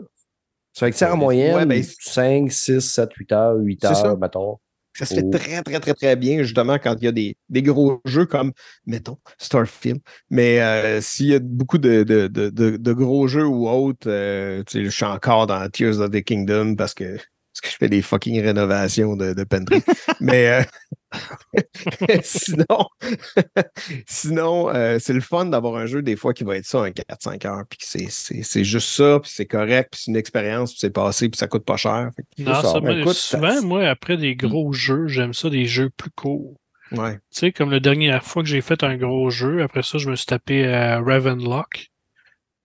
[0.71, 3.93] Ça fait que c'est en moyenne Ouais, ben, 5, 6, 7, 8 heures, 8 C'est
[3.93, 4.07] ça.
[4.07, 4.57] heures, mettons.
[4.93, 5.29] Ça se fait Oh.
[5.29, 8.51] très, très, très, très bien, justement, quand il y a des, des gros jeux comme,
[8.85, 9.99] mettons, Starfield.
[10.29, 14.63] Mais euh, s'il y a beaucoup de, de, de, de- gros jeux ou autres, euh,
[14.65, 17.17] tu sais, je suis encore dans Tears of the Kingdom parce que,
[17.53, 19.81] parce que je fais des fucking rénovations de, de Pentry.
[20.19, 20.63] Mais euh,
[22.23, 22.65] sinon,
[24.07, 26.89] sinon euh, c'est le fun d'avoir un jeu des fois qui va être ça, un
[26.89, 30.17] 4-5 heures, puis que c'est- c'est c'est juste ça, puis c'est correct, puis c'est une
[30.17, 32.09] expérience, puis c'est passé, puis ça coûte pas cher.
[32.37, 32.79] Non, ça.
[32.79, 36.11] Ben, mais écoute, ça- souvent, moi, après des gros jeux, j'aime ça des jeux plus
[36.11, 36.55] courts.
[36.91, 37.13] ouais.
[37.15, 40.09] Tu sais, comme la dernière fois que j'ai fait un gros jeu, après ça, je
[40.09, 41.87] me suis tapé à Ravenlock,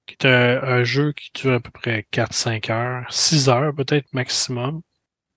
[0.09, 4.13] qui est un, un jeu qui dure à peu près 4-5 heures, 6 heures peut-être
[4.13, 4.81] maximum.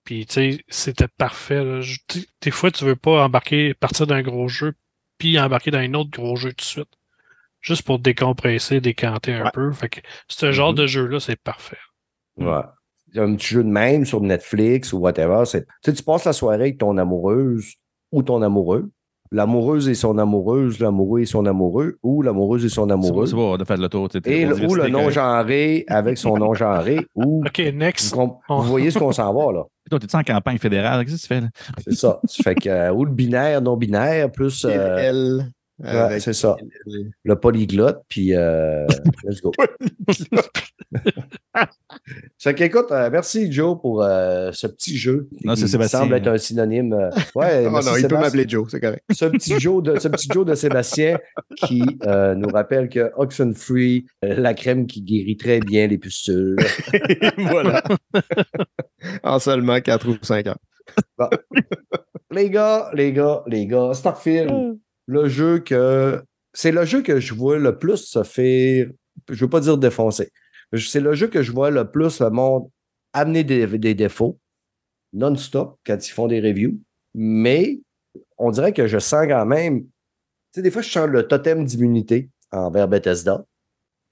[0.04, 1.62] Puis, tu sais, c'était parfait.
[1.62, 1.80] là.
[1.80, 1.98] Je-
[2.40, 4.72] des fois, tu veux pas embarquer, partir d'un gros jeu,
[5.18, 6.88] puis embarquer dans un autre gros jeu tout de suite.
[7.60, 9.50] Juste pour décompresser, décanter un Ouais.
[9.54, 9.70] peu.
[9.70, 10.76] Fait que ce genre Mhm.
[10.78, 11.78] de jeu-là, c'est parfait.
[12.36, 12.62] Ouais.
[13.14, 15.42] Un petit jeu de même sur Netflix ou whatever.
[15.44, 17.74] Tu sais, tu passes la soirée avec ton amoureuse
[18.10, 18.90] ou ton amoureux.
[19.34, 23.24] L'amoureuse et son amoureuse, l'amoureux et son amoureux, ou l'amoureuse et son amoureux.
[23.24, 24.08] c'est bon, on a fait le tour.
[24.10, 28.14] tu sais, Et ou le non-genré avec son non-genré, ou OK, next.
[28.14, 29.64] vous voyez ce qu'on s'en va, là.
[29.90, 31.04] Toi, t'es-tu en campagne fédérale?
[31.04, 31.48] Qu'est-ce que tu fais là?
[31.82, 32.20] C'est ça.
[32.44, 35.50] Fait que, euh, ou le binaire, non-binaire, plus euh, Elle,
[35.80, 36.56] ouais, c'est ça.
[37.24, 38.86] le polyglotte, puis euh,
[39.24, 39.52] let's go.
[42.38, 45.28] Ça fait qu'écoute, euh, merci Joe pour euh, ce petit jeu.
[45.44, 46.00] Non, c'est qui Sébastien.
[46.00, 46.92] semble être un synonyme.
[46.92, 49.02] euh, ouais, Oh il peut m'appeler Joe, c'est correct.
[49.12, 51.18] ce petit Joe de, ce petit Joe de Sébastien
[51.56, 56.56] qui euh, nous rappelle que Oxenfree, la crème qui guérit très bien les pustules.
[57.38, 57.82] voilà.
[59.22, 60.56] en seulement 4 ou 5 ans.
[62.30, 66.22] les gars, les gars, les gars, Starfield, le jeu que.
[66.54, 68.86] C'est le jeu que je vois le plus se faire.
[69.30, 70.30] Je veux pas dire défoncer.
[70.76, 72.68] C'est le jeu que je vois le plus le monde
[73.14, 74.38] amener des, des défauts
[75.12, 76.78] non-stop quand ils font des reviews.
[77.14, 77.80] Mais
[78.38, 79.82] on dirait que je sens quand même.
[79.82, 79.88] Tu
[80.56, 83.44] sais, des fois, je sens le totem d'immunité envers Bethesda.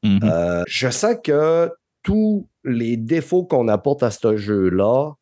[0.02, 0.20] Mhm.
[0.24, 1.70] Euh, je sens que
[2.02, 5.12] tous les défauts qu'on apporte à ce jeu-là,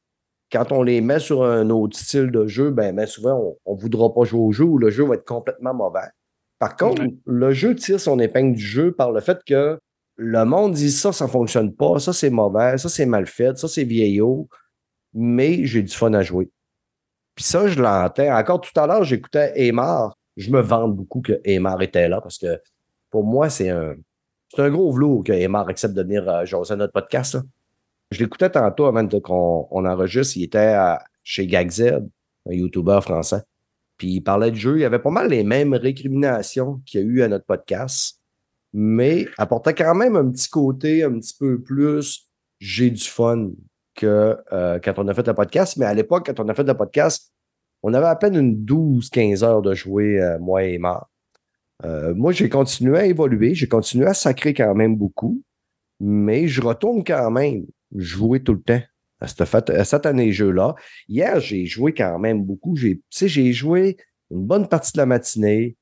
[0.50, 3.80] quand on les met sur un autre style de jeu, ben, ben souvent, on ne
[3.80, 6.08] voudra pas jouer au jeu ou le jeu va être complètement mauvais.
[6.58, 9.78] Par contre, le jeu tire son épingle du jeu par le fait que
[10.16, 13.68] le monde dit ça, ça fonctionne pas, ça c'est mauvais, ça c'est mal fait, ça
[13.68, 14.48] c'est vieillot,
[15.14, 16.50] mais j'ai du fun à jouer.
[17.36, 18.36] Puis ça, je l'entends.
[18.36, 20.16] Encore tout à l'heure, j'écoutais Aymar.
[20.36, 22.60] Je me vante beaucoup que Aymar était là parce que
[23.10, 23.94] pour moi, c'est un,
[24.48, 27.34] c'est un gros velours que Aymar accepte de venir euh, jaser à notre podcast.
[27.34, 27.42] là.
[28.10, 30.36] Je l'écoutais tantôt avant qu'on on enregistre.
[30.36, 30.76] Il était
[31.22, 32.00] chez GagZ,
[32.46, 33.42] un YouTuber français.
[33.98, 34.78] Puis il parlait de jeu.
[34.78, 38.20] Il y avait pas mal les mêmes récriminations qu'il y a eu à notre podcast,
[38.72, 42.28] mais apportait quand même un petit côté un petit peu plus
[42.60, 43.50] j'ai du fun
[43.94, 45.76] que euh, quand on a fait le podcast.
[45.76, 47.32] Mais à l'époque, quand on a fait le podcast,
[47.82, 51.08] on avait à peine une 12-15 heures de jouer, euh, moi et Aymar.
[51.84, 55.42] Euh, moi, j'ai continué à évoluer, j'ai continué à sacrer quand même beaucoup,
[56.00, 58.80] mais je retourne quand même jouer tout le temps
[59.20, 60.74] à cette, fête- à cette année jeu-là.
[61.08, 62.76] Hier, j'ai joué quand même beaucoup.
[62.76, 63.96] J'ai, tu sais, j'ai joué
[64.30, 65.76] une bonne partie de la matinée,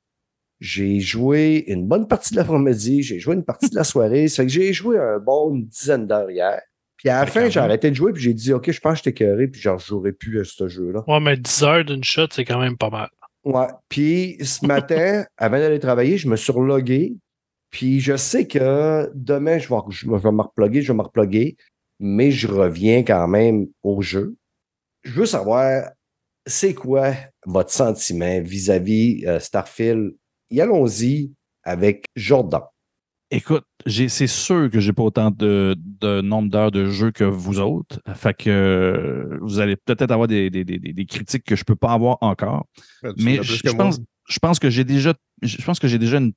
[0.60, 4.28] j'ai joué une bonne partie de l'après-midi, j'ai joué une partie de la soirée.
[4.28, 6.60] Ça fait que j'ai joué un bon une dizaine d'heures hier.
[6.96, 8.92] Puis à la Ouais, fin, j'ai arrêté de jouer, puis j'ai dit, OK, je pense
[8.92, 11.04] que j'étais écœuré, puis genre, je jouerai plus à ce jeu-là.
[11.06, 13.10] Ouais, mais 10 heures d'une shot, c'est quand même pas mal.
[13.44, 13.66] Ouais.
[13.90, 17.14] Puis ce matin, avant d'aller travailler, je me suis relogué.
[17.70, 21.56] Puis je sais que demain, je vais, je vais me reploguer, je vais me reploguer,
[21.98, 24.36] mais je reviens quand même au jeu.
[25.02, 25.90] Je veux savoir,
[26.46, 27.12] c'est quoi
[27.44, 30.14] votre sentiment vis-à-vis euh, Starfield?
[30.50, 31.32] Y allons-y
[31.62, 32.62] avec Jordan.
[33.32, 37.58] Écoute, c'est sûr que j'ai pas autant de, de nombre d'heures de jeu que vous
[37.58, 38.00] autres.
[38.14, 41.74] Fait que euh, vous allez peut-être avoir des, des- des- des critiques que je peux
[41.74, 42.66] pas avoir encore.
[43.02, 43.36] Ben, Mais
[43.76, 43.98] pense,
[44.28, 45.12] je pense que j'ai déjà,
[45.42, 46.32] je pense que j'ai déjà une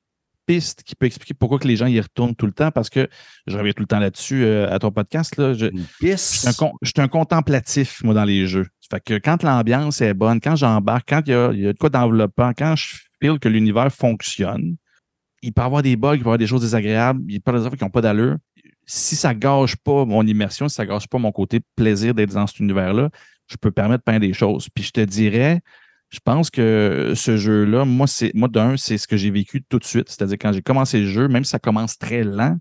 [0.49, 3.07] piste qui peut expliquer pourquoi que les gens y retournent tout le temps parce que
[3.45, 5.38] je reviens tout le temps là-dessus euh, à ton podcast.
[5.38, 6.39] Là, je, Une je piste?
[6.39, 8.65] suis un, con- je suis un contemplatif, moi, dans les jeux.
[8.89, 11.73] Fait que quand l'ambiance est bonne, quand j'embarque, quand il y a, il y a
[11.73, 14.77] de quoi d'enveloppant, quand je feel que l'univers fonctionne,
[15.43, 17.51] il peut y avoir des bugs, il peut y avoir des choses désagréables, il peut
[17.51, 18.38] y avoir des affaires qui n'ont pas d'allure.
[18.88, 22.47] Si ça gâche pas mon immersion, si ça gâche pas mon côté plaisir d'être dans
[22.47, 23.11] cet univers-là,
[23.47, 24.67] je peux permettre plein des choses.
[24.73, 25.61] Puis je te dirais,
[26.10, 29.77] je pense que ce jeu-là, moi, c'est moi d'un, c'est ce que j'ai vécu tout
[29.77, 30.10] de suite.
[30.10, 32.57] C'est-à-dire quand j'ai commencé le jeu, même si ça commence très lent,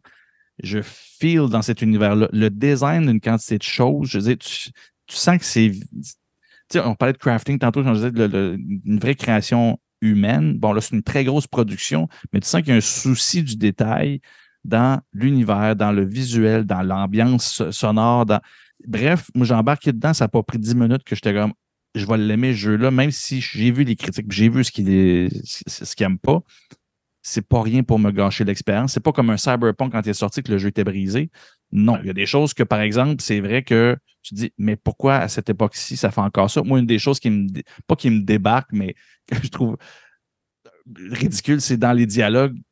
[0.62, 2.28] je feel dans cet univers-là.
[2.32, 4.70] Le design d'une quantité de choses, je veux dire, tu,
[5.08, 5.70] sens que c'est.
[5.70, 5.78] Tu
[6.72, 10.58] sais, on parlait de crafting tantôt, quand je disais le- une vraie création humaine.
[10.58, 13.42] Bon, là, c'est une très grosse production, mais tu sens qu'il y a un souci
[13.42, 14.20] du détail
[14.64, 18.26] dans l'univers, dans le visuel, dans l'ambiance sonore.
[18.86, 21.54] Bref, moi, j'ai embarqué dedans, ça n'a pas pris 10 minutes que j'étais comme
[21.94, 24.90] je vais l'aimer, ce jeu-là, même si j'ai vu les critiques, j'ai vu ce qu'il
[24.90, 26.40] est, ce ce qu'il n'aime pas.
[27.22, 28.92] C'est pas rien pour me gâcher l'expérience.
[28.92, 31.30] C'est pas comme un Cyberpunk quand il est sorti que le jeu était brisé.
[31.72, 34.76] Non, il y a des choses que, par exemple, c'est vrai que tu dis, mais
[34.76, 36.62] pourquoi à cette époque-ci, ça fait encore ça?
[36.62, 37.48] Moi, une des choses qui me,
[37.86, 38.94] pas qui me débarque, mais
[39.26, 39.76] que je trouve
[41.10, 42.54] ridicule, c'est dans les dialogues.
[42.54, 42.62] Tu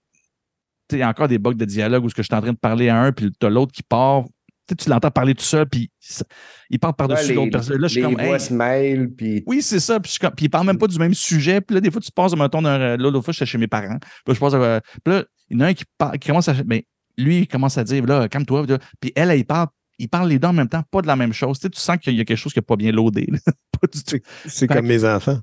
[0.93, 2.41] sais, Il y a encore des bugs de dialogue où ce que je suis en
[2.41, 4.25] train de parler à un, puis tu as l'autre qui part.
[4.69, 6.25] Tu sais, tu l'entends parler tout seul, puis ça-
[6.71, 7.79] il parle par-dessus Ouais, l'autre personne.
[7.81, 10.01] Là, je suis les comme, voix hey, se mêlent, puis oui, c'est ça.
[10.01, 11.61] Puis, je suis comme- puis ils parlent même pas du même sujet.
[11.61, 13.99] Puis là, des fois, tu passes, mettons, d'un- là, l'autre fois, j'étais chez mes parents.
[14.01, 16.27] Puis là, je passe, euh, puis là, il y en a un qui, parle- qui
[16.29, 16.55] commence à.
[16.65, 16.81] Ben,
[17.17, 18.67] lui, il commence à dire, là, calme-toi.
[19.01, 19.69] Puis elle, elle, il parle.
[19.99, 21.59] Ils parlent les deux en même temps, pas de la même chose.
[21.59, 23.27] Tu, sais, tu sens qu'il y a quelque chose qui n'est pas bien loadé.
[23.31, 23.39] là.
[23.81, 24.19] pas du tout.
[24.47, 25.39] C'est comme mes enfants.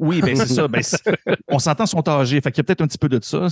[0.00, 0.68] Oui, ben c'est ça.
[0.68, 0.82] Ben,
[1.48, 2.40] on s'entend, ils sont âgés.
[2.40, 3.46] Fait qu'il y a peut-être un petit peu de ça.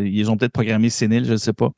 [0.00, 1.70] Ils ont peut-être programmé sénile, je ne sais pas.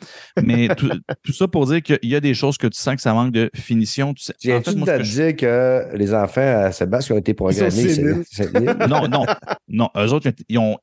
[0.42, 0.90] Mais tout,
[1.24, 3.32] tout ça pour dire qu'il y a des choses que tu sens que ça manque
[3.32, 4.14] de finition.
[4.14, 7.70] Tu sais, fait, moi, de dire que les enfants à Sébastien ont été programmés?
[7.70, 8.24] Séniles.
[8.88, 9.26] non, non,
[9.68, 9.88] non.
[9.96, 10.76] Eux autres, ils ont,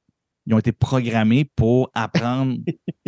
[0.45, 2.57] ils ont été programmés pour apprendre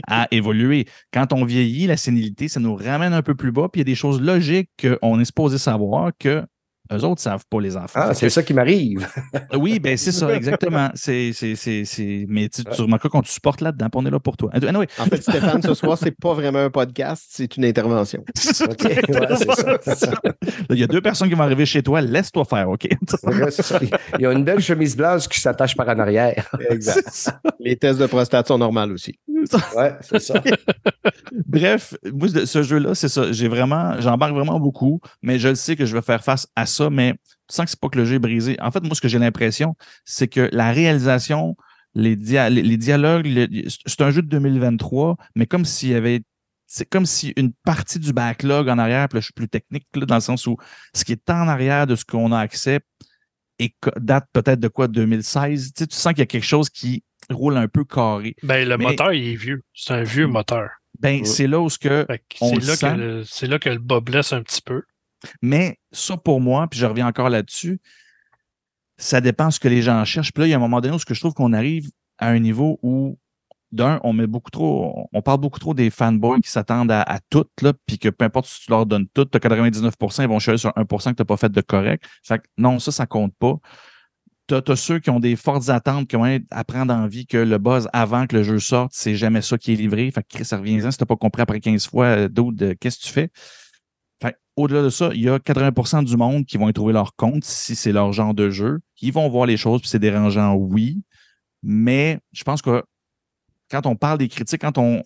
[0.08, 0.86] à évoluer.
[1.14, 3.70] Quand on vieillit, la sénilité, ça nous ramène un peu plus bas.
[3.72, 4.70] Puis il y a des choses logiques
[5.02, 6.44] qu'on est supposé savoir que
[6.92, 8.00] eux autres ne savent pas, les enfants.
[8.04, 9.08] Ah, c'est que- ça qui m'arrive.
[9.56, 10.90] oui, ben c'est ça, exactement.
[10.96, 12.26] C'est, c'est, c'est, c'est...
[12.28, 14.50] Mais tu, tu remarqueras qu'on te supporte là-dedans, on est là pour toi.
[14.54, 18.24] Anyway, En fait, Stéphane, ce soir, c'est pas vraiment un podcast, c'est une intervention.
[18.36, 20.12] ouais, ça.
[20.70, 22.88] Il y a deux personnes qui vont arriver chez toi, laisse-toi faire, OK?
[24.18, 26.50] Il y a une belle chemise blanche qui s'attache par en arrière.
[26.70, 27.32] Exact.
[27.60, 29.20] Les tests de prostate sont normaux aussi.
[29.76, 30.42] Ouais, c'est ça.
[31.46, 31.96] Bref,
[32.46, 33.32] ce jeu-là, c'est ça.
[33.32, 36.66] J'ai vraiment, j'embarque vraiment beaucoup, mais je le sais que je vais faire face à
[36.66, 38.58] ça, mais tu sens que c'est pas que le jeu est brisé.
[38.62, 39.76] En fait, moi, ce que j'ai l'impression,
[40.06, 41.56] c'est que la réalisation,
[41.96, 43.28] les, dia- les, les dialogues,
[43.86, 46.22] c'est un jeu de 2023, mais comme s'il y avait.
[46.72, 49.88] C'est comme si une partie du backlog en arrière, puis là, je suis plus technique,
[49.96, 50.56] là, dans le sens où
[50.94, 52.80] ce qui est en arrière de ce qu'on a accès
[53.60, 55.74] et date peut-être de quoi 2016.
[55.74, 58.36] Tu, sais, tu sens qu'il y a quelque chose qui roule un peu carré.
[58.44, 59.62] Ben, le Mais- moteur, il est vieux.
[59.74, 60.70] C'est un vieux moteur.
[61.00, 61.26] Ben, Ouais.
[61.26, 62.06] c'est là où ce que
[62.36, 62.92] C'est le là, sent.
[62.92, 64.82] que le- c'est là que le bas blesse un petit peu.
[65.42, 67.80] Mais ça, pour moi, puis je reviens encore là-dessus,
[68.98, 70.32] ça dépend ce que les gens cherchent.
[70.34, 71.90] Puis là, il y a un moment donné où ce que je trouve qu'on arrive
[72.18, 73.18] à un niveau où
[73.72, 77.46] d'un, on met beaucoup trop, on parle beaucoup trop des fanboys qui s'attendent à, tout,
[77.62, 80.40] là, puis que peu importe si tu leur donnes tout, tu as 99% ils vont
[80.40, 82.04] chercher sur 1% que tu n'as pas fait de correct.
[82.24, 83.56] Fait que non, ça, ça compte pas.
[84.48, 87.58] Tu as, ceux qui ont des fortes attentes, qui vont apprendre en vie que le
[87.60, 90.10] buzz avant que le jeu sorte, c'est jamais ça qui est livré.
[90.10, 93.04] Fait que ça revient si tu pas compris après 15 fois euh, d'autres, qu'est-ce que
[93.04, 93.30] tu fais?
[94.60, 97.46] Au-delà de ça, il y a 80% du monde qui vont y trouver leur compte
[97.46, 98.80] si c'est leur genre de jeu.
[99.02, 101.02] Ils vont voir les choses, puis c'est dérangeant, oui.
[101.64, 102.84] Mais je pense que
[103.70, 105.04] quand on parle des critiques, quand on,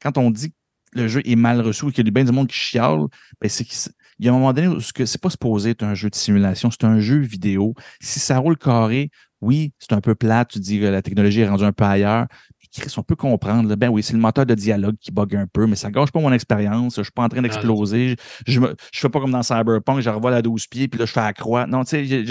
[0.00, 0.56] quand on dit que
[0.92, 3.00] le jeu est mal reçu ou qu'il y a bien du monde qui chiale,
[3.40, 5.94] ben c'est qu'il y a un moment donné où ce c'est pas supposé être un
[5.94, 7.74] jeu de simulation, c'est un jeu vidéo.
[8.00, 9.10] Si ça roule carré,
[9.40, 12.26] oui, c'est un peu plat, tu dis que la technologie est rendue un peu ailleurs.
[12.72, 13.74] Chris, on peut comprendre.
[13.74, 16.20] Ben oui, c'est le moteur de dialogue qui bug un peu, mais ça gâche pas
[16.20, 16.96] mon expérience.
[16.96, 18.16] Je suis pas en train d'exploser.
[18.46, 21.12] Je, ne fais pas comme dans Cyberpunk, je revois la 12 pieds, puis là, je
[21.12, 21.66] fais la croix.
[21.66, 22.24] Non, tu sais, je,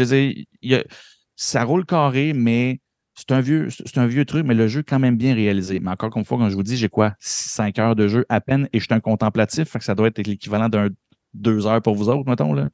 [0.62, 0.84] je,
[1.36, 2.80] ça roule carré, mais
[3.20, 3.42] c'est un,
[4.08, 5.82] vieux, truc, mais le jeu est quand même bien réalisé.
[5.82, 7.16] Mais encore une fois, quand je vous dis, j'ai quoi?
[7.20, 10.08] 5 heures de jeu à peine et je suis un contemplatif, fait que ça doit
[10.08, 10.88] être l'équivalent d'un
[11.34, 12.54] deux heures pour vous autres, mettons.
[12.54, 12.70] Là.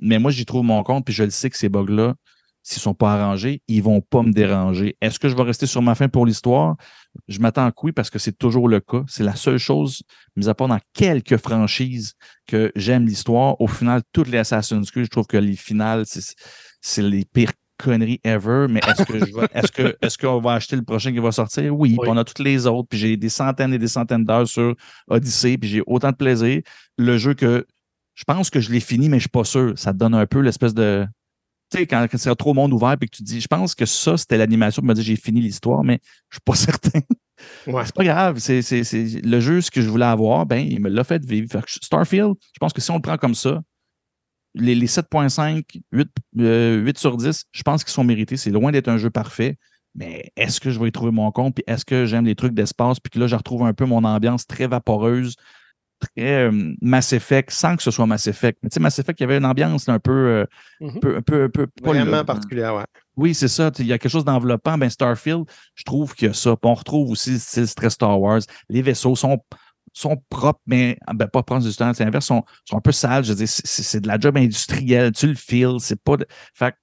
[0.00, 2.14] Mais moi, j'y trouve mon compte, puis je le sais que ces bugs-là,
[2.62, 4.96] s'ils ne sont pas arrangés, ils ne vont pas me déranger.
[5.00, 6.76] Est-ce que je vais rester sur ma fin pour l'histoire?
[7.28, 9.04] Je m'attends à oui, parce que c'est toujours le cas.
[9.08, 10.02] C'est la seule chose,
[10.36, 12.14] mis à part dans quelques franchises,
[12.46, 13.60] que j'aime l'histoire.
[13.60, 16.04] Au final, toutes les Assassin's Creed, je trouve que les finales,
[16.80, 20.54] c'est les pires connerie ever, mais est-ce que je vais, est-ce que est-ce qu'on va
[20.54, 21.74] acheter le prochain qui va sortir?
[21.74, 24.74] Oui, on a toutes les autres, puis j'ai des centaines et des centaines d'heures sur
[25.08, 26.60] Odyssey, puis j'ai autant de plaisir.
[26.98, 27.66] Le jeu que
[28.18, 29.78] je pense que je l'ai fini, mais je suis pas sûr.
[29.78, 31.06] Ça te donne un peu l'espèce de.
[31.70, 34.16] Tu sais, quand, c'est trop monde ouvert puis que tu dis, je pense que ça,
[34.16, 36.00] c'était l'animation qui m'a dit j'ai fini l'histoire, mais
[36.30, 37.00] je suis pas certain.
[37.68, 37.84] Ouais.
[37.84, 38.38] C'est pas grave.
[38.38, 41.24] C'est, c'est, c'est, le jeu, ce que je voulais avoir, ben, il me l'a fait
[41.24, 41.48] vivre.
[41.66, 43.60] Starfield, je pense que si on le prend comme ça,
[44.58, 45.62] les, 7.5,
[45.92, 48.36] 8, 8 sur 10, je pense qu'ils sont mérités.
[48.36, 49.56] C'est loin d'être un jeu parfait.
[49.94, 51.54] Mais est-ce que je vais y trouver mon compte?
[51.54, 53.00] Puis est-ce que j'aime les trucs d'espace?
[53.00, 55.34] Puis que là, je retrouve un peu mon ambiance très vaporeuse,
[55.98, 58.58] très euh, Mass Effect, sans que ce soit Mass Effect.
[58.62, 60.12] Mais tu sais, Mass Effect, il y avait une ambiance un peu.
[60.12, 60.44] Euh,
[60.80, 60.96] mm-hmm.
[60.96, 62.84] un peu, un peu, un peu Vraiment particulière, ouais.
[63.16, 63.72] Oui, c'est ça.
[63.80, 64.78] Il y a quelque chose d'enveloppant.
[64.78, 65.44] Ben, Starfield,
[65.74, 66.54] je trouve qu'il y a ça.
[66.56, 68.42] Puis on retrouve aussi le style Stress Star Wars.
[68.68, 69.42] Les vaisseaux sont
[69.98, 73.24] sont propres, mais ah, ben, pas propres temps, c'est l'inverse, sont, sont un peu sales.
[73.24, 76.16] Je veux dire, c'est de la job industrielle, tu le feels, c'est pas.
[76.16, 76.26] De...
[76.54, 76.74] Fait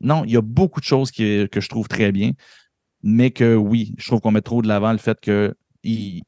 [0.00, 2.32] non, il y a beaucoup de choses que je trouve très bien,
[3.02, 6.22] mais que oui, je trouve qu'on met trop de l'avant le fait qu'il il,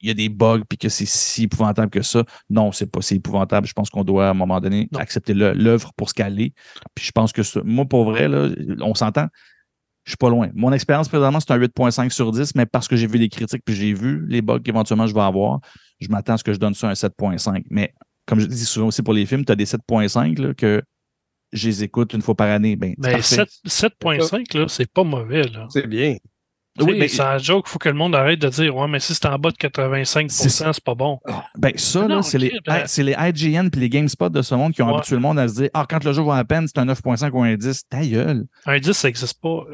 [0.00, 2.24] y a des bugs puis que c'est si épouvantable que ça.
[2.48, 3.66] Non, c'est pas si épouvantable.
[3.66, 6.54] Je pense qu'on doit, à un moment donné, accepter l'œuvre pour ce qu'elle est.
[6.94, 8.48] Puis je pense que moi, pour vrai, là,
[8.80, 9.26] on s'entend
[10.04, 10.48] je suis pas loin.
[10.54, 13.62] Mon expérience présentement, c'est un 8.5 sur 10, mais parce que j'ai vu les critiques
[13.64, 15.60] puis j'ai vu les bugs qu'éventuellement je vais avoir,
[16.00, 17.64] je m'attends à ce que je donne ça un 7.5.
[17.70, 17.94] Mais
[18.26, 20.82] comme je dis souvent aussi pour les films, tu as des 7.5 que
[21.52, 22.76] je les écoute une fois par année.
[22.76, 25.42] Ben, 7.5, c'est pas mauvais.
[25.68, 26.16] C'est bien.
[26.80, 28.98] Oui, mais c'est un joke, il faut que le monde arrête de dire Ouais, mais
[28.98, 31.20] si c'est en bas de 85 c'est pas bon.
[31.26, 34.72] Ah, ben, ça, là, c'est les, ben les IGN et les GameSpot de ce monde
[34.72, 36.66] qui ont habitué le monde à se dire Ah, quand le jeu va à peine,
[36.66, 38.46] c'est un 9.5 ou un 10, ta gueule.
[38.64, 39.66] Un 10, ça n'existe pas.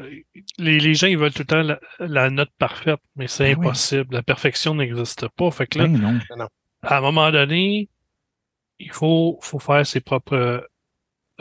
[0.57, 4.15] Les, les, gens, ils veulent tout le temps la, note parfaite, mais c'est ben impossible.
[4.15, 5.51] La perfection n'existe pas.
[5.51, 6.19] Fait que là, ben
[6.83, 7.89] à un moment donné,
[8.79, 10.67] il faut, faut faire ses propres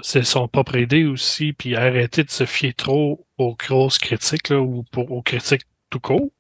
[0.02, 4.60] c'est son propre idée aussi, puis arrêter de se fier trop aux grosses critiques là,
[4.60, 6.30] ou pour, aux critiques tout court.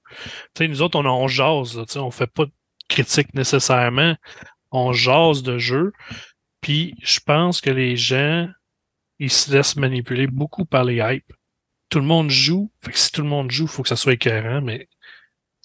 [0.56, 2.52] sais nous autres, on, on jase, là, on fait pas de
[2.88, 4.16] critiques nécessairement,
[4.70, 5.92] on jase de jeu.
[6.60, 8.48] Puis je pense que les gens,
[9.18, 11.32] ils se laissent manipuler beaucoup par les hypes.
[11.88, 13.96] Tout le monde joue, fait que si tout le monde joue, il faut que ça
[13.96, 14.88] soit éclairant, mais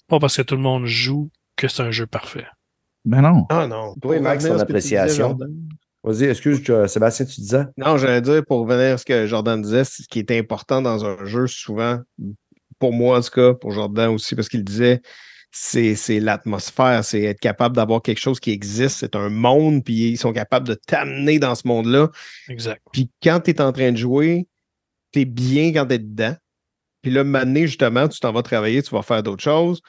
[0.08, 2.46] pas parce que tout le monde joue que c'est un jeu parfait.
[3.04, 3.46] Ben non.
[3.50, 3.94] Ah non.
[4.00, 5.38] Toi, Max, ton appréciation.
[6.04, 7.64] Vas-y, excuse, Sébastien, tu disais?
[7.78, 11.04] Non, j'allais dire, pour revenir à ce que Jordan disait, ce qui est important dans
[11.06, 11.98] un jeu, souvent,
[12.78, 15.00] pour moi en tout cas, pour Jordan aussi, parce qu'il disait,
[15.50, 20.18] c'est l'atmosphère, c'est être capable d'avoir quelque chose qui existe, c'est un monde, puis ils
[20.18, 22.10] sont capables de t'amener dans ce monde-là.
[22.48, 22.82] Exact.
[22.92, 24.46] Puis quand tu es en train de jouer,
[25.12, 26.36] tu es bien quand tu es dedans.
[27.00, 29.80] Puis là, maintenant, justement, tu t'en vas travailler, tu vas faire d'autres choses.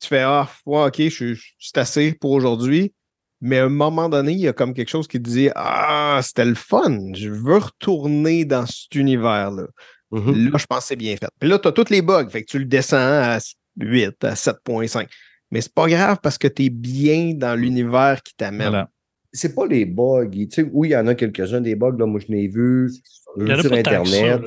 [0.00, 2.92] Tu fais Ah, ok, je suis assez pour aujourd'hui.
[3.40, 6.20] Mais à un moment donné, il y a comme quelque chose qui te dit Ah,
[6.22, 9.66] c'était le fun, je veux retourner dans cet univers-là.
[10.12, 10.50] Mm-hmm.
[10.50, 11.28] Là, je pense que c'est bien fait.
[11.38, 13.38] Puis là, tu as tous les bugs, fait que tu le descends à
[13.78, 15.06] 8, à 7.5.
[15.50, 18.86] Mais c'est pas grave parce que tu es bien dans l'univers qui t'amène.
[19.32, 20.28] C'est pas les bugs.
[20.30, 22.90] Tu sais, oui, il y en a quelques-uns des bugs, là, moi je n'ai vu
[23.36, 24.42] sur Internet.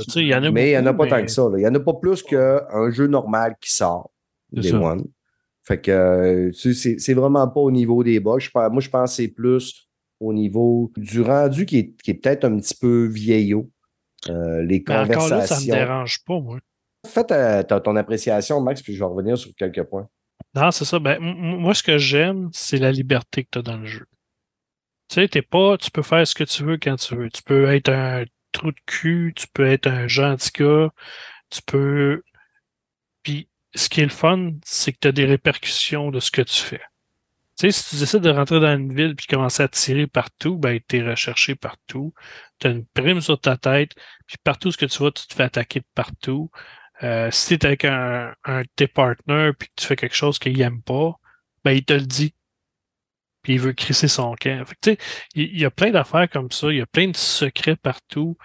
[0.51, 1.43] mais il n'y en a pas tant que ça.
[1.55, 4.11] Il n'y en a pas plus qu'un jeu normal qui sort
[4.51, 5.05] des One.
[5.65, 8.39] Fait que euh, c'est vraiment pas au niveau des bugs.
[8.53, 9.87] moi, je pense que c'est plus
[10.19, 13.69] au niveau du rendu qui est, peut-être un petit peu vieillot.
[14.29, 15.25] Euh, les conversations.
[15.25, 16.59] Encore là, ça me dérange pas, moi.
[17.05, 20.07] Fais ta- ta- ton appréciation, Max, puis je vais revenir sur quelques points.
[20.55, 20.99] Non, c'est ça.
[20.99, 24.05] Ben, moi, ce que j'aime, c'est la liberté que tu as dans le jeu.
[25.09, 27.29] Tu sais, t'es pas, tu peux faire ce que tu veux quand tu veux.
[27.29, 30.89] Tu peux être un trou de cul, tu peux être un gentil gars,
[31.49, 32.21] tu peux.
[33.75, 36.61] Ce qui est le fun, c'est que tu as des répercussions de ce que tu
[36.61, 36.81] fais.
[37.59, 40.57] Tu sais, si tu décides de rentrer dans une ville puis commencer à tirer partout,
[40.57, 42.13] ben, tu es recherché partout.
[42.59, 43.91] Tu as une prime sur ta tête,
[44.25, 46.49] puis partout ce que tu vas, tu te fais attaquer de partout.
[47.03, 50.15] Euh, si tu es avec un, un de tes partners puis que tu fais quelque
[50.15, 51.13] chose qu'il n'aime pas,
[51.63, 52.33] ben il te le dit.
[53.43, 54.65] Puis il veut crisser son camp.
[54.65, 54.97] Fait que, tu sais,
[55.35, 58.37] il il y, a plein d'affaires comme ça, il y a plein de secrets partout.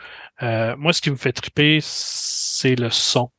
[0.42, 3.30] Euh, moi, ce qui me fait triper, c'est le son.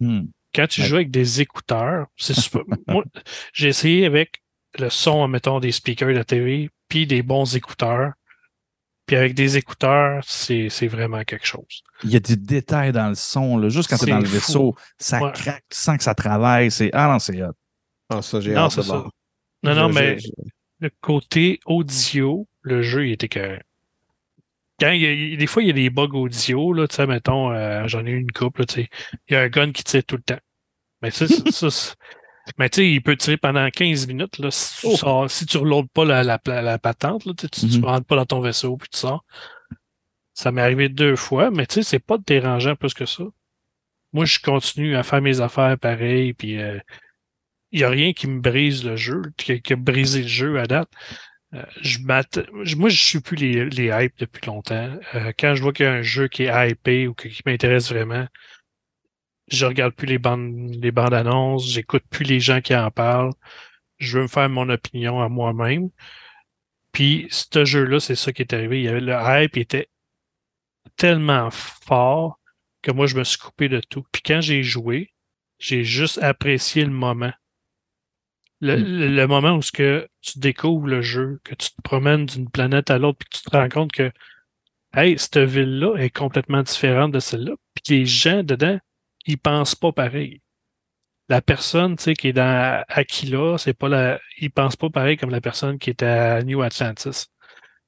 [0.00, 0.26] Hmm.
[0.54, 0.86] Quand tu Ouais.
[0.86, 2.62] joues avec des écouteurs, c'est super.
[2.88, 3.04] Moi,
[3.52, 4.42] j'ai essayé avec
[4.78, 8.12] le son, mettons, des speakers de TV, puis des bons écouteurs.
[9.06, 11.82] Puis avec des écouteurs, c'est c'est vraiment quelque chose.
[12.04, 13.68] Il y a des détails dans le son, là.
[13.70, 14.32] juste quand tu es C'est dans le fou.
[14.34, 15.32] vaisseau, ça Ouais.
[15.32, 16.70] craque, tu sens que ça travaille.
[16.70, 16.90] C'est...
[16.92, 17.52] Ah non, c'est hot.
[18.10, 19.04] Ah, ça, j'ai Non, hâte c'est de ça.
[19.62, 20.28] Non, non, Je- mais je-
[20.80, 23.58] le côté audio, le jeu, il était que.
[24.80, 27.06] Quand il y a- des fois, il y a des bugs audio, là, tu sais,
[27.06, 28.88] mettons, euh, j'en ai eu une couple, tu sais.
[29.28, 30.38] Il y a un gun qui tire tout le temps.
[31.02, 31.94] Mais tu sais, ça,
[32.58, 34.96] mais tu sais, il peut tirer pendant 15 minutes, là, si tu Oh.
[34.96, 38.40] sors- si tu reloades pas la, la, patente, là, tu ne rentres pas dans ton
[38.40, 39.24] vaisseau, puis tu sors.
[40.34, 43.24] Ça m'est arrivé deux fois, mais tu sais, c'est pas dérangeant plus que ça.
[44.12, 46.78] Moi, je continue à faire mes affaires pareil, puis euh,
[47.72, 50.58] il n'y a rien qui me brise le jeu, qui, qui a brisé le jeu
[50.60, 50.88] à date.
[51.54, 51.98] Euh, je
[52.76, 54.98] moi, je suis plus les, les depuis longtemps.
[55.14, 57.90] Euh, quand je vois qu'il y a un jeu qui est hypé ou qui m'intéresse
[57.90, 58.26] vraiment,
[59.48, 63.32] je regarde plus les bandes, les bandes annonces, j'écoute plus les gens qui en parlent.
[63.98, 65.90] Je veux me faire mon opinion à moi-même.
[66.92, 68.80] Puis, ce jeu-là, c'est ça qui est arrivé.
[68.80, 69.88] Il y avait le hype était
[70.96, 72.38] tellement fort
[72.82, 74.04] que moi, je me suis coupé de tout.
[74.12, 75.14] Puis quand j'ai joué,
[75.58, 77.32] j'ai juste apprécié le moment.
[78.60, 78.84] Le, Mm.
[78.84, 82.50] le- le moment où ce que tu découvres le jeu, que tu te promènes d'une
[82.50, 84.10] planète à l'autre, puis que tu te rends compte que
[84.94, 87.54] Hey, cette ville-là est complètement différente de celle-là.
[87.74, 88.78] Puis les gens dedans,
[89.26, 90.42] ils pensent pas pareil.
[91.28, 94.20] La personne, tu sais, qui est dans Aquila, c'est pas la.
[94.40, 97.26] Ils pensent pas pareil comme la personne qui est à New Atlantis.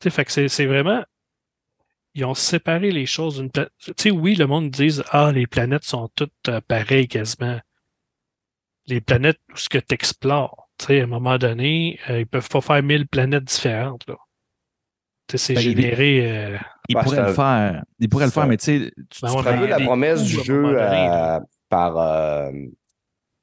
[0.00, 1.04] Tu sais, fait que c'est c'est vraiment.
[2.14, 3.72] Ils ont séparé les choses d'une planète.
[3.84, 7.58] Tu sais, oui, le monde dit Ah, les planètes sont toutes euh, pareilles quasiment.
[8.88, 10.59] Les planètes où ce que tu explores.
[10.80, 14.06] Tu sais, à un moment donné, euh, ils peuvent pas faire mille planètes différentes.
[14.08, 14.16] Là.
[15.28, 16.30] Tu sais, c'est Ben, il- généré.
[16.54, 16.56] euh,
[16.88, 17.84] Il Ouais, pourrait c'est le faire.
[17.98, 19.66] Il pourrait le faire, mais tu sais, tu- Ben tu ouais, ferais- C'est un peu
[19.68, 21.38] la promesse du jeu donné, euh,
[21.68, 22.50] par, euh,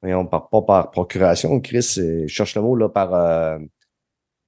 [0.02, 3.58] voyons, par, pas par procuration, Chris, euh, je cherche le mot, là, par euh,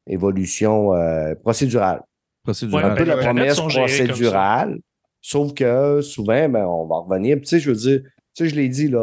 [0.06, 2.02] évolution euh, procédurale.
[2.42, 2.84] procédural.
[2.92, 4.80] un peu ben, la planètes promesse procédurale,
[5.20, 7.38] sauf que souvent, ben, on va revenir.
[7.38, 8.00] Tu sais, je veux dire,
[8.34, 8.98] tu sais, je l'ai dit là,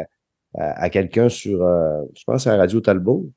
[0.00, 0.04] euh,
[0.58, 3.30] à, à quelqu'un sur, euh, je pense, à Radio Talbot.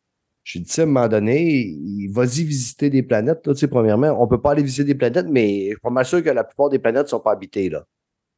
[0.43, 1.77] J'ai dit, tu sais, à un moment donné,
[2.09, 3.45] vas-y visiter des planètes.
[3.45, 5.89] Là, tu sais, premièrement, on peut pas aller visiter des planètes, mais je suis pas
[5.89, 7.69] mal sûr que la plupart des planètes sont pas habitées.
[7.69, 7.83] Là.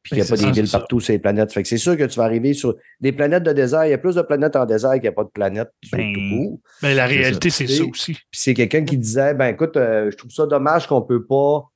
[0.02, 1.52] Puis qu'il n'y a Ben, pas des villes partout sur les planètes.
[1.52, 3.84] Fait que c'est sûr que tu vas arriver sur des planètes de désert.
[3.84, 6.12] Il y a plus de planètes en désert qu'il n'y a pas de planètes Ben,
[6.12, 6.60] tout court.
[6.82, 8.14] Mais la réalité, c'est ça aussi.
[8.14, 11.68] Puis c'est quelqu'un qui disait ben écoute, euh, je trouve ça dommage qu'on peut pas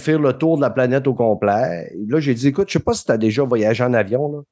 [0.00, 1.90] faire le tour de la planète au complet.
[1.94, 4.32] Et là, j'ai dit écoute, je sais pas si tu as déjà voyagé en avion,
[4.32, 4.42] là,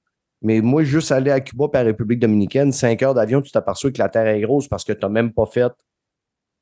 [0.42, 3.98] mais moi, juste aller à Cuba par République dominicaine, cinq heures d'avion, tu t'aperçois que
[3.98, 5.72] la Terre est grosse parce que tu n'as même pas fait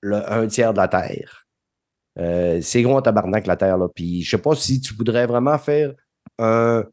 [0.00, 1.46] le un tiers de la Terre.
[2.18, 3.76] Euh, c'est gros en tabarnak, la Terre.
[3.76, 3.88] Là.
[3.94, 5.92] Puis je sais pas si tu voudrais vraiment faire
[6.38, 6.84] un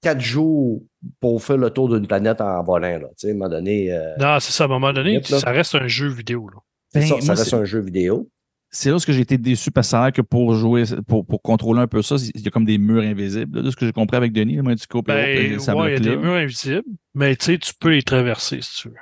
[0.00, 0.82] quatre jours
[1.20, 2.98] pour faire le tour d'une planète en volant.
[2.98, 3.08] Là.
[3.08, 4.64] Tu sais, à un moment donné, euh, Non, c'est ça.
[4.64, 6.48] À un moment donné, ça reste un jeu vidéo.
[6.48, 6.60] Là.
[6.94, 8.30] Ben, ça, reste un jeu vidéo.
[8.78, 11.24] C'est là où j'ai été déçu parce que ça a l'air que pour jouer, pour,
[11.26, 13.56] pour contrôler un peu ça, il y a comme des murs invisibles.
[13.58, 15.92] là, de ce que j'ai compris avec Denis, moi, du couple, Ben, ça ouais, il
[15.92, 16.82] y a des murs invisibles,
[17.14, 18.94] mais tu sais, tu peux les traverser si tu veux.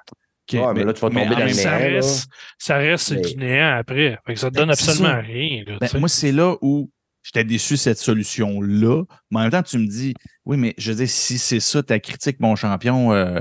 [0.61, 2.29] Ouais, mais là, tu vas tomber dans le ça néant, reste,
[2.59, 4.19] ça reste Mais- du néant après.
[4.27, 5.21] Fait que ça te donne Ben, c'est absolument ça.
[5.23, 5.65] rien.
[5.67, 6.91] là, Ben, moi, c'est là où
[7.23, 9.05] j'étais déçu de cette solution-là.
[9.31, 10.15] Mais en même temps, tu me dis,
[10.45, 13.41] oui, mais je veux dire, si c'est ça ta critique, mon champion, euh,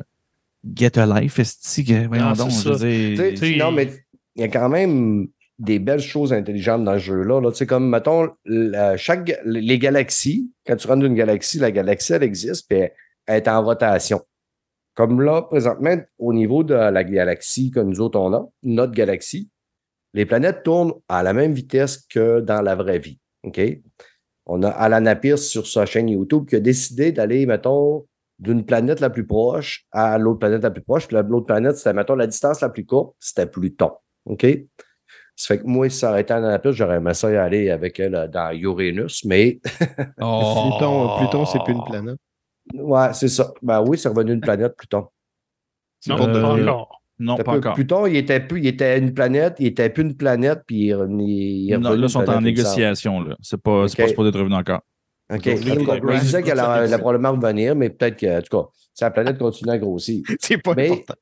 [0.76, 2.86] get a life, est-ce que, voyons Non, donc, je veux ça.
[3.34, 3.90] dire, non, mais
[4.36, 5.28] il y a quand même
[5.60, 7.52] des belles choses intelligentes dans ce jeu-là.
[7.54, 8.30] Sais, Comme, mettons,
[8.98, 13.36] chaque, les galaxies, quand tu rentres dans une galaxie, la galaxie, elle existe, puis elle,
[13.38, 14.22] est en rotation.
[14.96, 19.50] Comme là, présentement, au niveau de la galaxie que nous autres, on a, notre galaxie,
[20.14, 23.20] les planètes tournent à la même vitesse que dans la vraie vie.
[23.44, 23.60] OK?
[24.46, 28.06] On a Alan Pierce sur sa chaîne YouTube qui a décidé d'aller, mettons,
[28.40, 31.08] d'une planète la plus proche à l'autre planète la plus proche.
[31.08, 33.92] Puis la- l'autre planète, c'était, mettons, la distance la plus courte, c'était Pluton.
[34.26, 34.46] OK?
[35.36, 37.70] Ça fait que moi, si ça aurait été en Anapus, j'aurais aimé ça y aller
[37.72, 39.60] avec elle euh, dans Uranus, mais
[40.22, 40.70] Oh!
[40.80, 42.18] Pluton, Pluton c'est plus une planète.
[42.76, 43.52] Ouais, c'est ça.
[43.62, 45.08] Ben oui, c'est revenu une planète, Pluton.
[46.08, 47.02] Non, Euh, pas encore.
[47.20, 47.74] Non, pas peu- encore.
[47.76, 50.90] Pluton, il était, plus, il était une planète, il était plus une planète, puis il
[50.90, 53.22] est revenu- il Non, là, ils sont en négociation.
[53.22, 53.36] Là.
[53.42, 54.06] C'est pas, c'est Ok.
[54.06, 54.82] pas supposé être revenu encore.
[55.34, 55.46] OK.
[55.46, 55.56] Il
[56.20, 56.84] disait qu'elle a, Tyson.
[56.86, 59.78] elle a probablement revenir, mais peut-être que, en tout cas, si la planète continue à
[59.78, 60.22] grossir.
[60.40, 61.14] C'est pas Mais- important.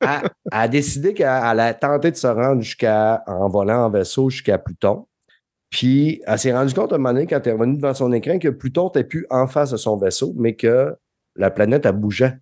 [0.00, 4.30] Elle, a décidé qu'elle elle a tenté de se rendre jusqu'à, en volant en vaisseau
[4.30, 5.06] jusqu'à Pluton.
[5.70, 8.12] Puis, elle s'est rendue compte à un moment donné, quand elle est revenue devant son
[8.12, 10.94] écran, que Pluton n'était plus en face de son vaisseau, mais que
[11.34, 12.38] la planète, elle bougeait.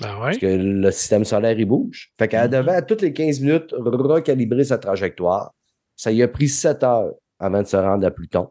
[0.00, 0.20] Ben ouais.
[0.24, 2.12] Parce que le système solaire, il bouge.
[2.18, 2.56] Fait qu'elle Mhm.
[2.58, 5.52] devait, à toutes les 15 minutes, recalibrer sa trajectoire.
[5.96, 8.48] Ça lui a pris 7 heures avant de se rendre à Pluton.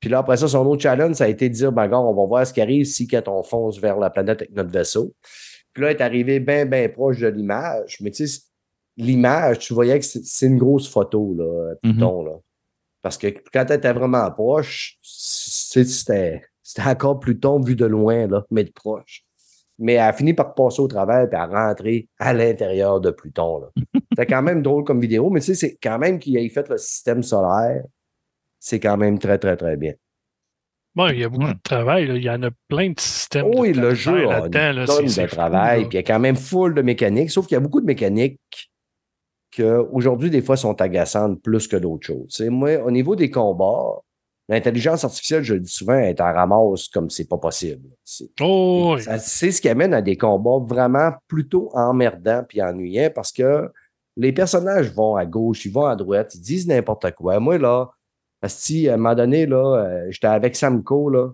[0.00, 2.14] Puis là, après ça, son autre challenge, ça a été de dire, ben, gars, on
[2.14, 5.14] va voir ce qui arrive si quand on fonce vers la planète avec notre vaisseau.
[5.72, 7.98] Puis là, elle est arrivé bien, bien proche de l'image.
[8.00, 8.42] Mais tu sais,
[8.96, 12.32] l'image, tu voyais que c'est une grosse photo, là, Pluton, là.
[13.02, 18.44] Parce que quand elle était vraiment proche, c'était c'était encore Pluton vu de loin, là,
[18.50, 19.24] mais de proche.
[19.78, 23.60] Mais elle a fini par passer au travers et à rentrer à l'intérieur de Pluton.
[23.60, 23.68] là.
[24.16, 26.68] C'est quand même drôle comme vidéo, mais tu sais, c'est quand même qu'il ait fait
[26.68, 27.84] le système solaire.
[28.58, 29.94] C'est quand même très, très, très bien.
[30.96, 31.54] Bon, il y a beaucoup Ouais.
[31.54, 32.06] de travail.
[32.06, 32.14] là.
[32.16, 33.46] Il y en a plein de systèmes.
[33.54, 34.76] Oh, de le jeu a là.
[34.78, 37.54] une tonne de travail, puis il y a quand même full de mécanique, sauf qu'il
[37.54, 38.40] y a beaucoup de mécaniques
[39.56, 42.28] qu'aujourd'hui, des fois, sont agaçantes plus que d'autres choses.
[42.28, 44.00] Tu sais, moi, au niveau des combats,
[44.48, 47.88] l'intelligence artificielle, je le dis souvent, est en ramasse comme c'est pas possible.
[48.04, 49.02] C'est- Oh, oui.
[49.18, 53.70] C'est ce qui amène à des combats vraiment plutôt emmerdants puis ennuyants parce que
[54.16, 57.38] les personnages vont à gauche, ils vont à droite, ils disent n'importe quoi.
[57.40, 57.90] Moi, là,
[58.42, 61.28] asti, à un moment donné, là, euh, j'étais avec Samko, là,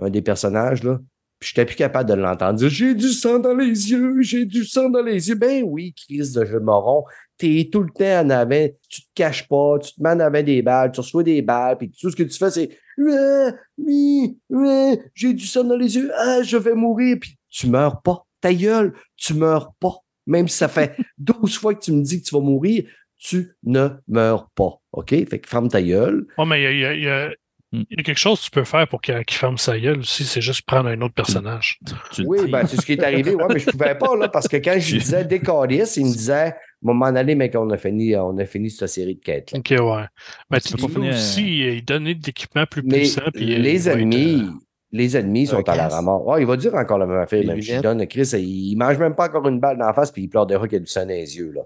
[0.00, 0.98] un des personnages, là,
[1.38, 4.88] puis j'étais plus capable de l'entendre J'ai du sang dans les yeux, j'ai du sang
[4.88, 5.36] dans les yeux.
[5.36, 7.04] Ben oui, crise de jeu moron.
[7.36, 10.42] T'es tout le temps en avant, tu te caches pas, tu te mets en avant
[10.42, 15.00] des balles, tu reçois des balles, puis tout ce que tu fais, c'est oui, ouais,
[15.14, 18.26] j'ai du sang dans les yeux, ah, je vais mourir, puis tu meurs pas.
[18.40, 19.94] Ta gueule, tu meurs pas.
[20.26, 22.84] Même si ça fait 12 fois que tu me dis que tu vas mourir,
[23.16, 24.77] tu ne meurs pas.
[24.92, 25.10] OK?
[25.10, 26.26] Fait que ferme ta gueule.
[26.38, 27.30] Ouais, mais il y a, il y a- il y a-
[27.70, 30.24] il y a quelque chose que tu peux faire pour qu'il ferme sa gueule aussi,
[30.24, 31.78] c'est juste prendre un autre personnage.
[32.24, 33.34] Oui, ben, c'est ce qui est arrivé.
[33.34, 36.54] Ouais, mais je pouvais pas, là, parce que quand je disais décalisse, il me disait,
[36.80, 39.52] moment donné, mec, on a fini, on a fini cette série de quêtes.
[39.52, 39.58] là.
[39.58, 40.04] Ok, ouais.
[40.50, 43.20] Mais Tu peux aussi il donnait de l'équipement plus Mais puissant.
[43.34, 44.50] puis, euh, les être, ennemis, euh,
[44.92, 46.22] les ennemis sont à la ramasse.
[46.24, 47.60] Ouais, il va dire encore la même affaire, même.
[47.60, 50.22] Je donne Chris, il, il mange même pas encore une balle dans la face, puis
[50.22, 51.62] il pleure déjà qu'il y a du sang dans les yeux, là.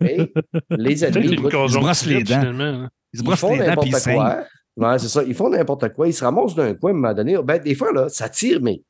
[0.00, 0.32] Mais
[0.70, 2.40] les une écoute, se brosse les dents.
[2.40, 2.64] finalement.
[2.84, 2.90] hein.
[3.12, 4.14] Il se ils brosse font les dents puis il n'importe saigne.
[4.16, 4.44] quoi.
[4.76, 5.22] Ouais, c'est ça.
[5.22, 6.08] Ils font n'importe quoi.
[6.08, 7.36] Ils se ramassent d'un coin à un moment donné.
[7.42, 8.82] Ben, des fois, là, ça tire, mais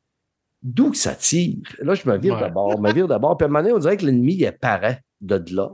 [0.62, 1.56] d'où que ça tire?
[1.80, 2.40] Là, je me vire Ouais.
[2.40, 3.36] d'abord, me vire d'abord.
[3.36, 5.70] Puis à un moment donné, on dirait que l'ennemi, il apparaît de là.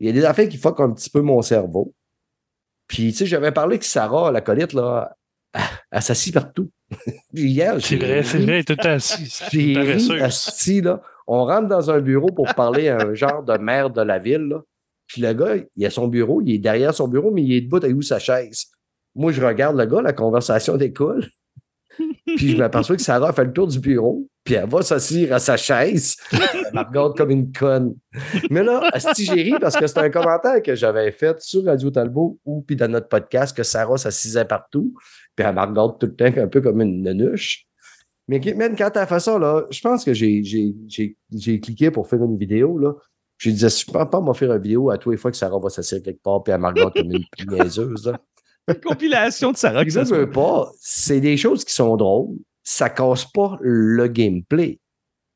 [0.00, 1.92] Il y a des affaires qui fuckent un petit peu mon cerveau.
[2.86, 5.16] Puis, tu sais, j'avais parlé que Sarah, la colite, là,
[5.90, 6.70] elle, s'assit partout.
[7.34, 9.42] Puis hier, C'est vrai, c'est vrai, elle est tout assis.
[9.50, 11.00] J'ai asti, là.
[11.26, 14.48] On rentre dans un bureau pour parler à un genre de maire de la ville,
[14.48, 14.62] là.
[15.06, 17.60] Puis le gars, il a son bureau, il est derrière son bureau, mais il est
[17.60, 18.66] debout avec où sa chaise?
[19.14, 21.26] Moi, je regarde le gars, la conversation découle.
[22.36, 25.38] Puis je m'aperçois que Sarah fait le tour du bureau, puis elle va s'asseoir à
[25.38, 26.16] sa chaise.
[26.32, 27.94] Elle me regarde comme une conne.
[28.50, 31.90] Mais là, asti, j'ai ri parce que c'est un commentaire que j'avais fait sur Radio
[31.90, 34.94] Talbot ou puis dans notre podcast que Sarah s'assisait partout.
[35.36, 37.66] Puis elle me regarde tout le temps un peu comme une nenuche.
[38.28, 41.90] Mais man, quand t'as fait ça, là, je pense que j'ai, j'ai, j'ai, j'ai cliqué
[41.90, 42.92] pour faire une vidéo, là.
[43.36, 45.58] Je disais, je pense pas m'en faire une vidéo à tous les fois que Sarah
[45.58, 48.18] va s'asseoir quelque part, puis elle me comme une niaiseuse, là.
[48.82, 49.84] Compilation de Sarah.
[49.84, 50.16] que Je soit.
[50.18, 50.70] veux pas.
[50.80, 52.36] C'est des choses qui sont drôles.
[52.62, 54.80] Ça casse pas le gameplay,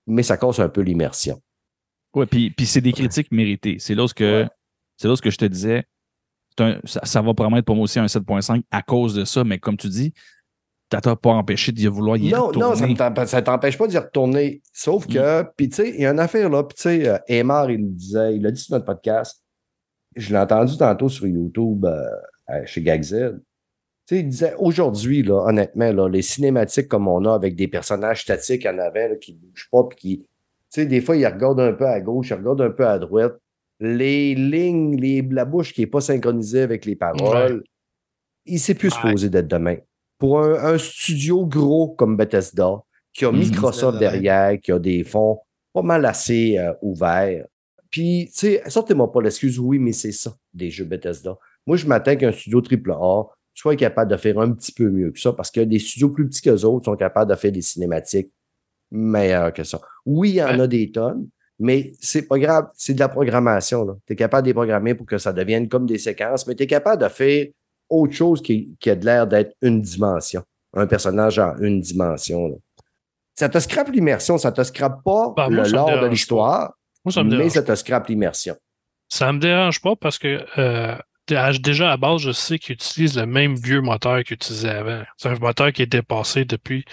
[0.06, 1.38] mais ça casse un peu l'immersion.
[2.14, 3.76] Ouais, puis, puis c'est des critiques méritées.
[3.80, 4.48] C'est là ce que, Ouais.
[4.96, 5.84] c'est je te disais.
[6.60, 9.58] un- ça, ça va promettre pour moi aussi un 7.5 à cause de ça, mais
[9.58, 10.12] comme tu dis,
[10.88, 12.92] t'as t'as pas empêché de vouloir y Non, non, ça retourner.
[12.94, 14.62] ne t'empêche pas d'y retourner.
[14.72, 17.18] Sauf que, puis tu sais, il y a une affaire là, puis tu sais, euh,
[17.28, 19.42] Aymar, il le disait, il l'a dit sur notre podcast.
[20.16, 22.02] Je l'ai entendu tantôt sur YouTube euh,
[22.50, 23.40] euh, chez Gagzed.
[24.06, 27.68] Tu sais, il disait aujourd'hui, là, honnêtement, là, les cinématiques comme on a avec des
[27.68, 30.18] personnages statiques en avant là, qui ne bougent pas, puis qui.
[30.18, 30.26] Tu
[30.82, 33.38] sais, des fois, ils regardent un peu à gauche, ils regardent un peu à droite.
[33.80, 37.62] Les lignes, les, la bouche qui n'est pas synchronisée avec les paroles,
[38.44, 38.94] il ne sait plus Ouais.
[39.02, 39.76] supposé d'être demain.
[40.18, 42.82] Pour un, un studio gros comme Bethesda,
[43.12, 43.38] qui a Mhm.
[43.38, 45.38] Microsoft derrière, qui a des fonds
[45.72, 47.46] pas mal assez euh, ouverts.
[47.90, 51.36] Puis, tu sais, sortez-moi pas l'excuse, oui, mais c'est ça, des jeux Bethesda.
[51.66, 55.18] Moi, je m'attends qu'un studio AAA soit capable de faire un petit peu mieux que
[55.18, 58.30] ça, parce que des studios plus petits qu'eux autres sont capables de faire des cinématiques
[58.90, 59.80] meilleures que ça.
[60.06, 60.60] Oui, il y en Ouais.
[60.60, 61.28] a des tonnes,
[61.58, 63.98] mais c'est pas grave, c'est de la programmation.
[64.06, 66.62] Tu es capable de les programmer pour que ça devienne comme des séquences, mais tu
[66.64, 67.46] es capable de faire
[67.88, 70.42] autre chose qui, qui a de l'air d'être une dimension.
[70.74, 72.48] Un personnage en une dimension.
[72.48, 72.54] là.
[73.34, 76.74] Ça te scrape l'immersion, ça te scrape pas Ben, le lore de l'histoire,
[77.04, 78.56] mais ça te scrape l'immersion.
[79.08, 80.96] Ça me dérange pas parce que euh,
[81.60, 85.02] déjà à base, je sais qu'ils utilisent le même vieux moteur qu'ils utilisaient avant.
[85.16, 86.84] C'est un moteur qui est dépassé depuis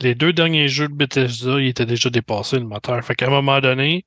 [0.00, 3.02] les deux derniers jeux de Bethesda, il était déjà dépassé le moteur.
[3.04, 4.06] Fait qu'à un moment donné,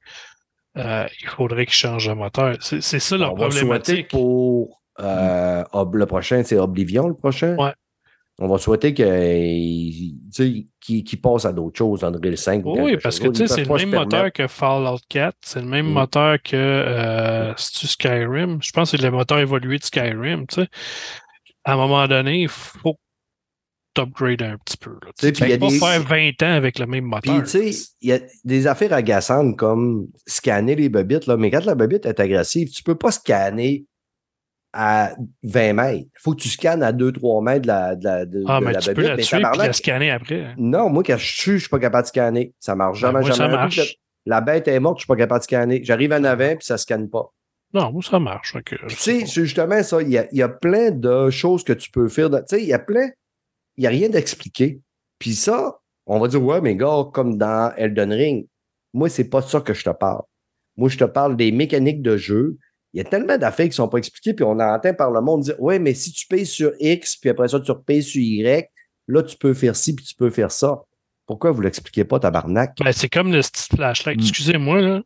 [0.77, 2.55] euh, il faudrait qu'ils changent le moteur.
[2.61, 4.09] C'est ça leur problématique.
[4.09, 7.55] pour euh, Ob- le prochain, c'est Oblivion, le prochain.
[7.57, 7.73] Ouais.
[8.39, 10.17] On va souhaiter qu'il
[10.81, 12.65] qu'il passe à d'autres choses, Unreal 5.
[12.65, 13.99] ou Oui, quelque parce que c'est le même permettre.
[14.03, 15.93] moteur que Fallout 4, c'est le même Mm.
[15.93, 18.57] moteur que euh, Skyrim?
[18.61, 20.47] Je pense que c'est le moteur évolué de Skyrim.
[20.47, 20.67] Tu sais.
[21.63, 22.97] À un moment donné, il faut
[23.93, 24.97] t'upgrade un petit peu.
[25.19, 27.35] Tu y peux pas des- faire 20 ans avec le même moteur.
[27.43, 31.37] Puis, tu sais, il y a des affaires agaçantes comme scanner les bobites, là.
[31.37, 33.85] mais quand la bobite est agressive, tu peux pas scanner
[34.73, 36.07] à 20 mètres.
[36.13, 38.65] Il faut que tu scannes à 2-3 mètres de la, de la, de, ah, de
[38.65, 40.41] mais la tu peux la Mais tuer la scanner après.
[40.45, 40.55] hein.
[40.57, 42.53] Non, moi, quand je tue, je suis pas capable de scanner.
[42.59, 43.51] Ça marche Ben, jamais, moi, ça jamais.
[43.53, 43.95] Que marche.
[44.25, 45.83] La bête est morte, je suis pas capable de scanner.
[45.83, 47.31] J'arrive en avant, puis ça scanne pas.
[47.73, 48.55] Non, moi, ça marche.
[48.65, 50.01] tu sais c'est justement ça.
[50.01, 52.29] Il y a, il y a plein de choses que tu peux faire.
[52.29, 53.09] Tu sais, il y a plein.
[53.77, 54.79] Il n'y a rien d'expliqué.
[55.19, 58.47] Puis ça, on va dire, ouais, mais gars, comme dans Elden Ring,
[58.93, 60.21] moi, c'est pas ça que je te parle.
[60.77, 62.57] Moi, je te parle des mécaniques de jeu.
[62.93, 65.21] Il y a tellement d'affaires qui ne sont pas expliquées, puis on entend par le
[65.21, 68.21] monde dire, ouais, mais si tu payes sur X, puis après ça, tu repayes sur
[68.21, 68.69] Y,
[69.07, 70.81] là, tu peux faire ci, puis tu peux faire ça.
[71.25, 72.75] Pourquoi vous ne l'expliquez pas, tabarnak?
[72.83, 74.17] Ben, c'est comme le petit flashlight.
[74.17, 74.21] Mm.
[74.21, 75.01] Excusez-moi, là.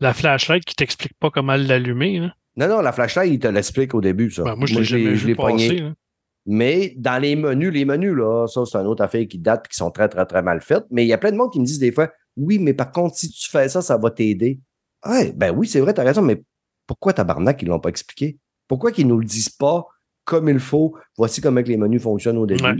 [0.00, 2.20] La flashlight qui t'explique pas comment l'allumer.
[2.56, 4.42] Non, non, la flashlight, il te l'explique au début, ça.
[4.42, 5.78] Ben, moi, je l'ai pogné.
[5.78, 5.92] là.
[6.46, 9.68] Mais dans les menus, les menus, là, ça, c'est une autre affaire qui date et
[9.68, 10.84] qui sont très, très, très mal faites.
[10.90, 12.90] Mais il y a plein de monde qui me disent des fois, oui, mais par
[12.90, 14.58] contre, si tu fais ça, ça va t'aider.
[15.06, 16.42] Ouais, ben oui, c'est vrai, t'as raison, mais
[16.90, 18.36] pourquoi tabarnak, ils l'ont pas expliqué?
[18.66, 19.86] Pourquoi qu'ils nous le disent pas
[20.24, 20.98] comme il faut?
[21.16, 22.64] Voici comment que les menus fonctionnent au début.
[22.64, 22.74] Ouais.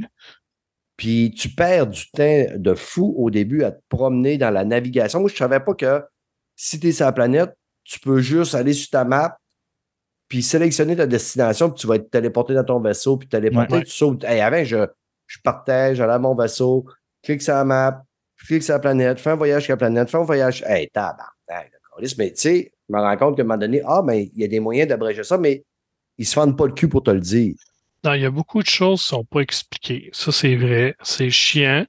[0.96, 5.20] Puis tu perds du temps de fou au début à te promener dans la navigation.
[5.20, 6.02] Moi, je savais pas que
[6.56, 9.38] si tu es sur la planète, tu peux juste aller sur ta map,
[10.26, 13.84] puis sélectionner ta destination, puis tu vas être téléporté dans ton vaisseau, puis téléporté, Ouais.
[13.84, 14.24] tu sautes.
[14.24, 14.88] Hey, avant, je,
[15.28, 16.84] je partais, j'allais à mon vaisseau,
[17.22, 18.04] clique sur la map,
[18.44, 20.64] clique sur la planète, fais un voyage sur la planète, fais un voyage.
[20.66, 22.00] Hey, tabarnak, d'accord.
[22.18, 24.44] Mais tu sais, je me rends compte qu'à un moment donné, ah, ben, il y
[24.44, 25.64] a des moyens d'abréger ça, mais
[26.18, 27.54] ils se fendent pas le cul pour te le dire.
[28.04, 30.10] Non, il y a beaucoup de choses qui sont pas expliquées.
[30.12, 30.96] Ça, c'est vrai.
[31.02, 31.84] C'est chiant.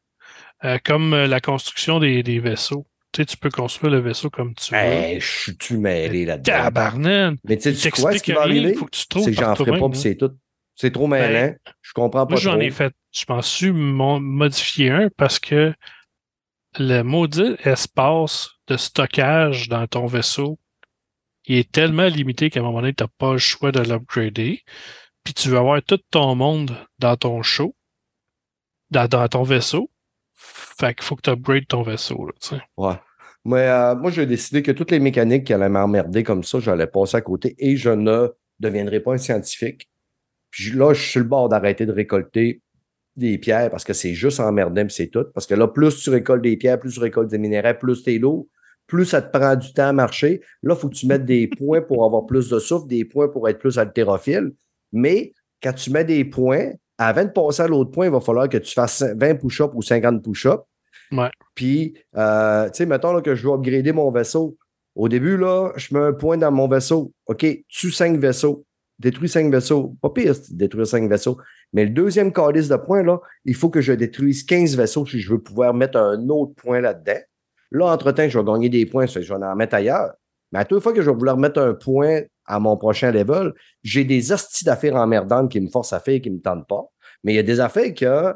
[0.64, 2.86] Euh, comme euh, la construction des, des vaisseaux.
[3.12, 4.80] Tu sais, tu peux construire le vaisseau comme tu veux.
[4.80, 6.52] Hey, je suis mêlé là-dedans?
[6.52, 7.40] Tabarnak!
[7.48, 8.70] Mais tu sais, Il tu crois ce qui va arriver?
[8.70, 10.02] il faut que tu trouves C'est que j'en ferai pas, puis hein.
[10.02, 10.32] c'est tout.
[10.76, 11.56] C'est trop mêlant.
[11.82, 15.74] je comprends pas Moi, j'en ai fait, je m'en suis modifié un parce que
[16.80, 20.58] le maudit espace de stockage dans ton vaisseau,
[21.46, 24.64] il est tellement limité qu'à un moment donné, tu n'as pas le choix de l'upgrader.
[25.24, 27.76] Puis tu vas avoir tout ton monde dans ton show,
[28.90, 29.90] dans, ton vaisseau.
[30.34, 32.28] Fait qu'il faut que tu upgrades ton vaisseau.
[32.78, 32.96] Ouais.
[33.46, 36.88] Mais euh, moi, j'ai décidé que toutes les mécaniques qui allaient m'emmerder comme ça, j'allais
[36.88, 39.90] passer à côté et je ne deviendrai pas un scientifique.
[40.50, 42.62] Puis là, je suis le bord d'arrêter de récolter
[43.16, 45.26] des pierres parce que c'est juste emmerdant, c'est tout.
[45.34, 48.18] Parce que là, plus tu récoltes des pierres, plus tu récoltes des minéraux, plus t'es
[48.18, 48.48] lourd,
[48.92, 50.42] plus ça te prend du temps à marcher.
[50.64, 53.30] Là, il faut que tu mettes des points pour avoir plus de souffle, des points
[53.30, 54.52] pour être plus haltérophile.
[54.92, 55.32] Mais
[55.64, 58.58] quand tu mets des points, avant de passer à l'autre point, il va falloir que
[58.58, 60.62] tu fasses 20 push-ups ou 50 push-ups.
[61.14, 61.30] Ouais.
[61.56, 64.58] Puis, euh, tu sais, mettons là, que je veux upgrader mon vaisseau.
[64.96, 67.14] Au début, là, je mets un point dans mon vaisseau.
[67.28, 68.66] OK, tue cinq vaisseaux.
[69.00, 69.96] Détruis cinq vaisseaux.
[70.02, 71.38] Pas pire, détruire cinq vaisseaux.
[71.72, 75.22] Mais le deuxième calice de points, là, il faut que je détruise 15 vaisseaux si
[75.22, 77.22] je veux pouvoir mettre un autre point là-dedans.
[77.72, 80.12] Là, entre-temps, je vais gagner des points, je vais en mettre ailleurs.
[80.52, 83.54] Mais à toute fois que je vais vouloir mettre un point à mon prochain level,
[83.84, 86.68] j'ai des hosties d'affaires emmerdantes qui me forcent à faire et qui ne me tentent
[86.68, 86.84] pas.
[87.24, 88.34] Mais il y a des affaires que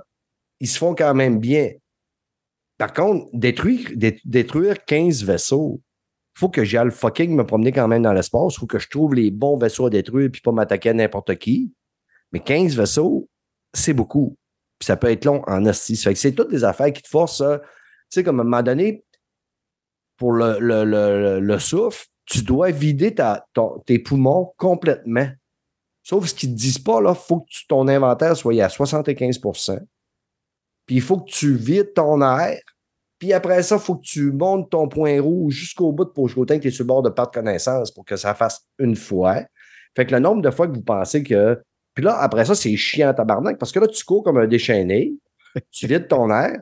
[0.62, 1.72] ils se font quand même bien.
[2.78, 5.82] Par contre, détruire, dé- détruire 15 vaisseaux,
[6.36, 8.56] il faut que j'aille fucking me promener quand même dans l'espace.
[8.56, 11.36] Il faut que je trouve les bons vaisseaux à détruire puis pas m'attaquer à n'importe
[11.36, 11.74] qui.
[12.32, 13.30] Mais 15 vaisseaux,
[13.74, 14.38] c'est beaucoup.
[14.80, 15.96] Puis ça peut être long en hostie.
[15.96, 17.66] C'est toutes des affaires qui te forcent, euh, tu
[18.20, 19.06] sais, comme à un moment donné,
[20.18, 25.28] pour le, le, le, le souffle, tu dois vider ta, ton- tes poumons complètement.
[26.04, 29.80] Sauf ce qu'ils ne te disent pas, il faut que ton inventaire soit à 75%
[30.86, 32.60] Puis il faut que tu vides ton air.
[33.18, 36.46] Puis après ça, il faut que tu montes ton point rouge jusqu'au bout pour jusqu'au
[36.46, 38.68] temps que tu es sur le bord de perte de connaissance pour que ça fasse
[38.78, 39.42] une fois.
[39.96, 41.62] Fait que le nombre de fois que vous pensez que.
[41.94, 45.14] Puis là, après ça, c'est chiant tabarnak parce que là, tu cours comme un déchaîné,
[45.72, 46.60] tu vides ton air,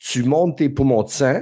[0.00, 1.40] tu montes tes poumons de sang,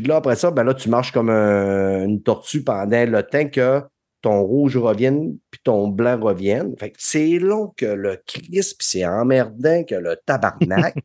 [0.00, 3.48] puis là, après ça, ben là, tu marches comme un- une tortue pendant le temps
[3.48, 3.82] que
[4.22, 6.74] ton rouge revienne, puis ton blanc revienne.
[6.78, 10.94] Fait que c'est long que le crisp, c'est emmerdant que le tabarnak.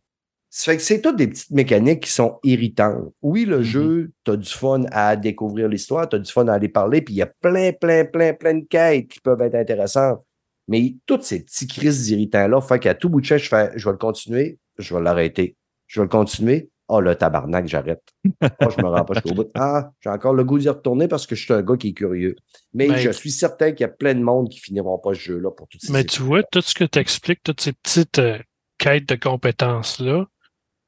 [0.50, 3.14] Ça fait que c'est toutes des petites mécaniques qui sont irritantes.
[3.22, 3.64] Oui, le Mhm.
[3.64, 7.02] jeu, tu as du fun à découvrir l'histoire, tu as du fun à aller parler,
[7.02, 10.24] puis il y a plein, plein, plein, plein de quêtes qui peuvent être intéressantes.
[10.68, 13.86] Mais tous ces petits crises irritants-là, fait qu'à tout bout de champ, je fais, je
[13.86, 15.56] vais le continuer, je vais l'arrêter.
[15.88, 16.70] Je vais le continuer.
[16.90, 18.02] Oh, le tabarnak, j'arrête.
[18.42, 19.50] Oh, je me rends pas jusqu'au bout.
[19.56, 21.94] Ah, j'ai encore le goût d'y retourner parce que je suis un gars qui est
[21.94, 22.36] curieux.
[22.74, 25.20] Mais Ben, je suis certain qu'il y a plein de monde qui finiront pas ce
[25.20, 28.20] jeu-là pour toutes ces Mais tu vois, tout ce que tu expliques, toutes ces petites
[28.20, 28.40] euh,
[28.78, 30.28] quêtes de compétences-là,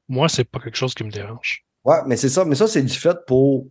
[0.08, 1.64] moi, c'est pas quelque chose qui me dérange.
[1.84, 2.44] Ouais, mais c'est ça.
[2.44, 3.68] Mais ça, c'est du fait pour.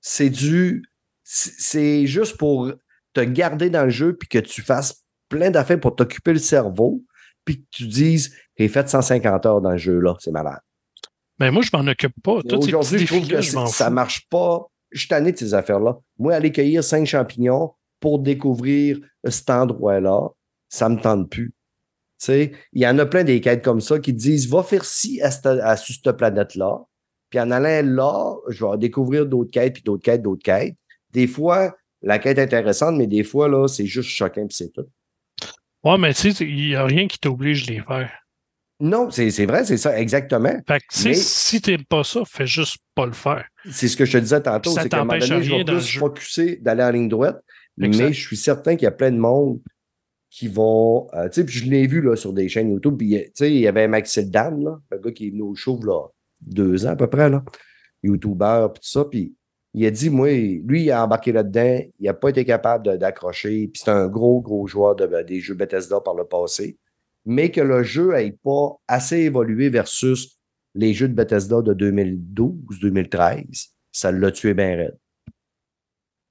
[0.00, 0.84] C'est du.
[1.22, 2.70] C'est juste pour
[3.14, 7.02] te garder dans le jeu puis que tu fasses plein d'affaires pour t'occuper le cerveau
[7.44, 10.14] puis que tu dises j'ai fait 150 heures dans le jeu-là.
[10.20, 10.60] C'est malade.
[11.38, 12.40] Mais moi, je m'en occupe pas.
[12.52, 13.92] Aujourd'hui, je trouve que ça fous.
[13.92, 14.66] marche pas.
[14.90, 15.98] Je suis tanné de ces affaires-là.
[16.18, 20.28] Moi, aller cueillir cinq champignons pour découvrir cet endroit-là,
[20.68, 21.52] ça me tente plus.
[22.20, 24.84] Tu sais, il y en a plein des quêtes comme ça qui disent va faire
[24.84, 26.78] ci à, cette, à sur cette planète-là.
[27.30, 30.76] Puis en allant là, je vais découvrir d'autres quêtes, puis d'autres quêtes, d'autres quêtes.
[31.12, 34.72] Des fois, la quête est intéressante, mais des fois, là, c'est juste choquant, puis c'est
[34.72, 34.86] tout.
[35.82, 38.12] Ouais, mais tu sais, il n'y a rien qui t'oblige de les faire.
[38.84, 40.52] Non, c'est vrai, c'est ça, exactement.
[40.68, 43.46] Fait que, tu sais, Mais- si t'aimes pas ça, fais juste pas le faire.
[43.70, 45.64] C'est ce que je te disais tantôt, c'est qu'à un moment donné, je vais le
[45.64, 47.42] plus focusser d'aller en ligne droite,
[47.80, 48.04] Exact.
[48.04, 49.58] mais je suis certain qu'il y a plein de monde
[50.28, 51.06] qui vont.
[51.14, 53.60] euh, tu sais, je l'ai vu là, sur des chaînes YouTube, puis tu sais, il
[53.60, 56.08] y avait Maxime Dan, là, un gars qui est venu au show là,
[56.42, 57.42] deux ans à peu près, là,
[58.02, 59.34] YouTuber, puis tout ça, puis
[59.72, 63.68] il a dit, moi, lui, il a embarqué là-dedans, il n'a pas été capable d'accrocher,
[63.72, 66.76] puis c'est un gros, gros joueur de, des jeux Bethesda par le passé,
[67.24, 70.38] mais que le jeu n'ait pas assez évolué versus
[70.74, 74.98] les jeux de Bethesda de 2012-2013, ça l'a tué bien raide.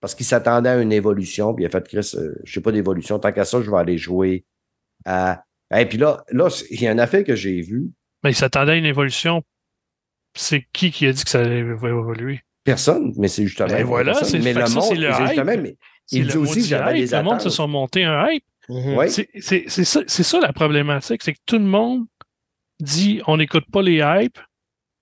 [0.01, 2.71] Parce qu'il s'attendait à une évolution, puis il a fait, Chris, euh, je sais pas
[2.73, 4.43] d'évolution, tant qu'à ça, je vais aller jouer
[5.05, 5.43] à.
[5.75, 7.89] Et puis là, là, il y a un affaire que j'ai vu.
[8.23, 9.41] Mais il s'attendait à une évolution.
[10.35, 12.41] C'est qui qui a dit que ça allait évoluer?
[12.65, 13.69] Personne, mais c'est justement.
[13.69, 15.61] Ben voilà, c'est- mais le monde, le c'est justement, hype.
[15.61, 15.77] mais
[16.11, 17.11] il dit aussi que j'avais hype.
[17.11, 18.43] Le monde se sont montés un hype.
[18.69, 19.07] Mhm.
[19.10, 22.06] C'est- C'est c'est ça, c'est ça la problématique, c'est que tout le monde
[22.80, 24.40] dit on n'écoute pas les hypes,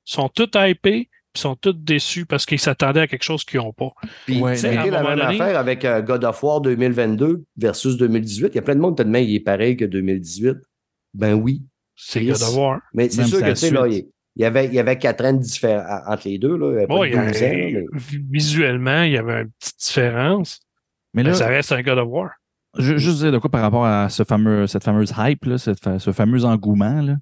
[0.04, 3.72] sont tous hypés, puis sont tous déçus parce qu'ils s'attendaient à quelque chose qu'ils n'ont
[3.74, 3.92] pas.
[4.26, 6.24] Puis Ouais, ça a mais à été un la même donné- affaire avec euh, God
[6.26, 8.48] of War 2022 versus 2018.
[8.54, 10.58] Il y a plein de monde tellement il est pareil que 2018.
[11.14, 11.62] Ben oui.
[11.96, 12.24] C'est.
[12.26, 12.80] God of War.
[12.94, 14.08] Mais c'est Même sûr que tu sais, là, il
[14.38, 16.56] il y avait, il y avait quatre ans de différence entre les deux.
[16.56, 16.70] Là.
[16.72, 19.12] Il y avait pas Bon, de il y a- 12 ans, là, mais- visuellement, il
[19.12, 20.60] y avait une petite différence.
[21.14, 22.30] Mais Mais là, ça reste un God of War.
[22.78, 25.80] Je, juste dire de quoi par rapport à ce fameux, cette fameuse hype, là, cette
[25.80, 27.02] fa- ce fameux engouement.
[27.02, 27.18] Là.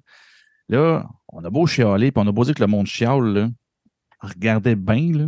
[0.68, 3.48] là, on a beau chialer, puis on a beau dire que le monde chiale, là,
[4.20, 5.26] regardez bien, là,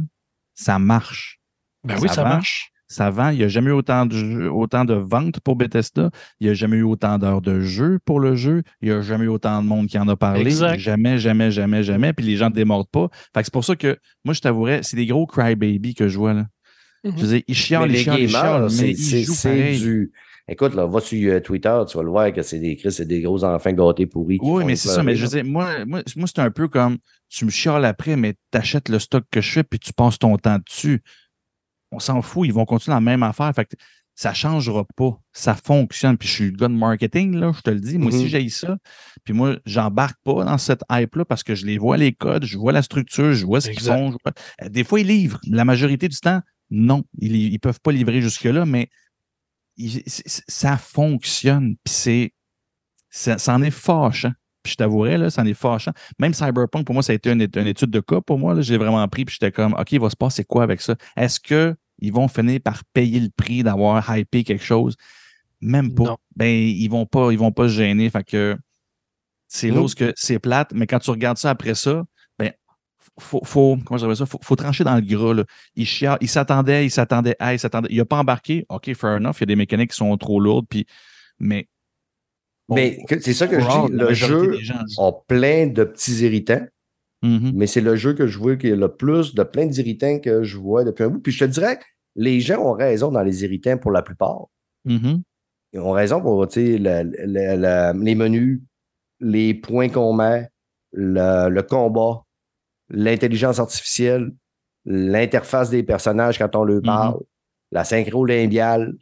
[0.55, 1.41] ça marche.
[1.85, 2.69] Ben oui, Ça marche.
[2.89, 3.31] Ça vend.
[3.31, 6.11] Il n'y a jamais eu autant de, jeux- autant de ventes pour Bethesda.
[6.41, 8.63] Il n'y a jamais eu autant d'heures de jeu pour le jeu.
[8.83, 10.43] Il n'y a jamais eu autant de monde qui en a parlé.
[10.43, 10.79] Exact.
[10.79, 12.13] Jamais, jamais, jamais, jamais.
[12.13, 13.09] Puis les gens ne démordent pas.
[13.33, 16.19] Fait que c'est pour ça que moi, je t'avouerais, c'est des gros crybaby que je
[16.19, 16.35] vois.
[16.35, 16.45] Là.
[17.05, 20.13] Je veux dire, ils chialent, mais ils les chialent, ils chialent, gamers, mais c'est du.
[20.49, 23.07] Écoute, là, va sur euh, Twitter, tu vas le voir que c'est des Chris, c'est
[23.07, 24.39] des gros enfants gâtés pourris.
[24.43, 25.03] Oui, mais c'est ça.
[25.03, 26.99] Mais je veux dire, moi, moi, moi c'est un peu comme
[27.29, 30.19] tu me chiales après, mais tu achètes le stock que je fais puis tu passes
[30.19, 31.01] ton temps dessus.
[31.93, 33.53] On s'en fout, ils vont continuer la même affaire.
[33.55, 33.77] Fait que
[34.15, 35.17] ça ne changera pas.
[35.33, 36.17] Ça fonctionne.
[36.19, 37.97] Puis je suis le gars de marketing, là, je te le dis.
[37.99, 38.27] Moi, si Mhm.
[38.29, 38.77] j'ai ça,
[39.25, 42.59] puis moi, j'embarque pas dans cette hype-là parce que je les vois, les codes, je
[42.59, 44.11] vois la structure, je vois ce qu'ils font.
[44.13, 45.41] je vois- Euh, Des fois, ils livrent.
[45.49, 46.41] La majorité du temps,
[46.75, 47.05] non.
[47.21, 48.89] Ils ne peuvent pas livrer jusque-là, mais
[49.77, 51.77] il- ça fonctionne.
[51.85, 52.33] Puis c'est.
[53.11, 54.33] Ça, ça en est fâchant.
[54.63, 55.93] Puis je t'avouerais, là, ça en est fâchant.
[56.19, 58.55] Même Cyberpunk, pour moi, ça a été une, une étude de cas pour moi.
[58.55, 58.63] là.
[58.63, 60.95] J'ai vraiment pris, puis j'étais comme, OK, il va se passer quoi avec ça?
[61.17, 64.97] Est-ce qu'ils vont finir par payer le prix d'avoir hypé quelque chose?
[65.61, 66.05] Même pas.
[66.05, 66.17] Non.
[66.37, 68.09] Ben, ils vont pas, ils vont pas se gêner.
[68.09, 68.57] Fait que
[69.49, 69.89] c'est Mm.
[69.89, 72.05] ce que c'est plate, mais quand tu regardes ça après ça,
[73.19, 74.27] faut, faut, comment je ça?
[74.27, 75.45] Faut, faut trancher dans le gras, là.
[75.77, 75.87] Il
[76.21, 77.89] il s'attendait, il s'attendait, ah, il s'attendait.
[77.91, 78.65] Il a pas embarqué.
[78.69, 79.35] OK, fair enough.
[79.39, 80.87] Il y a des mécaniques qui sont trop lourdes, puis,
[81.39, 81.69] mais.
[82.69, 84.57] bon, Mais c'est ça que je dis, le jeu
[84.99, 86.67] a plein de petits irritants,
[87.23, 87.53] Mhm.
[87.55, 90.43] mais c'est le jeu que je vois qui a le plus de plein d'irritants que
[90.43, 91.21] je vois depuis un bout.
[91.21, 91.85] Puis je te dirais que
[92.17, 94.47] les gens ont raison dans les irritants pour la plupart.
[94.85, 95.23] Mhm.
[95.75, 98.61] Ils ont raison pour tu sais, la- la- la- les menus,
[99.21, 100.49] les points qu'on met,
[100.93, 102.23] le, le combat,
[102.93, 104.31] l'intelligence artificielle,
[104.85, 107.21] l'interface des personnages quand on leur parle,
[107.73, 108.95] la synchro limbiale.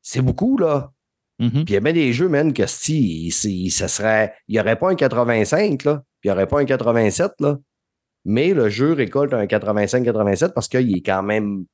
[0.00, 0.92] C'est beaucoup, là.
[1.38, 1.50] Mhm.
[1.50, 4.34] Puis il y a bien des jeux, man, que si, si- ça serait.
[4.48, 6.02] Il n'y aurait pas un 85, là.
[6.20, 7.58] Puis il n'y aurait pas un 87, là.
[8.24, 11.64] Mais le jeu récolte un 85-87 parce qu'il est quand même.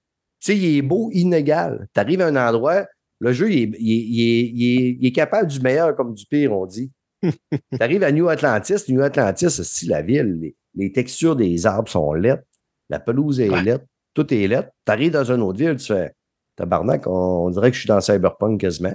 [0.40, 1.88] Tu sais, il est beau, inégal.
[1.94, 2.86] Tu arrives à un endroit,
[3.20, 5.94] le jeu, il est, il est- il est- il est- il est capable du meilleur
[5.96, 6.90] comme du pire, on dit.
[7.22, 8.84] tu arrives à New Atlantis.
[8.88, 10.52] New Atlantis, c'est la ville.
[10.74, 12.44] Les, textures des arbres sont lettres.
[12.90, 13.62] La pelouse est Ouais.
[13.62, 13.84] lettre.
[14.14, 14.70] Tout est lettre.
[14.86, 16.12] Tu arrives dans une autre ville, tu fais
[16.56, 18.94] tabarnak, on, on dirait que je suis dans Cyberpunk quasiment.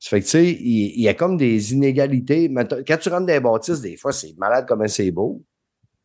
[0.00, 2.52] Ça fait que, tu sais, il, il y a comme des inégalités.
[2.86, 5.42] Quand tu rentres dans les bâtisses, des fois, c'est malade comme c'est beau.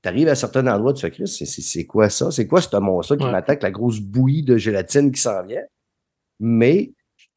[0.01, 2.31] Tu arrives à certains endroits, tu fais, Chris, c'est- quoi ça?
[2.31, 3.31] C'est quoi ce monstre qui Ouais.
[3.31, 5.64] m'attaque, la grosse bouillie de gélatine qui s'en vient?
[6.39, 6.93] Mais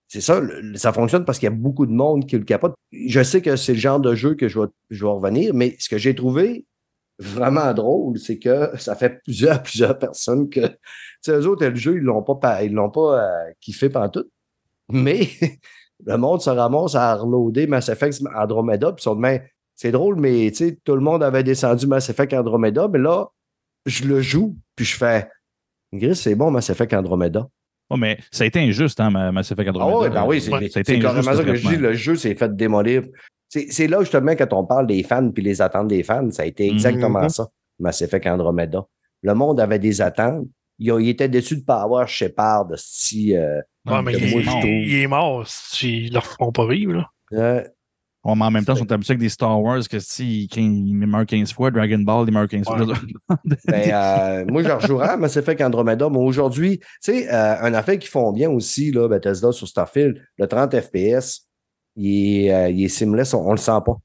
[0.06, 2.74] c'est ça, le- ça fonctionne parce qu'il y a beaucoup de monde qui le capote.
[2.92, 5.74] Je sais que c'est le genre de jeu que je vais, je vais revenir, mais
[5.80, 6.64] ce que j'ai trouvé
[7.18, 10.76] vraiment drôle, c'est que ça fait plusieurs, plusieurs personnes que, tu
[11.22, 14.28] sais, eux autres, le jeu, ils l'ont pas, pa- ils l'ont pas euh, kiffé pantoute.
[14.90, 15.28] Mais
[16.06, 19.42] le monde se ramasse à reloader Mass Effect Andromeda, puis sont de même,
[19.74, 23.26] c'est drôle, mais tu sais, tout le monde avait descendu Mass Effect Andromeda, mais là,
[23.86, 25.28] je le joue, puis je fais,
[25.92, 27.46] Gris, c'est bon Mass Effect Andromeda.
[27.90, 29.98] Oh, mais ça a été injuste, hein, ma- Mass Effect Ah Andromeda.
[29.98, 31.76] ouais, ben oui, c'est été c'est carrément ça que je dis.
[31.76, 33.02] Le jeu s'est fait démolir.
[33.54, 36.42] C'est c'est là, justement, quand on parle des fans puis les attentes des fans, ça
[36.42, 37.28] a été exactement Mhm.
[37.28, 37.48] ça,
[37.78, 38.86] Mass Effect Andromeda.
[39.20, 40.46] Le monde avait des attentes.
[40.78, 43.36] Il, il était déçu de ne pas avoir Shepard, si.
[43.36, 46.94] euh, Ouais, mais il, moi, est- il est mort s'ils leur feront pas vivre.
[46.94, 47.10] Là.
[47.34, 47.62] euh,
[48.24, 50.94] Ouais, mais en même temps, ils sont habitués avec des Star Wars que si il
[50.94, 52.76] meurt 15 fois, Dragon Ball, il meurt 15 fois.
[53.66, 57.74] ben, euh, moi, je rejouerais à Mass Effect Andromeda, mais aujourd'hui, tu sais, euh, un
[57.74, 61.48] affaire qu'ils font bien aussi, là, Bethesda sur Starfield, le 30 FPS,
[61.96, 63.96] il est, euh, il est seamless, on, on le sent pas.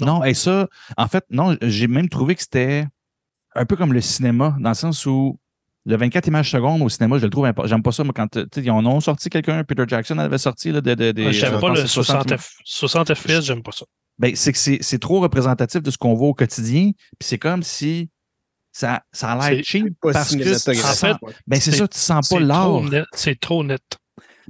[0.00, 2.86] Non, et ça, en fait, non, j'ai même trouvé que c'était
[3.54, 5.38] un peu comme le cinéma, dans le sens où
[5.86, 7.68] le 24 images secondes au cinéma, je le trouve important.
[7.68, 10.80] J'aime pas ça, moi, quand ils en ont sorti quelqu'un, Peter Jackson avait sorti là,
[10.80, 13.72] de, de, des- J'aime pas le que c'est 60 60, F- 60 FPS, j'aime pas
[13.72, 13.84] ça.
[14.18, 17.38] Ben, c'est que c'est c'est trop représentatif de ce qu'on voit au quotidien, puis c'est
[17.38, 18.10] comme si
[18.72, 20.94] ça, ça a l'air C'est cheap parce que tu cinématographique.
[20.94, 22.64] sens- ben c'est c'est- ça, tu sens pas C'est l'art.
[22.66, 23.04] trop net.
[23.14, 23.82] C'est trop net.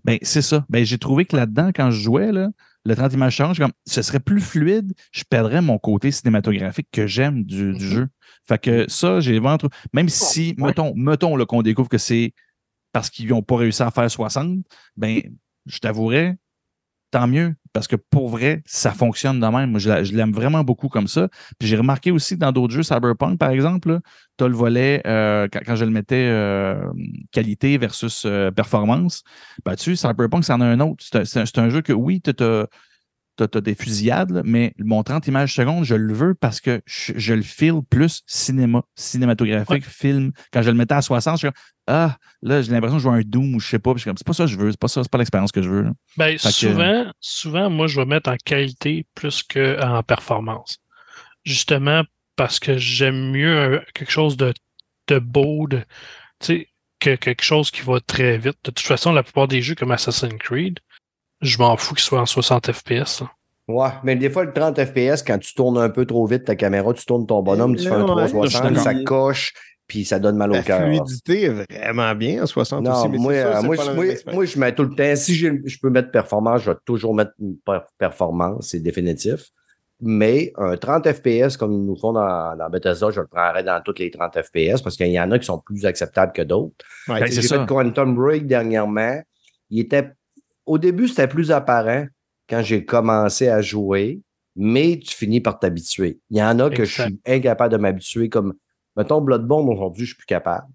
[0.05, 0.65] Ben, c'est ça.
[0.69, 2.51] Ben, j'ai trouvé que là-dedans, quand je jouais, là,
[2.85, 7.07] le 30 images secondes, comme, ce serait plus fluide, je perdrais mon côté cinématographique que
[7.07, 8.09] j'aime du, du jeu.
[8.49, 12.33] Fait que ça, j'ai vraiment trouvé- Même si, mettons, mettons là, qu'on découvre que c'est
[12.93, 14.59] parce qu'ils n'ont pas réussi à faire 60,
[14.97, 15.21] ben,
[15.67, 16.37] je t'avouerais,
[17.11, 19.71] tant mieux, parce que pour vrai, ça fonctionne de même.
[19.71, 21.29] Moi, je la- je l'aime vraiment beaucoup comme ça.
[21.59, 24.01] Puis j'ai remarqué aussi dans d'autres jeux, Cyberpunk, par exemple,
[24.39, 26.81] tu as le volet, euh, quand, je le mettais euh,
[27.33, 29.23] qualité versus euh, performance,
[29.65, 31.05] ben, tu sais, Cyberpunk, c'en a un autre.
[31.25, 32.67] C'est un jeu que, oui, tu as,
[33.47, 37.35] des fusillades, là, mais mon 30 images secondes, je le veux parce que je, je
[37.35, 39.81] le feel plus cinéma, cinématographique, Ouais.
[39.83, 40.33] film.
[40.53, 43.15] Quand je le mettais à 60, je suis comme, ah, là, j'ai l'impression de jouer
[43.15, 43.93] un Doom ou je sais pas.
[43.93, 45.19] Puis je suis comme, c'est pas ça que je veux, c'est pas ça, c'est pas
[45.19, 45.83] l'expérience que je veux.
[45.83, 45.91] là.
[46.17, 50.79] Ben, Fait que- souvent, souvent, moi, je vais mettre en qualité plus qu'en performance.
[51.45, 52.03] Justement
[52.37, 54.53] parce que j'aime mieux quelque chose de,
[55.09, 55.83] de beau, de,
[57.01, 58.57] que quelque chose qui va très vite.
[58.65, 60.79] De toute façon, la plupart des jeux comme Assassin's Creed,
[61.41, 63.21] je m'en fous qu'ils soient en 60 FPS.
[63.23, 63.31] là.
[63.69, 66.57] Ouais, mais des fois, le 30 FPS, quand tu tournes un peu trop vite ta
[66.57, 69.53] caméra, tu tournes ton bonhomme, tu fais un Ouais, 360, je suis ça coche,
[69.87, 70.81] puis ça donne mal au La cœur.
[70.81, 73.09] fluidité est vraiment bien en 60 Non, aussi.
[73.11, 75.15] mais moi, moi, la moi, je mets tout le temps.
[75.15, 77.33] Si je peux mettre performance, je vais toujours mettre
[77.99, 79.51] performance, c'est définitif.
[80.03, 83.81] Mais un 30 FPS, comme ils nous font dans, dans Bethesda, je le prendrais dans
[83.85, 86.75] toutes les 30 FPS parce qu'il y en a qui sont plus acceptables que d'autres.
[87.07, 87.61] Ouais, J'ai ça.
[87.61, 89.21] fait Quantum Break dernièrement.
[89.69, 90.11] Il était,
[90.67, 92.07] au début, c'était plus apparent
[92.49, 94.21] quand j'ai commencé à jouer,
[94.57, 96.19] mais tu finis par t'habituer.
[96.31, 98.55] Il y en a que je suis incapable de m'habituer, comme,
[98.97, 100.67] mettons, Bloodborne, aujourd'hui, je suis plus capable.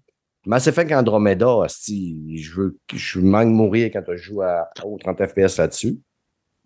[0.46, 5.26] Mass Effect Andromeda, hostie, je veux, je manque mourir quand je joue à, au 30
[5.26, 5.98] FPS là-dessus.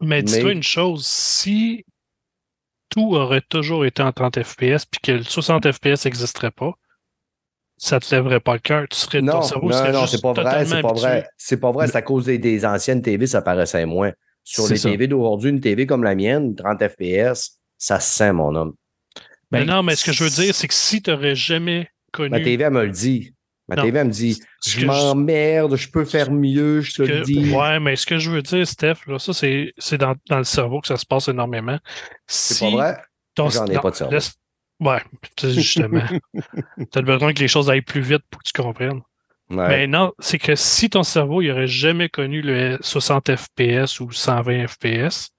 [0.00, 1.84] Mais dis-toi Mais- une chose, si
[2.90, 6.74] tout aurait toujours été en 30 FPS puis que le 60 FPS n'existerait pas,
[7.82, 8.86] ça te lèverait pas le cœur.
[8.90, 10.92] Tu serais, Non, ton cerveau non, serait non, juste c'est pas vrai, totalement c'est pas
[10.92, 11.28] vrai.
[11.38, 14.12] C'est pas vrai, c'est à cause des, des anciennes TV, ça paraissait moins.
[14.44, 14.90] Sur les ça.
[14.90, 18.74] TV d'aujourd'hui, une TV comme la mienne, 30 FPS, ça se sent, mon homme.
[19.50, 21.88] Mais Ben, non, mais ce que je veux dire, c'est que si tu n'aurais jamais
[22.12, 22.30] connu.
[22.30, 23.34] Ma TV, elle me le dit.
[23.68, 23.82] Ma Non.
[23.84, 27.50] TV, elle me dit Je m'emmerde, je peux faire mieux, je te que- le dis.
[27.54, 30.44] Ouais, mais ce que je veux dire, Steph, là, ça, c'est c'est dans, dans le
[30.44, 31.78] cerveau que ça se passe énormément.
[32.26, 32.96] C'est Si pas vrai?
[33.34, 34.12] ton- J'en ai non, pas de cerveau.
[34.12, 34.34] laisse-
[34.80, 35.02] Ouais,
[35.42, 36.02] justement.
[36.92, 39.00] tu as besoin que les choses aillent plus vite pour que tu comprennes.
[39.50, 39.68] Ouais.
[39.68, 44.10] Mais non, c'est que si ton cerveau il aurait jamais connu le 60 FPS ou
[44.12, 45.30] 120 FPS,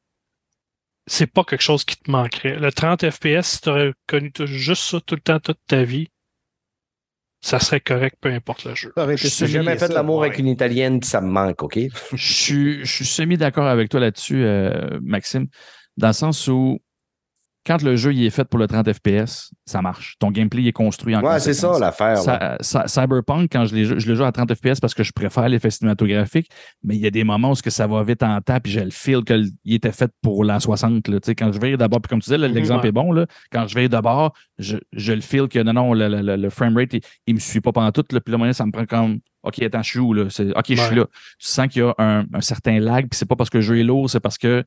[1.07, 2.57] c'est pas quelque chose qui te manquerait.
[2.59, 5.83] Le 30 FPS, si tu aurais connu tout- juste ça tout le temps, toute ta
[5.83, 6.09] vie,
[7.43, 8.93] ça serait correct, peu importe le jeu.
[9.15, 10.27] J'ai semi- jamais fait l'amour ouais.
[10.27, 11.79] avec une Italienne, ça me manque, OK?
[12.13, 15.47] je suis, je suis semi-d'accord avec toi là-dessus, euh, Maxime,
[15.97, 16.79] dans le sens où
[17.65, 20.15] quand le jeu il est fait pour le 30 FPS, ça marche.
[20.19, 22.17] Ton gameplay est construit en Ouais, c'est ça l'affaire.
[22.87, 26.49] Cyberpunk, quand je, je le joue à 30 FPS parce que je préfère l'effet cinématographique,
[26.83, 28.71] mais il y a des moments où ce que ça va vite en temps, puis
[28.71, 31.07] j'ai le feel qu'il était fait pour la 60.
[31.07, 31.19] Là.
[31.19, 33.11] Tu sais, Quand je vais d'abord, puis comme tu disais, Mhm, l'exemple est bon.
[33.11, 33.25] Là.
[33.51, 36.93] Quand je vais d'abord, je, je le feel que non, non, le, le, le- framerate,
[36.93, 38.05] il, il me suit pas pendant tout.
[38.11, 40.13] Là, puis le moment, ça me prend comme OK, attends, je suis où?
[40.13, 40.23] Là?
[40.23, 41.05] OK, je suis là.
[41.39, 43.61] Tu sens qu'il y a un, un certain lag, puis c'est pas parce que le
[43.63, 44.63] jeu est lourd, c'est parce que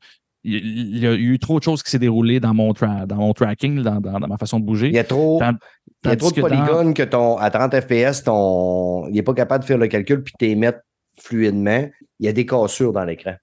[0.47, 3.33] il y a eu trop de choses qui s'est déroulées dans mon, tra- dans mon
[3.33, 4.87] tracking, dans, dans- dans ma façon de bouger.
[4.89, 5.55] Il y a trop, Tant-
[6.03, 9.23] il y a trop de que polygones que ton, à 30 FPS, ton, il n'est
[9.23, 10.79] pas capable de faire le calcul puis t'émettre
[11.19, 11.87] fluidement.
[12.19, 13.33] Il y a des cassures dans l'écran.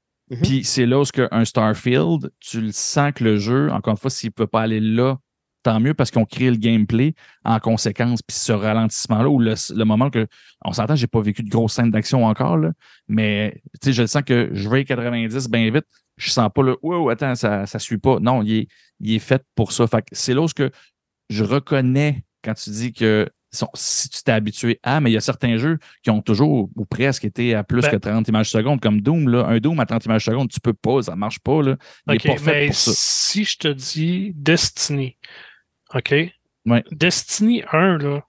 [0.43, 3.93] Puis c'est là où ce que un Starfield, tu le sens que le jeu, encore
[3.93, 5.19] une fois, s'il ne peut pas aller là,
[5.63, 7.15] tant mieux parce qu'on crée le gameplay
[7.45, 8.23] en conséquence.
[8.23, 10.27] Puis ce ralentissement-là, ou le, le moment que.
[10.65, 12.71] On s'entend, j'ai pas vécu de grosse scène d'action encore, là,
[13.09, 15.85] mais tu sais, je le sens que je vais 90 bien vite.
[16.23, 18.19] Je sens pas le Wow, attends, ça ne suit pas.
[18.21, 18.69] Non, il est,
[19.01, 19.87] il est fait pour ça.
[19.87, 20.71] Fait c'est là où que
[21.29, 23.29] je reconnais quand tu dis que
[23.75, 26.85] si tu t'es habitué à, mais il y a certains jeux qui ont toujours ou
[26.87, 29.29] presque été à plus Ben- que 30 images secondes, comme Doom.
[29.29, 29.47] Là.
[29.47, 31.61] Un Doom à 30 images secondes, tu peux pas, ça marche pas.
[31.63, 31.77] Là.
[32.07, 32.93] Il OK, est pas fait mais pour ça.
[32.95, 35.19] si je te dis Destiny,
[35.95, 36.15] OK?
[36.65, 36.85] Ouais.
[36.93, 38.25] Destiny 1, là,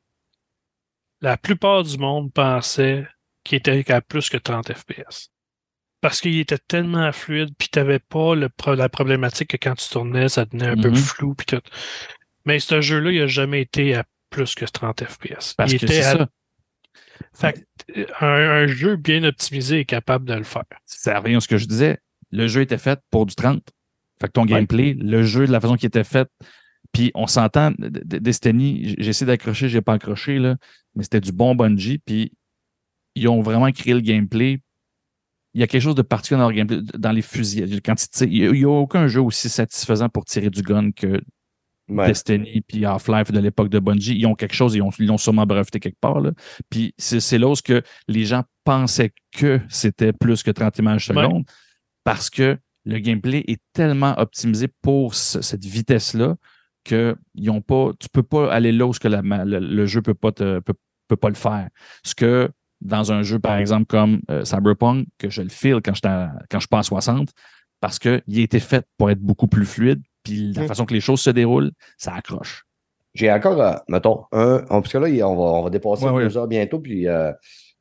[1.21, 3.07] la plupart du monde pensait
[3.45, 5.29] qu'il était à plus que 30 FPS.
[6.03, 9.89] Parce qu'il était tellement fluide, puis tu n'avais pas le la problématique que quand tu
[9.89, 10.95] tournais, ça devenait un peu Mhm.
[10.97, 11.61] flou, puis tout.
[12.45, 15.53] Mais ce jeu-là, il n'a jamais été à plus que 30 FPS.
[15.55, 16.27] Parce il que était à- ça.
[17.33, 20.65] Fait que, un, un jeu bien optimisé est capable de le faire.
[20.85, 21.99] Ça revient à ce que je disais.
[22.31, 23.63] Le jeu était fait pour du 30.
[24.19, 26.27] Fait que ton gameplay, le jeu de la façon qu'il était fait,
[26.91, 30.57] puis on s'entend, Destiny, j- j'ai essayé d'accrocher, j'ai pas accroché, là,
[30.95, 32.33] mais c'était du bon Bungie, puis
[33.15, 34.59] ils ont vraiment créé le gameplay.
[35.53, 37.81] Il y a quelque chose de particulier dans leur gameplay, dans les fusils.
[37.81, 41.21] Quand il n'y a, aucun jeu aussi satisfaisant pour tirer du gun que
[41.89, 42.07] Ouais.
[42.07, 44.15] Destiny puis Half-Life de l'époque de Bungie.
[44.17, 46.21] Ils ont quelque chose, ils ont- ils l'ont sûrement breveté quelque part.
[46.21, 46.31] Là.
[46.69, 51.09] Puis c'est là où ce que les gens pensaient que c'était plus que 30 images
[51.09, 51.15] Ouais.
[51.21, 51.43] secondes
[52.05, 56.37] parce que le gameplay est tellement optimisé pour ce- cette vitesse-là
[56.85, 59.85] que ils ont pas, tu peux pas aller là où ce que la- le, le
[59.85, 60.73] jeu peut pas, te, peut,
[61.09, 61.67] peut pas le faire.
[62.05, 62.49] Ce que
[62.83, 66.59] dans un jeu, par exemple, comme euh, Cyberpunk, que je le file quand, à- quand
[66.59, 67.29] je passe 60,
[67.79, 70.67] parce qu'il a été fait pour être beaucoup plus fluide, puis la Mm.
[70.67, 72.65] façon que les choses se déroulent, ça accroche.
[73.13, 74.63] J'ai encore, euh, mettons, un.
[74.69, 76.23] on- parce que là, on va, on va dépasser Ouais, ouais.
[76.23, 77.31] deux heures bientôt, puis euh,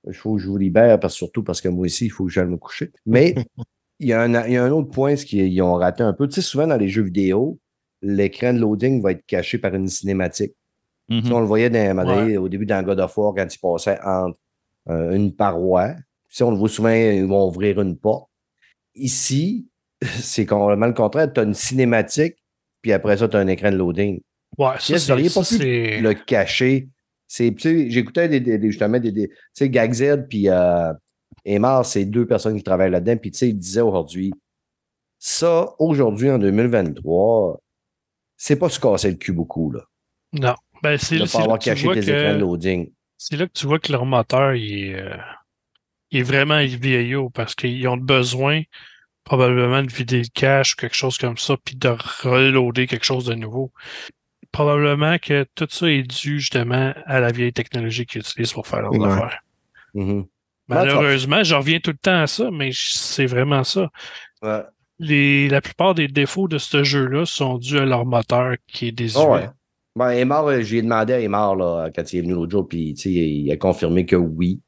[0.07, 2.31] il faut que je vous libère, parce, surtout parce que moi aussi, il faut que
[2.31, 2.91] j'aille me coucher.
[3.07, 3.35] Mais
[4.01, 6.13] il y, a un, il y a un autre point, ce qu'ils ont raté un
[6.13, 6.27] peu.
[6.29, 7.59] Tu sais, souvent dans les jeux vidéo,
[8.03, 10.53] l'écran de loading va être caché par une cinématique.
[11.09, 11.23] Mhm.
[11.23, 13.99] Tu sais, on le voyait dans, au début dans God of War quand il passait
[14.05, 14.39] entre
[14.89, 15.95] euh, une paroi.
[16.29, 18.29] Sais, on le voit souvent, ils vont ouvrir une porte.
[18.95, 19.69] Ici,
[20.03, 21.33] c'est complètement le contraire.
[21.33, 22.37] Tu as une cinématique,
[22.81, 24.21] puis après ça, tu as un écran de loading.
[24.59, 25.25] Ouais, ça, pas ça, pu
[25.63, 26.89] c'est- le cacher.
[27.29, 30.93] J'écoutais des, justement des, des- tu sais, Gagzed puis euh,
[31.47, 33.17] Emar, c'est deux personnes qui travaillent là-dedans.
[33.17, 34.33] Puis tu sais, ils disaient aujourd'hui,
[35.19, 37.59] ça, aujourd'hui, en 2023,
[38.37, 39.81] c'est pas se casser le cul beaucoup, là.
[40.35, 40.55] Non.
[40.83, 42.91] Ben, c'est De c'est pas avoir caché tes que- écrans de loading.
[43.25, 45.17] C'est là que tu vois que leur moteur il est, euh,
[46.11, 48.63] il est vraiment vieillot parce qu'ils ont besoin
[49.23, 51.91] probablement de vider le cache ou quelque chose comme ça, puis de
[52.25, 53.71] reloader quelque chose de nouveau.
[54.51, 58.83] Probablement que tout ça est dû justement à la vieille technologie qu'ils utilisent pour faire
[58.83, 59.09] leurs Ouais.
[59.09, 59.39] affaires.
[59.95, 60.27] Mhm.
[60.67, 63.89] Malheureusement, j'en reviens tout le temps à ça, mais c'est vraiment ça.
[64.43, 64.63] Ouais.
[64.99, 68.93] Les, la plupart des défauts de ce jeu-là sont dus à leur moteur qui est
[68.93, 69.23] désuet.
[69.23, 69.49] Ah ouais.
[69.95, 72.93] Ben, Emar, euh, j'ai demandé à Emar là, quand il est venu l'autre jour, puis
[72.93, 74.61] il a confirmé que oui.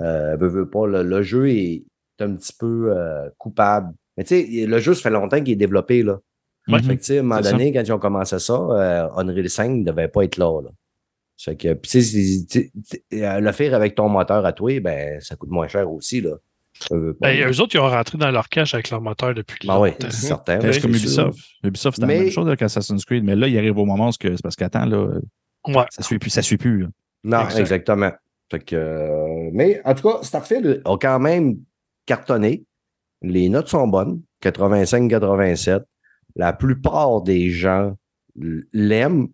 [0.00, 1.84] Euh, veut, veut pas, le, le jeu est
[2.20, 3.92] un petit peu euh, coupable.
[4.16, 6.02] Mais tu sais, le jeu, ça fait longtemps qu'il est développé.
[6.02, 6.18] Là.
[6.68, 6.82] Mhm.
[6.82, 9.84] Fait que, à un moment donné, quand ils ont commencé ça, euh, Unreal 5 ne
[9.84, 10.62] devait pas être là.
[10.62, 10.70] là.
[11.36, 12.72] Fait que, puis, tu sais, c'est- tu
[13.10, 16.20] sais, euh, le faire avec ton moteur à toi, ben, ça coûte moins cher aussi.
[16.20, 16.36] Là.
[16.90, 19.78] Pas, Ben, eux autres, ils ont rentré dans leur cache avec leur moteur depuis Ben
[19.78, 20.08] oui, longtemps.
[20.10, 20.60] c'est certain.
[20.60, 20.98] C'est oui, comme c'est.
[21.00, 21.38] Ubisoft.
[21.62, 24.08] Ubisoft, c'était la Mais- même chose avec Assassin's Creed, mais là, il arrive au moment
[24.08, 25.18] où c'est parce qu'attends, là,
[25.68, 25.84] Ouais.
[25.90, 26.30] ça suit plus.
[26.30, 26.86] Ça suit plus là.
[27.24, 27.60] Non, Exact.
[27.60, 28.10] exactement.
[28.50, 31.56] Fait que, euh, mais en tout cas, Starfield a quand même
[32.06, 32.64] cartonné.
[33.22, 35.82] Les notes sont bonnes, 85-87.
[36.36, 37.94] La plupart des gens
[38.72, 39.28] l'aiment.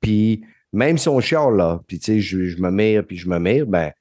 [0.00, 3.28] Puis même si on chiale, là, puis tu sais, je, je me mets, puis je
[3.28, 3.92] me mets, ben,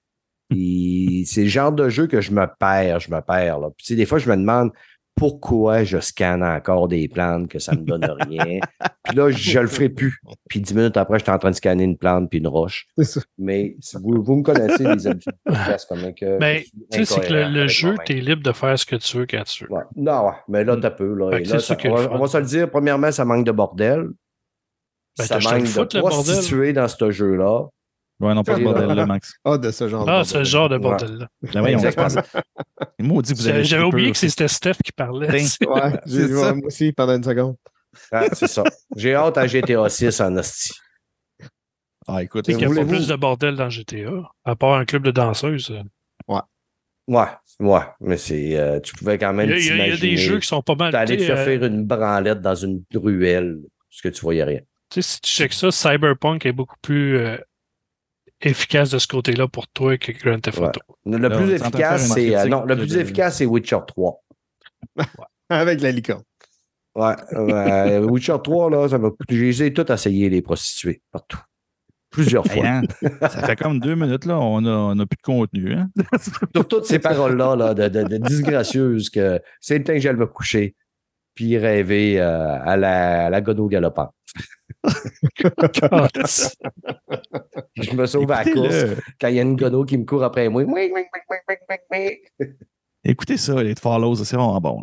[0.49, 3.59] c'est le genre de jeu que je me perds, je me perds.
[3.59, 3.69] Là.
[3.75, 4.71] Puis tu sais, des fois, je me demande
[5.15, 8.59] pourquoi je scanne encore des plantes que ça me donne rien.
[9.03, 10.19] puis là, je le ferai plus.
[10.49, 12.85] Puis dix minutes après, j'étais en train de scanner une plante puis une roche.
[12.97, 13.21] C'est ça.
[13.37, 16.37] Mais si vous, vous me connaissez, les habitudes de podcast, comment que.
[16.37, 18.77] Mais je suis Ben, tu sais, c'est que le, jeu, tu es libre de faire
[18.77, 19.71] ce que tu veux quand tu veux.
[19.71, 19.83] Ouais.
[19.95, 20.33] Non, ouais.
[20.49, 21.13] mais là, t'as peu.
[21.13, 21.39] Là.
[21.39, 24.09] Et ça- on, va, on va se le dire, premièrement, ça manque de bordel.
[25.17, 26.73] Ben, ça je manque de le bordel.
[26.73, 27.67] dans ce jeu-là.
[28.19, 29.33] Ouais, non, pas ce bordel-là, Max.
[29.43, 30.05] Ah, de ce genre.
[30.05, 30.81] de Ah, ce genre de Ouais.
[30.81, 31.27] bordel-là.
[31.41, 31.51] Ben.
[31.79, 35.29] J'avais un oublié peu- que c'était Steph qui parlait.
[35.29, 35.43] Ouais,
[36.05, 37.55] j'ai moi aussi pendant une seconde.
[38.11, 38.63] Ah, c'est ça.
[38.95, 40.71] J'ai hâte à GTA 6 en hostie.
[42.07, 45.03] Ah, écoute, qu'il y a pas plus de bordel dans GTA, à part un club
[45.03, 45.73] de danseuses.
[47.07, 47.27] Ouais,
[47.59, 47.79] ouais.
[47.99, 48.57] Mais c'est.
[48.57, 49.49] euh, tu pouvais quand Il même.
[49.49, 50.91] il y a- il y a des t'imaginer jeux qui sont pas mal.
[50.91, 53.59] T'allais te faire euh, faire une branlette dans une ruelle,
[53.89, 54.59] parce que tu voyais rien.
[54.89, 57.37] Tu sais, si tu checkes ça, Cyberpunk est beaucoup plus euh,
[58.45, 60.67] efficace de ce côté-là pour toi que Grand Theft Ouais.
[60.67, 60.81] Auto.
[61.05, 62.35] Le Là, on plus efficace, c'est.
[62.35, 64.23] euh, non, le plus de- efficace, c'est Witcher 3.
[65.49, 66.23] Avec la licorne.
[66.95, 67.13] Ouais.
[67.33, 69.09] euh, Witcher 3, là, ça m'a.
[69.29, 71.39] J'ai j'ai tout essayé, les prostituées, partout.
[72.09, 72.65] Plusieurs fois.
[72.65, 72.81] hein,
[73.21, 75.73] ça fait comme deux minutes, là, on a, on a plus de contenu.
[75.73, 75.89] Hein?
[76.55, 80.17] Sur toutes ces paroles-là, là, de, de, de disgracieuses, que c'est le temps que j'allais
[80.17, 80.75] me coucher,
[81.35, 84.13] puis rêver euh, à la, à la gono galopante.
[87.75, 88.85] Je me sauve à la course
[89.19, 90.63] quand il y a une gono qui me court après moi.
[90.63, 91.55] Oui, oui, oui, oui, oui,
[91.91, 92.47] oui, oui.
[93.03, 94.81] Écoutez ça, les Follows, c'est vraiment bon.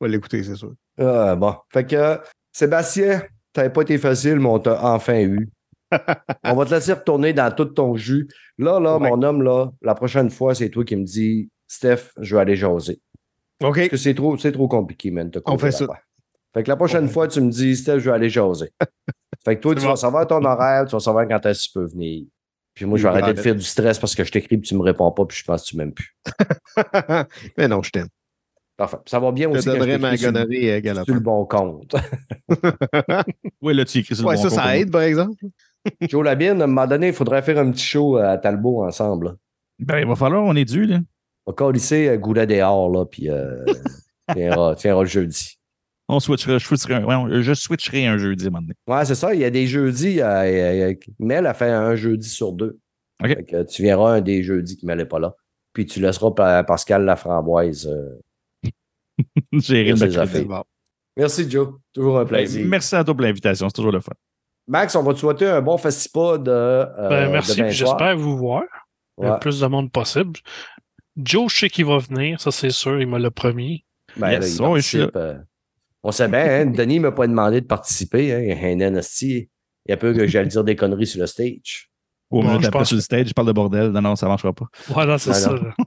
[0.00, 0.74] On va l'écouter, c'est sûr.
[0.98, 1.54] Ah, bon.
[1.72, 2.20] Fait que,
[2.52, 5.50] Sébastien, t'avais pas été facile, mais on t'a enfin eu.
[6.44, 8.28] on va te laisser retourner dans tout ton jus.
[8.58, 9.08] Là, là, Ouais.
[9.08, 12.56] mon homme, là, la prochaine fois, c'est toi qui me dis, Steph, je vais aller
[12.56, 13.00] jaser.
[13.62, 13.76] OK.
[13.76, 15.30] Parce que c'est trop, c'est trop compliqué, man.
[15.30, 15.86] de On fait ça.
[16.54, 18.70] Fait que la prochaine fois, tu me dis, Steph, je vais aller jaser.
[19.44, 19.88] fait que toi, tu bon.
[19.88, 22.24] vas savoir ton horaire, tu vas savoir quand est-ce que tu peux venir.
[22.74, 24.74] Puis moi, je vais arrêter de faire du stress parce que je t'écris et tu
[24.74, 26.14] me réponds pas, puis je pense que tu m'aimes plus.
[27.56, 28.08] Mais non, je t'aime.
[28.76, 28.98] Parfait.
[29.06, 31.20] Ça va bien Je te aussi quand je donnerai ma sur, le- euh, sur le
[31.20, 31.94] bon compte.
[33.62, 35.42] Oui, là, tu écris sur le Ouais, bon ça, compte, ça au aide, par exemple.
[36.02, 39.26] Joe Labine, à un moment donné, il faudrait faire un petit show à Talbot ensemble.
[39.26, 39.34] là.
[39.78, 40.98] Ben, il va falloir, on est dû, là.
[41.46, 43.64] On va colisser euh, Goulet dehors, là, puis euh,
[44.34, 45.58] tiendra, tiendra le jeudi.
[46.08, 48.74] On switchera, je switcherai, un- ouais, je switcherai un jeudi à un moment donné.
[48.86, 49.34] Ouais, c'est ça.
[49.34, 50.20] Il y a des jeudis.
[50.20, 52.78] euh, euh, euh, Mel a fait un jeudi sur deux.
[53.22, 53.28] OK.
[53.28, 55.34] Fait que tu verras un des jeudis qui Mel n'est pas là.
[55.72, 57.86] Puis tu laisseras Pa- Pascal Laframboise.
[57.88, 58.20] euh,
[59.52, 60.44] Gérer le Ses affaires.
[60.44, 60.62] Bon.
[61.16, 61.74] Merci, Joe.
[61.92, 62.64] Toujours un plaisir.
[62.68, 64.12] Merci à toi pour l'invitation, c'est toujours le fun.
[64.68, 66.50] Max, on va te souhaiter un bon festival de.
[66.50, 68.62] euh, Ben, de merci, j'espère vous voir.
[69.16, 69.30] Ouais.
[69.30, 70.38] Le plus de monde possible.
[71.16, 73.84] Joe, je sais qu'il va venir, ça c'est sûr, il m'a le promis.
[74.16, 75.38] Ben, Yes, là, il euh,
[76.02, 78.32] on sait bien, hein, Denis ne m'a pas demandé de participer.
[78.32, 79.48] Hein, il y a un esti.
[79.86, 81.90] Il y a peu que j'allais dire des conneries sur le stage.
[82.30, 83.90] Au Bon, après pense- sur le stage, je parle de bordel.
[83.90, 84.66] Non, non, ça ne marchera pas.
[84.88, 85.50] Voilà, c'est Ah, ça.
[85.52, 85.60] non.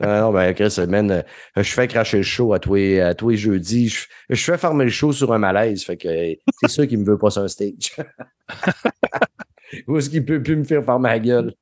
[0.00, 1.22] Ah non, ben Chris, man, euh,
[1.56, 3.88] je fais cracher le show à tous les, à tous les jeudis.
[3.88, 5.82] Je, je fais fermer le show sur un malaise.
[5.82, 7.96] Fait que euh, c'est sûr qu'il me veut pas sur un stage.
[9.88, 11.54] Où est-ce qu'il peut plus me faire fermer la gueule?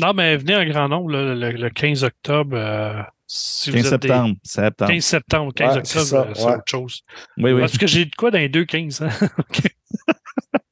[0.00, 2.56] Non, mais venez en grand nombre là, le, le 15 octobre.
[2.56, 4.34] euh, si 15 vous êtes des- septembre.
[4.42, 4.90] septembre.
[4.92, 6.52] 15 septembre, 15 Ouais, c'est octobre, euh, c'est ouais.
[6.54, 7.00] autre chose.
[7.36, 7.60] Oui, oui.
[7.60, 9.08] Parce que j'ai de quoi dans les deux 15 hein?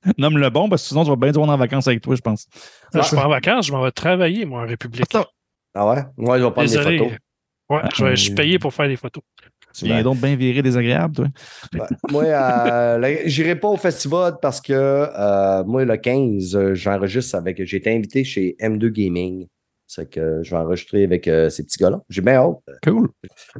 [0.18, 2.20] Nomme le bon, parce que sinon, tu vas bien tourner en vacances avec toi, je
[2.20, 2.46] pense.
[2.94, 5.04] Je suis pas en vacances, je m'en vais travailler, moi, en République.
[5.74, 6.02] Ah ouais?
[6.16, 6.98] Moi, je vais prendre Désolé.
[6.98, 7.18] des photos.
[7.68, 9.22] Ouais, Ah, je, vais, je suis payé pour faire des photos.
[9.78, 11.26] Tu viens donc bien virer désagréable, toi.
[12.10, 17.62] Moi, euh, j'irai pas au festival parce que euh, moi, le 15, euh, j'enregistre avec.
[17.64, 19.46] J'ai été invité chez M2 Gaming.
[19.86, 22.02] C'est que je vais enregistrer avec euh, ces petits gars-là.
[22.10, 22.58] J'ai bien hâte.
[22.84, 23.08] Cool.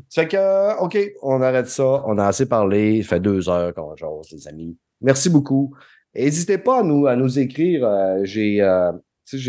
[0.09, 2.05] C'est que, OK, on arrête ça.
[2.07, 3.03] On a assez parlé.
[3.03, 4.77] Ça fait deux heures qu'on jase, les amis.
[5.01, 5.75] Merci beaucoup.
[6.15, 7.89] N'hésitez pas à nous, à nous écrire.
[8.25, 8.61] j'ai,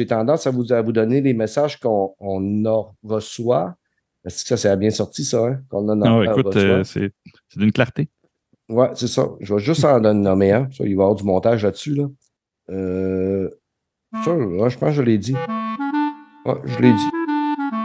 [0.08, 3.76] tendance à vous, à vous donner les messages qu'on on reçoit.
[4.26, 5.60] Est-ce que ça, c'est bien sorti, ça, hein?
[5.70, 7.12] Qu'on en, Non, en écoute, euh, c'est
[7.48, 8.10] c'est d'une clarté.
[8.68, 9.28] Ouais, c'est ça.
[9.40, 10.70] Je vais juste en nommer un.
[10.72, 11.96] Ça, il va y avoir du montage là-dessus.
[11.96, 12.06] Là.
[12.70, 13.50] Euh,
[14.24, 15.36] ça, ouais, je pense que je l'ai dit.
[16.46, 17.10] Ouais, je l'ai dit.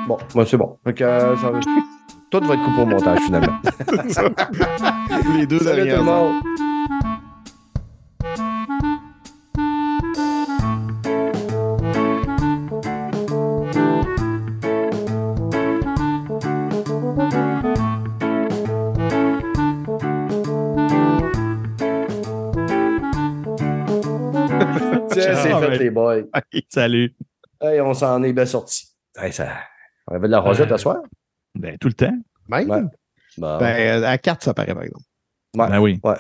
[0.09, 0.77] Bon, moi, c'est bon.
[0.85, 1.61] Fait que, euh, ça va-
[2.31, 3.55] Tout va être coupé au montage, finalement.
[5.39, 5.65] Les deux tout
[25.95, 26.25] boys.
[26.69, 27.15] Salut.
[27.61, 28.89] Hey, on s'en est bien sortis.
[29.17, 29.49] Hey, ça...
[30.09, 30.99] On avait de la rosette Euh, à soir?
[31.55, 32.15] Ben, tout le temps.
[32.49, 32.69] Même?
[32.69, 32.83] Ouais.
[33.39, 35.05] Ben, euh, à 4, ça paraît, par exemple.
[35.57, 35.69] Ouais.
[35.69, 36.01] Ben oui.
[36.05, 36.11] Ouais.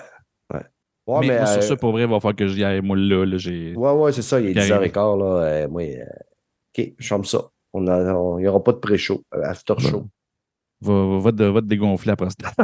[0.52, 0.60] Ouais.
[1.06, 2.80] Ouais, mais mais, moi, sur euh, ça, pour vrai, il va falloir que j'y aille.
[2.80, 3.74] Moi, là, là j'ai.
[3.76, 4.40] Ouais, ouais, c'est ça.
[4.40, 4.90] Il est Qui arrive.
[4.92, 5.24] 10h15, là.
[5.42, 6.04] euh, moi, euh,
[6.78, 7.42] OK, je ferme ça.
[7.74, 10.06] On a- on- Il n'y aura pas de pré-show, euh, after show.
[10.80, 12.54] va, va, te, va te dégonfler la prostate.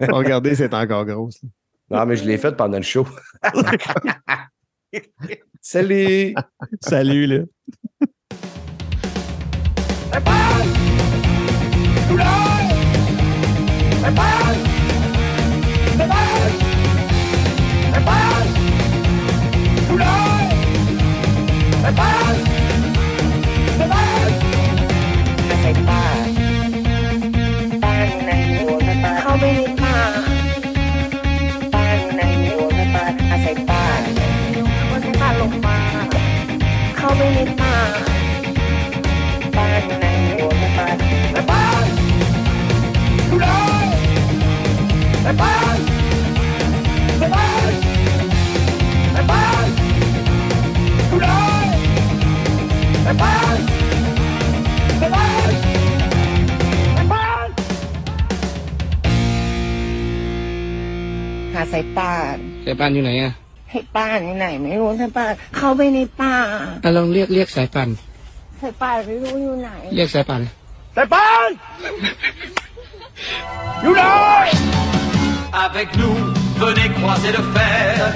[0.00, 1.28] Regardez, c'est encore gros.
[1.90, 3.06] Non, mais je l'ai fait pendant le show.
[5.60, 6.34] Salut!
[6.80, 7.44] Salut, là.
[37.18, 37.28] ไม่
[37.60, 37.74] ป้า
[57.46, 57.48] น
[61.52, 63.32] ใหาสายป่านสายป้านอยู่ไหนอะ
[63.71, 66.35] ให้ป่านอยู่ไหนไม่รู้สายป่านเข้าไปในป่า
[66.83, 67.89] อ่ะลองเรียกเรียกสายป่าน
[68.61, 70.41] สายป่านไม่รู้อยู่ไหน เรียกสายป่าน
[75.67, 76.15] Avec nous,
[76.57, 78.13] venez croiser le fer.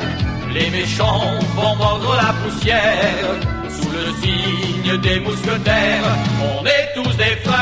[0.54, 1.22] Les méchants
[1.56, 3.30] vont mordre la poussière.
[3.70, 6.04] Sous le signe des mousquetaires,
[6.52, 7.60] on est tous des frères.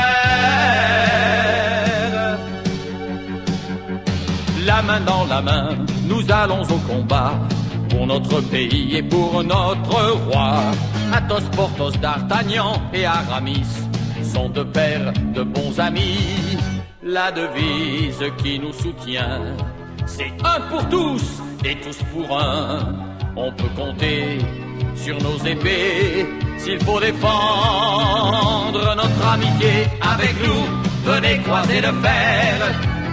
[4.66, 5.70] La main dans la main,
[6.06, 7.34] nous allons au combat.
[7.93, 10.73] Pour notre pays et pour notre roi.
[11.13, 13.69] Athos, Porthos, D'Artagnan et Aramis
[14.25, 16.57] sont de pères de bons amis.
[17.03, 19.43] La devise qui nous soutient,
[20.07, 22.95] c'est un pour tous et tous pour un.
[23.37, 24.39] On peut compter
[24.95, 26.27] sur nos épées
[26.59, 31.13] s'il faut défendre notre amitié avec nous.
[31.13, 32.55] Venez croiser le fer,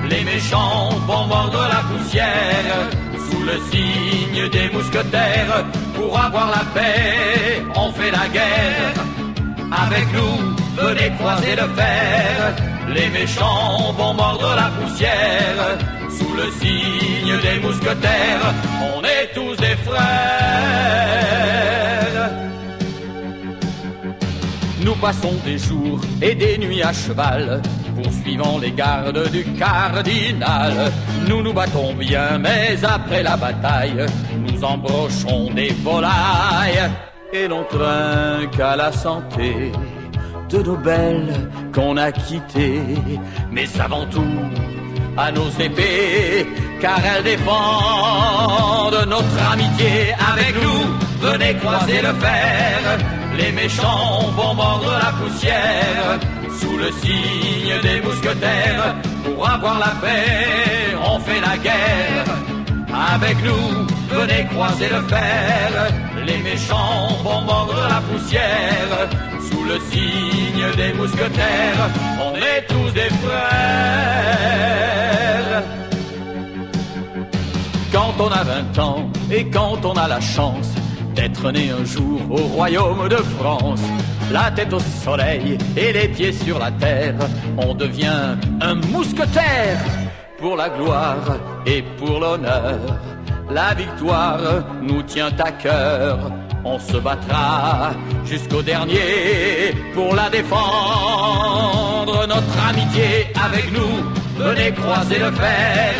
[0.10, 5.66] les méchants vont mordre la poussière sous le signe des mousquetaires.
[5.96, 8.94] Pour avoir la paix, on fait la guerre.
[9.72, 10.38] Avec nous,
[10.82, 12.56] venez croiser le fer.
[12.88, 15.78] Les méchants vont mordre la poussière.
[16.18, 18.54] Sous le signe des mousquetaires,
[18.94, 21.99] on est tous des frères.
[24.84, 27.62] Nous passons des jours et des nuits à cheval,
[28.02, 30.92] poursuivant les gardes du cardinal.
[31.28, 34.06] Nous nous battons bien, mais après la bataille,
[34.38, 36.90] nous embrochons des volailles
[37.34, 39.72] et l'on trinque à la santé
[40.50, 42.82] de nos belles qu'on a quittées.
[43.52, 44.24] Mais avant tout,
[45.18, 46.48] à nos épées,
[46.80, 51.30] car elles défendent notre amitié avec nous.
[51.30, 52.98] Venez croiser le fer,
[53.40, 56.20] les méchants vont mordre la poussière.
[56.60, 62.26] Sous le signe des mousquetaires, pour avoir la paix, on fait la guerre.
[63.14, 65.70] Avec nous, venez croiser le fer,
[66.26, 69.08] les méchants vont mordre la poussière.
[69.48, 71.90] Sous le signe des mousquetaires,
[72.26, 74.20] on est tous des frères.
[77.92, 80.70] Quand on a 20 ans et quand on a la chance
[81.20, 83.82] d'être né un jour au royaume de France,
[84.32, 87.16] la tête au soleil et les pieds sur la terre,
[87.58, 89.80] on devient un mousquetaire
[90.38, 91.36] pour la gloire
[91.66, 92.80] et pour l'honneur.
[93.50, 94.40] La victoire
[94.82, 96.32] nous tient à cœur.
[96.64, 97.92] On se battra
[98.24, 102.28] jusqu'au dernier pour la défendre.
[102.28, 103.94] Notre amitié avec nous,
[104.38, 105.94] venez croiser le fer.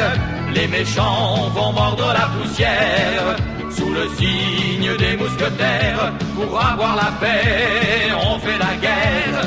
[0.54, 3.36] Les méchants vont mordre la poussière
[3.72, 6.14] sous le signe des mousquetaires.
[6.36, 9.42] Pour avoir la paix, on fait la guerre.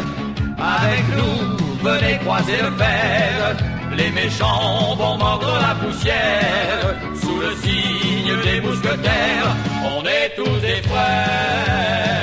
[0.58, 3.56] Avec nous, venez croiser le fer.
[3.96, 6.94] Les méchants vont mordre la poussière.
[7.14, 9.56] Sous le signe des mousquetaires,
[9.94, 12.21] on est tous des frères.